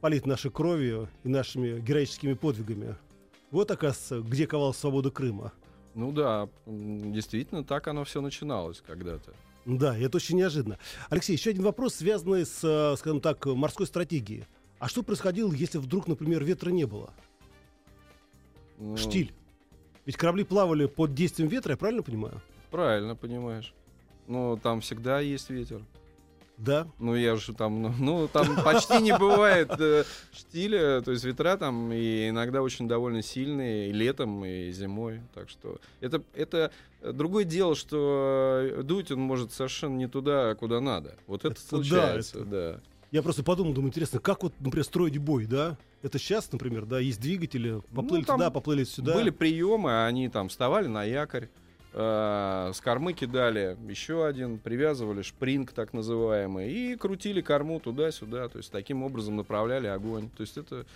палит 0.00 0.26
нашей 0.26 0.50
кровью 0.50 1.08
и 1.24 1.28
нашими 1.28 1.80
героическими 1.80 2.34
подвигами. 2.34 2.96
Вот, 3.50 3.70
оказывается, 3.70 4.20
где 4.20 4.46
ковал 4.46 4.74
свободу 4.74 5.10
Крыма. 5.10 5.52
Ну 5.94 6.12
да, 6.12 6.48
действительно, 6.66 7.64
так 7.64 7.88
оно 7.88 8.04
все 8.04 8.20
начиналось 8.20 8.82
когда-то. 8.86 9.32
Да, 9.66 9.96
это 9.96 10.16
очень 10.16 10.36
неожиданно. 10.36 10.78
Алексей, 11.08 11.32
еще 11.32 11.50
один 11.50 11.64
вопрос, 11.64 11.94
связанный 11.96 12.46
с, 12.46 12.60
э, 12.62 12.96
скажем 12.96 13.20
так, 13.20 13.44
морской 13.46 13.86
стратегией. 13.86 14.44
А 14.78 14.88
что 14.88 15.02
происходило, 15.02 15.52
если 15.52 15.78
вдруг, 15.78 16.06
например, 16.06 16.44
ветра 16.44 16.70
не 16.70 16.86
было? 16.86 17.10
Ну, 18.78 18.96
Штиль. 18.96 19.32
Ведь 20.06 20.16
корабли 20.16 20.44
плавали 20.44 20.86
под 20.86 21.12
действием 21.14 21.50
ветра, 21.50 21.72
я 21.72 21.76
правильно 21.76 22.02
понимаю? 22.02 22.40
Правильно 22.70 23.14
понимаешь. 23.14 23.74
Ну, 24.30 24.56
там 24.62 24.80
всегда 24.80 25.18
есть 25.18 25.50
ветер. 25.50 25.82
Да. 26.56 26.86
Ну, 27.00 27.16
я 27.16 27.34
же 27.36 27.52
там, 27.52 27.82
ну, 27.82 27.92
ну, 27.98 28.28
там 28.28 28.46
почти 28.62 29.00
не 29.02 29.16
бывает 29.18 29.70
э, 29.80 30.04
штиля, 30.32 31.00
то 31.00 31.10
есть 31.10 31.24
ветра 31.24 31.56
там 31.56 31.90
и 31.90 32.28
иногда 32.28 32.62
очень 32.62 32.86
довольно 32.86 33.22
сильные 33.22 33.88
и 33.88 33.92
летом, 33.92 34.44
и 34.44 34.70
зимой. 34.70 35.20
Так 35.34 35.48
что 35.48 35.78
это, 36.00 36.22
это 36.34 36.70
другое 37.02 37.44
дело, 37.44 37.74
что 37.74 38.60
э, 38.62 38.82
дуть 38.84 39.10
он 39.10 39.20
может 39.20 39.52
совершенно 39.52 39.96
не 39.96 40.06
туда, 40.06 40.54
куда 40.54 40.80
надо. 40.80 41.16
Вот 41.26 41.40
это, 41.44 41.54
Это 41.54 41.60
да, 41.62 41.68
случается, 41.68 42.38
это- 42.38 42.46
да. 42.46 42.80
Я 43.10 43.22
просто 43.22 43.42
подумал, 43.42 43.72
думаю, 43.72 43.88
интересно, 43.88 44.20
как 44.20 44.44
вот, 44.44 44.52
например, 44.60 44.84
строить 44.84 45.18
бой, 45.18 45.46
да? 45.46 45.76
Это 46.02 46.20
сейчас, 46.20 46.52
например, 46.52 46.84
да, 46.86 47.00
есть 47.00 47.20
двигатели, 47.20 47.80
поплыли 47.92 48.20
Ну, 48.28 48.34
туда, 48.34 48.50
поплыли 48.50 48.84
сюда. 48.84 49.14
Были 49.14 49.30
приемы, 49.30 50.04
они 50.06 50.28
там 50.28 50.48
вставали 50.48 50.86
на 50.86 51.02
якорь, 51.02 51.48
э, 51.92 52.70
с 52.74 52.80
кормы 52.80 53.12
кидали 53.12 53.76
еще 53.88 54.26
один, 54.26 54.58
привязывали 54.58 55.22
шпринг 55.22 55.72
так 55.72 55.92
называемый 55.92 56.70
и 56.70 56.96
крутили 56.96 57.40
корму 57.40 57.80
туда-сюда, 57.80 58.48
то 58.48 58.58
есть 58.58 58.70
таким 58.70 59.02
образом 59.02 59.36
направляли 59.36 59.86
огонь. 59.86 60.30
То 60.36 60.42
есть 60.42 60.56
это 60.56 60.86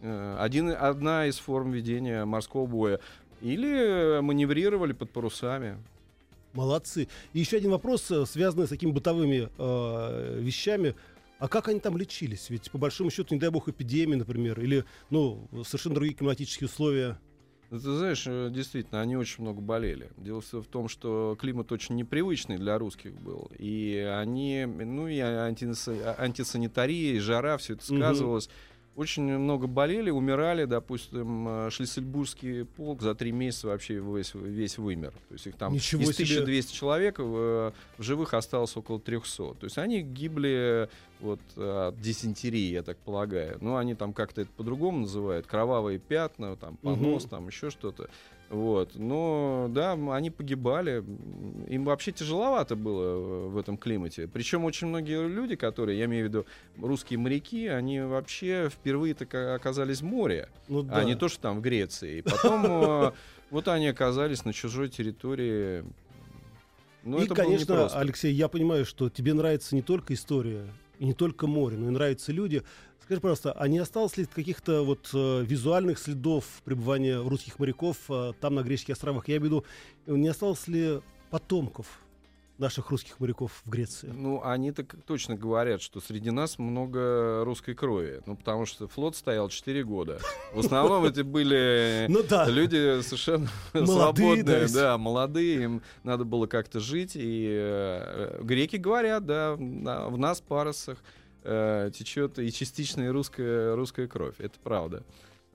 э, 0.00 0.36
один, 0.38 0.70
одна 0.70 1.26
из 1.26 1.38
форм 1.38 1.72
ведения 1.72 2.24
морского 2.24 2.66
боя. 2.66 3.00
Или 3.40 4.20
маневрировали 4.20 4.92
под 4.92 5.10
парусами. 5.10 5.78
Молодцы. 6.52 7.08
И 7.32 7.38
еще 7.38 7.56
один 7.56 7.70
вопрос, 7.70 8.10
э, 8.10 8.26
связанный 8.26 8.66
с 8.66 8.70
такими 8.70 8.90
бытовыми 8.90 9.48
э, 9.56 10.38
вещами. 10.40 10.94
А 11.38 11.48
как 11.48 11.68
они 11.68 11.80
там 11.80 11.96
лечились? 11.96 12.50
Ведь, 12.50 12.70
по 12.70 12.76
большому 12.76 13.10
счету, 13.10 13.34
не 13.34 13.40
дай 13.40 13.50
бог, 13.50 13.68
эпидемии, 13.68 14.16
например, 14.16 14.60
или, 14.60 14.84
ну, 15.08 15.48
совершенно 15.64 15.94
другие 15.94 16.14
климатические 16.14 16.66
условия. 16.66 17.18
Ну, 17.70 17.78
ты 17.78 17.96
знаешь, 17.96 18.24
э, 18.26 18.50
действительно, 18.50 19.00
они 19.00 19.16
очень 19.16 19.42
много 19.42 19.60
болели. 19.60 20.10
Дело 20.16 20.40
в 20.40 20.66
том, 20.66 20.88
что 20.88 21.36
климат 21.40 21.70
очень 21.70 21.94
непривычный 21.94 22.58
для 22.58 22.76
русских 22.78 23.14
был. 23.14 23.50
И 23.58 23.96
они, 23.96 24.66
ну 24.66 25.06
и 25.06 25.18
антисанитария, 25.20 27.14
и 27.14 27.18
жара, 27.20 27.56
все 27.58 27.74
это 27.74 27.84
сказывалось. 27.84 28.46
Угу 28.46 28.52
очень 29.00 29.22
много 29.22 29.66
болели, 29.66 30.10
умирали, 30.10 30.66
допустим, 30.66 31.48
э, 31.48 31.70
Шлиссельбургский 31.70 32.66
полк 32.66 33.00
за 33.00 33.14
три 33.14 33.32
месяца 33.32 33.68
вообще 33.68 33.94
весь, 33.94 34.34
весь 34.34 34.76
вымер. 34.76 35.12
То 35.12 35.32
есть 35.32 35.46
их 35.46 35.56
там 35.56 35.72
Ничего 35.72 36.02
из 36.02 36.10
1200 36.10 36.68
себе. 36.68 36.78
человек 36.78 37.18
в, 37.18 37.22
э, 37.22 37.72
в 37.96 38.02
живых 38.02 38.34
осталось 38.34 38.76
около 38.76 39.00
300. 39.00 39.54
То 39.54 39.64
есть 39.64 39.78
они 39.78 40.02
гибли 40.02 40.90
вот, 41.20 41.40
от 41.56 41.98
дизентерии, 41.98 42.72
я 42.72 42.82
так 42.82 42.98
полагаю. 42.98 43.56
Ну, 43.62 43.76
они 43.76 43.94
там 43.94 44.12
как-то 44.12 44.42
это 44.42 44.50
по-другому 44.54 45.00
называют. 45.00 45.46
Кровавые 45.46 45.98
пятна, 45.98 46.56
там, 46.56 46.76
понос, 46.76 47.24
угу. 47.24 47.30
там 47.30 47.46
еще 47.48 47.70
что-то. 47.70 48.10
Вот. 48.50 48.96
Но 48.96 49.68
да, 49.70 49.92
они 49.92 50.30
погибали. 50.30 51.04
Им 51.68 51.84
вообще 51.84 52.10
тяжеловато 52.10 52.74
было 52.74 53.04
э, 53.04 53.48
в 53.48 53.56
этом 53.56 53.76
климате. 53.76 54.26
Причем 54.26 54.64
очень 54.64 54.88
многие 54.88 55.28
люди, 55.28 55.54
которые, 55.54 55.96
я 56.00 56.06
имею 56.06 56.26
в 56.26 56.28
виду 56.28 56.46
русские 56.76 57.20
моряки, 57.20 57.68
они 57.68 58.00
вообще 58.00 58.68
впервые 58.68 59.14
так 59.14 59.32
оказались 59.34 60.00
в 60.00 60.04
море, 60.04 60.48
ну, 60.66 60.82
да. 60.82 60.96
а 60.96 61.04
не 61.04 61.14
то, 61.14 61.28
что 61.28 61.40
там 61.40 61.58
в 61.58 61.60
Греции. 61.62 62.18
И 62.18 62.22
потом 62.22 62.66
э, 62.66 63.12
вот 63.50 63.68
они 63.68 63.86
оказались 63.86 64.44
на 64.44 64.52
чужой 64.52 64.88
территории. 64.88 65.84
Ну, 67.04 67.22
и, 67.22 67.28
конечно, 67.28 67.86
Алексей, 67.86 68.32
я 68.34 68.48
понимаю, 68.48 68.84
что 68.84 69.08
тебе 69.08 69.32
нравится 69.32 69.76
не 69.76 69.82
только 69.82 70.12
история 70.12 70.66
и 71.00 71.06
не 71.06 71.14
только 71.14 71.46
море, 71.46 71.78
но 71.78 71.88
и 71.88 71.90
нравятся 71.90 72.30
люди. 72.30 72.62
Скажи, 73.02 73.20
пожалуйста, 73.20 73.52
а 73.52 73.66
не 73.66 73.78
осталось 73.78 74.16
ли 74.18 74.26
каких-то 74.26 74.82
вот 74.84 75.10
э, 75.14 75.42
визуальных 75.44 75.98
следов 75.98 76.44
пребывания 76.62 77.16
русских 77.16 77.58
моряков 77.58 77.96
э, 78.10 78.34
там, 78.38 78.54
на 78.54 78.62
греческих 78.62 78.92
островах? 78.92 79.26
Я 79.26 79.38
имею 79.38 79.40
в 79.40 79.44
виду, 80.06 80.18
не 80.18 80.28
осталось 80.28 80.68
ли 80.68 81.00
потомков 81.30 81.86
наших 82.60 82.90
русских 82.90 83.18
моряков 83.18 83.62
в 83.64 83.68
Греции? 83.68 84.08
Ну, 84.12 84.42
они 84.44 84.72
так 84.72 84.94
точно 85.06 85.36
говорят, 85.36 85.82
что 85.82 86.00
среди 86.00 86.30
нас 86.30 86.58
много 86.58 87.44
русской 87.44 87.74
крови. 87.74 88.22
Ну, 88.26 88.36
потому 88.36 88.66
что 88.66 88.86
флот 88.86 89.16
стоял 89.16 89.48
4 89.48 89.84
года. 89.84 90.20
В 90.52 90.60
основном 90.60 91.04
это 91.04 91.24
были 91.24 92.06
ну 92.08 92.22
люди 92.48 93.00
совершенно 93.02 93.48
свободные, 93.72 94.68
да, 94.68 94.98
молодые, 94.98 95.64
им 95.64 95.82
надо 96.04 96.24
было 96.24 96.46
как-то 96.46 96.80
жить. 96.80 97.12
И 97.14 97.48
э, 97.50 98.40
греки 98.42 98.76
говорят, 98.76 99.26
да, 99.26 99.56
в 99.56 100.18
нас 100.18 100.40
парусах 100.40 100.98
э, 101.42 101.90
течет 101.94 102.38
и 102.38 102.52
частичная 102.52 103.12
русская, 103.12 103.74
русская 103.74 104.06
кровь. 104.06 104.34
Это 104.38 104.58
правда. 104.62 105.02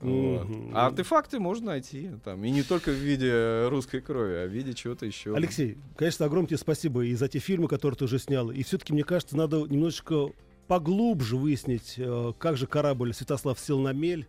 Вот. 0.00 0.46
А 0.74 0.86
артефакты 0.86 1.38
можно 1.38 1.68
найти 1.68 2.10
там. 2.24 2.44
И 2.44 2.50
не 2.50 2.62
только 2.62 2.90
в 2.90 2.96
виде 2.96 3.66
русской 3.68 4.00
крови, 4.00 4.34
а 4.34 4.46
в 4.46 4.50
виде 4.50 4.74
чего-то 4.74 5.06
еще. 5.06 5.34
Алексей, 5.34 5.78
конечно, 5.96 6.26
огромное 6.26 6.48
тебе 6.48 6.58
спасибо 6.58 7.04
и 7.04 7.14
за 7.14 7.28
те 7.28 7.38
фильмы, 7.38 7.66
которые 7.68 7.96
ты 7.96 8.04
уже 8.04 8.18
снял. 8.18 8.50
И 8.50 8.62
все-таки, 8.62 8.92
мне 8.92 9.04
кажется, 9.04 9.36
надо 9.36 9.60
немножечко 9.60 10.32
поглубже 10.66 11.36
выяснить, 11.36 11.94
э, 11.96 12.32
как 12.38 12.56
же 12.56 12.66
корабль 12.66 13.14
Святослав 13.14 13.58
сел 13.58 13.80
на 13.80 13.92
мель. 13.92 14.26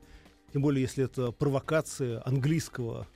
Тем 0.54 0.62
более, 0.62 0.84
если 0.84 1.04
это 1.04 1.32
провокация 1.32 2.22
английского 2.26 3.08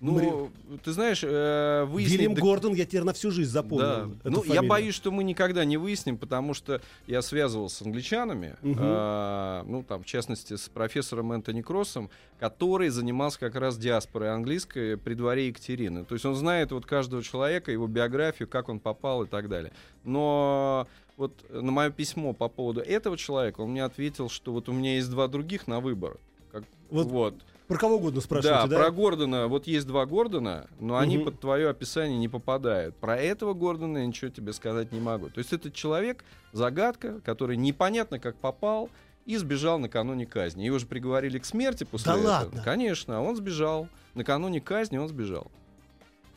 ну, 0.00 0.12
Мари... 0.12 0.78
ты 0.84 0.92
знаешь, 0.92 1.24
э, 1.24 1.84
выяснить... 1.88 2.20
Вильям 2.20 2.34
Гордон 2.34 2.72
я 2.74 2.86
теперь 2.86 3.02
на 3.02 3.12
всю 3.12 3.32
жизнь 3.32 3.50
запомнил. 3.50 3.86
Да. 3.86 4.08
Ну, 4.24 4.42
фамилию. 4.42 4.54
я 4.54 4.62
боюсь, 4.62 4.94
что 4.94 5.10
мы 5.10 5.24
никогда 5.24 5.64
не 5.64 5.76
выясним, 5.76 6.16
потому 6.18 6.54
что 6.54 6.80
я 7.08 7.20
связывался 7.20 7.76
с 7.76 7.82
англичанами, 7.82 8.56
угу. 8.62 8.76
э, 8.78 9.62
ну, 9.66 9.82
там, 9.82 10.04
в 10.04 10.06
частности, 10.06 10.54
с 10.54 10.68
профессором 10.68 11.32
Энтони 11.32 11.62
Кроссом, 11.62 12.10
который 12.38 12.90
занимался 12.90 13.40
как 13.40 13.56
раз 13.56 13.76
диаспорой 13.76 14.32
английской 14.32 14.96
при 14.96 15.14
дворе 15.14 15.48
Екатерины. 15.48 16.04
То 16.04 16.14
есть 16.14 16.24
он 16.24 16.36
знает 16.36 16.70
вот 16.70 16.86
каждого 16.86 17.22
человека, 17.22 17.72
его 17.72 17.88
биографию, 17.88 18.48
как 18.48 18.68
он 18.68 18.78
попал 18.78 19.24
и 19.24 19.26
так 19.26 19.48
далее. 19.48 19.72
Но 20.04 20.86
вот 21.16 21.32
на 21.50 21.72
мое 21.72 21.90
письмо 21.90 22.32
по 22.34 22.48
поводу 22.48 22.80
этого 22.80 23.16
человека 23.16 23.62
он 23.62 23.70
мне 23.72 23.82
ответил, 23.82 24.28
что 24.28 24.52
вот 24.52 24.68
у 24.68 24.72
меня 24.72 24.94
есть 24.94 25.10
два 25.10 25.26
других 25.26 25.66
на 25.66 25.80
выбор. 25.80 26.18
Как, 26.52 26.62
вот. 26.90 27.06
вот 27.08 27.34
про 27.68 27.76
кого 27.76 27.96
угодно 27.96 28.22
спрашиваете, 28.22 28.62
да? 28.62 28.66
Да, 28.66 28.82
про 28.82 28.90
Гордона. 28.90 29.46
Вот 29.46 29.66
есть 29.66 29.86
два 29.86 30.06
Гордона, 30.06 30.66
но 30.80 30.94
угу. 30.94 31.02
они 31.02 31.18
под 31.18 31.38
твое 31.38 31.68
описание 31.68 32.18
не 32.18 32.28
попадают. 32.28 32.96
Про 32.96 33.16
этого 33.16 33.52
Гордона 33.52 33.98
я 33.98 34.06
ничего 34.06 34.30
тебе 34.30 34.54
сказать 34.54 34.90
не 34.90 35.00
могу. 35.00 35.28
То 35.28 35.38
есть 35.38 35.52
это 35.52 35.70
человек, 35.70 36.24
загадка, 36.52 37.20
который 37.20 37.58
непонятно 37.58 38.18
как 38.18 38.36
попал 38.36 38.88
и 39.26 39.36
сбежал 39.36 39.78
накануне 39.78 40.24
казни. 40.24 40.64
Его 40.64 40.78
же 40.78 40.86
приговорили 40.86 41.38
к 41.38 41.44
смерти 41.44 41.84
после 41.84 42.12
да 42.12 42.18
этого. 42.18 42.32
ладно? 42.32 42.62
Конечно, 42.64 43.18
а 43.18 43.20
он 43.20 43.36
сбежал. 43.36 43.88
Накануне 44.14 44.62
казни 44.62 44.96
он 44.96 45.08
сбежал. 45.08 45.50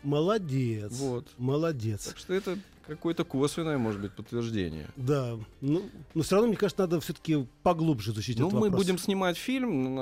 Молодец. 0.03 0.91
Вот. 0.91 1.27
Молодец. 1.38 2.07
Так 2.07 2.17
что 2.17 2.34
это 2.34 2.57
какое-то 2.88 3.23
косвенное, 3.23 3.77
может 3.77 4.01
быть, 4.01 4.11
подтверждение. 4.11 4.88
Да. 4.95 5.38
Ну, 5.61 5.84
но 6.13 6.23
все 6.23 6.36
равно, 6.36 6.49
мне 6.49 6.57
кажется, 6.57 6.82
надо 6.82 6.99
все-таки 6.99 7.47
поглубже 7.63 8.11
изучить 8.11 8.39
ну, 8.39 8.47
этот 8.47 8.59
мы 8.59 8.69
вопрос. 8.69 8.84
будем 8.84 8.97
снимать 8.97 9.38
фильм, 9.38 9.95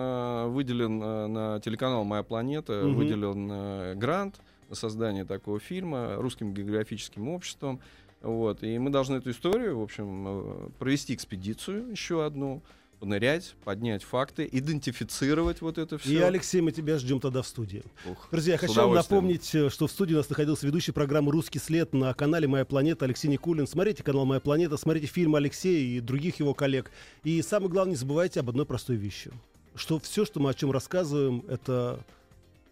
выделен 0.54 1.00
на, 1.00 1.28
на 1.28 1.60
телеканал 1.60 2.04
«Моя 2.04 2.24
планета», 2.24 2.86
угу. 2.86 2.96
выделен 2.96 3.50
э, 3.52 3.96
грант 3.96 4.42
на 4.70 4.76
создание 4.76 5.26
такого 5.26 5.60
фильма 5.60 6.16
русским 6.18 6.54
географическим 6.54 7.30
обществом. 7.30 7.80
Вот, 8.22 8.64
и 8.64 8.78
мы 8.78 8.90
должны 8.90 9.16
эту 9.16 9.32
историю, 9.32 9.80
в 9.80 9.84
общем, 9.84 10.26
э, 10.28 10.70
провести 10.78 11.14
экспедицию 11.14 11.90
еще 11.90 12.26
одну, 12.26 12.62
понырять, 13.00 13.56
поднять 13.64 14.04
факты, 14.04 14.48
идентифицировать 14.52 15.62
вот 15.62 15.78
это 15.78 15.98
все. 15.98 16.12
И, 16.12 16.18
Алексей, 16.18 16.62
мы 16.62 16.72
тебя 16.72 16.98
ждем 16.98 17.20
тогда 17.20 17.42
в 17.42 17.48
студии. 17.48 17.84
Ух, 18.06 18.28
Друзья, 18.32 18.54
я 18.54 18.58
хочу 18.58 18.74
вам 18.74 18.94
напомнить, 18.94 19.54
э, 19.56 19.70
что 19.70 19.88
в 19.88 19.92
студии 19.92 20.14
у 20.14 20.18
нас 20.18 20.30
находился 20.30 20.68
ведущий 20.68 20.92
программы 20.92 21.32
«Русский 21.32 21.60
след» 21.60 21.94
на 21.94 22.14
канале 22.14 22.48
«Моя 22.48 22.66
планета» 22.66 23.06
Алексей 23.06 23.28
Никулин. 23.28 23.68
Смотрите 23.68 24.04
канал 24.04 24.26
«Моя 24.26 24.42
планета», 24.42 24.78
смотрите 24.78 25.08
фильм 25.08 25.36
Алексея 25.36 25.80
и 25.80 26.00
других 26.02 26.40
его 26.40 26.54
коллег. 26.54 26.92
И 27.24 27.42
самое 27.42 27.72
главное, 27.72 27.92
не 27.92 27.98
забывайте 27.98 28.42
об 28.42 28.50
одной 28.50 28.66
простой 28.66 28.98
вещи. 28.98 29.32
Что 29.76 30.00
все, 30.00 30.26
что 30.26 30.40
мы 30.40 30.50
о 30.50 30.54
чем 30.54 30.72
рассказываем, 30.72 31.46
это 31.48 32.04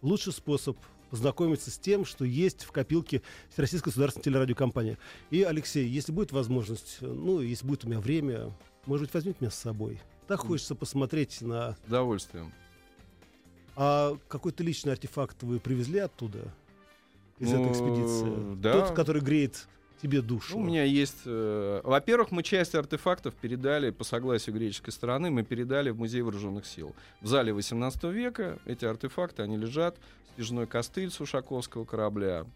лучший 0.02 0.32
способ 0.32 0.76
познакомиться 1.10 1.70
с 1.70 1.78
тем, 1.78 2.04
что 2.04 2.26
есть 2.26 2.64
в 2.64 2.70
копилке 2.70 3.22
Российской 3.56 3.88
государственной 3.88 4.24
телерадиокомпании. 4.24 4.98
И, 5.30 5.42
Алексей, 5.42 5.88
если 5.88 6.12
будет 6.12 6.32
возможность, 6.32 6.98
ну, 7.00 7.40
если 7.40 7.66
будет 7.66 7.86
у 7.86 7.88
меня 7.88 7.98
время, 7.98 8.52
может 8.84 9.06
быть, 9.06 9.14
возьмите 9.14 9.38
меня 9.40 9.50
с 9.50 9.54
собой. 9.54 10.00
Так 10.28 10.40
хочется 10.40 10.74
посмотреть 10.74 11.40
на... 11.40 11.72
С 11.72 11.88
удовольствием. 11.88 12.52
А 13.74 14.16
какой-то 14.28 14.62
личный 14.62 14.92
артефакт 14.92 15.42
вы 15.42 15.58
привезли 15.58 16.00
оттуда? 16.00 16.52
Из 17.38 17.50
ну, 17.50 17.62
этой 17.62 17.72
экспедиции? 17.72 18.56
Да. 18.56 18.72
Тот, 18.72 18.94
который 18.94 19.22
греет 19.22 19.66
тебе 20.02 20.20
душу. 20.20 20.58
Ну, 20.58 20.64
у 20.64 20.66
меня 20.66 20.84
есть... 20.84 21.22
Э, 21.24 21.80
во-первых, 21.82 22.30
мы 22.30 22.42
часть 22.42 22.74
артефактов 22.74 23.34
передали 23.34 23.90
по 23.90 24.04
согласию 24.04 24.54
греческой 24.54 24.92
стороны, 24.92 25.30
мы 25.30 25.44
передали 25.44 25.90
в 25.90 25.98
Музей 25.98 26.22
Вооруженных 26.22 26.66
сил. 26.66 26.94
В 27.20 27.26
зале 27.26 27.52
18 27.52 28.04
века 28.04 28.58
эти 28.66 28.84
артефакты, 28.84 29.42
они 29.42 29.56
лежат. 29.56 29.96
Стяжной 30.34 30.66
костыль 30.66 31.10
с 31.10 31.20
Ушаковского 31.20 31.84
корабля, 31.84 32.46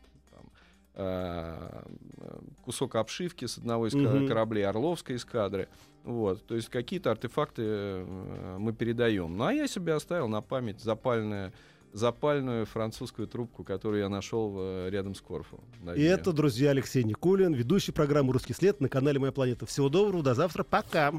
кусок 2.64 2.97
обшивки 2.97 3.47
с 3.47 3.59
одного 3.59 3.86
из 3.86 3.95
угу. 3.95 4.26
кораблей 4.28 4.66
Орловской 4.66 5.16
эскадры. 5.16 5.68
Вот, 6.05 6.45
то 6.47 6.55
есть 6.55 6.68
какие-то 6.68 7.11
артефакты 7.11 7.62
э, 7.64 8.57
мы 8.59 8.72
передаем. 8.72 9.36
Ну 9.36 9.45
а 9.45 9.53
я 9.53 9.68
себе 9.68 9.95
оставил 9.95 10.28
на 10.28 10.43
память 10.43 10.80
запальное 10.80 11.53
запальную 11.93 12.64
французскую 12.66 13.28
трубку, 13.28 13.64
которую 13.64 14.01
я 14.01 14.09
нашел 14.09 14.55
э, 14.59 14.88
рядом 14.90 15.14
с 15.14 15.20
Корфу. 15.20 15.61
И 15.95 16.03
это, 16.03 16.32
друзья, 16.32 16.70
Алексей 16.70 17.05
Никулин, 17.05 17.53
ведущий 17.53 17.93
программы 17.93 18.32
«Русский 18.32 18.55
след» 18.55 18.80
на 18.80 18.88
канале 18.88 19.18
«Моя 19.18 19.32
планета». 19.32 19.66
Всего 19.66 19.88
доброго, 19.88 20.22
до 20.22 20.34
завтра, 20.34 20.64
пока. 20.64 21.12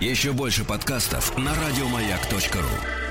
Еще 0.00 0.32
больше 0.32 0.66
подкастов 0.66 1.36
на 1.38 1.54
радиомаяк.ру 1.54 3.01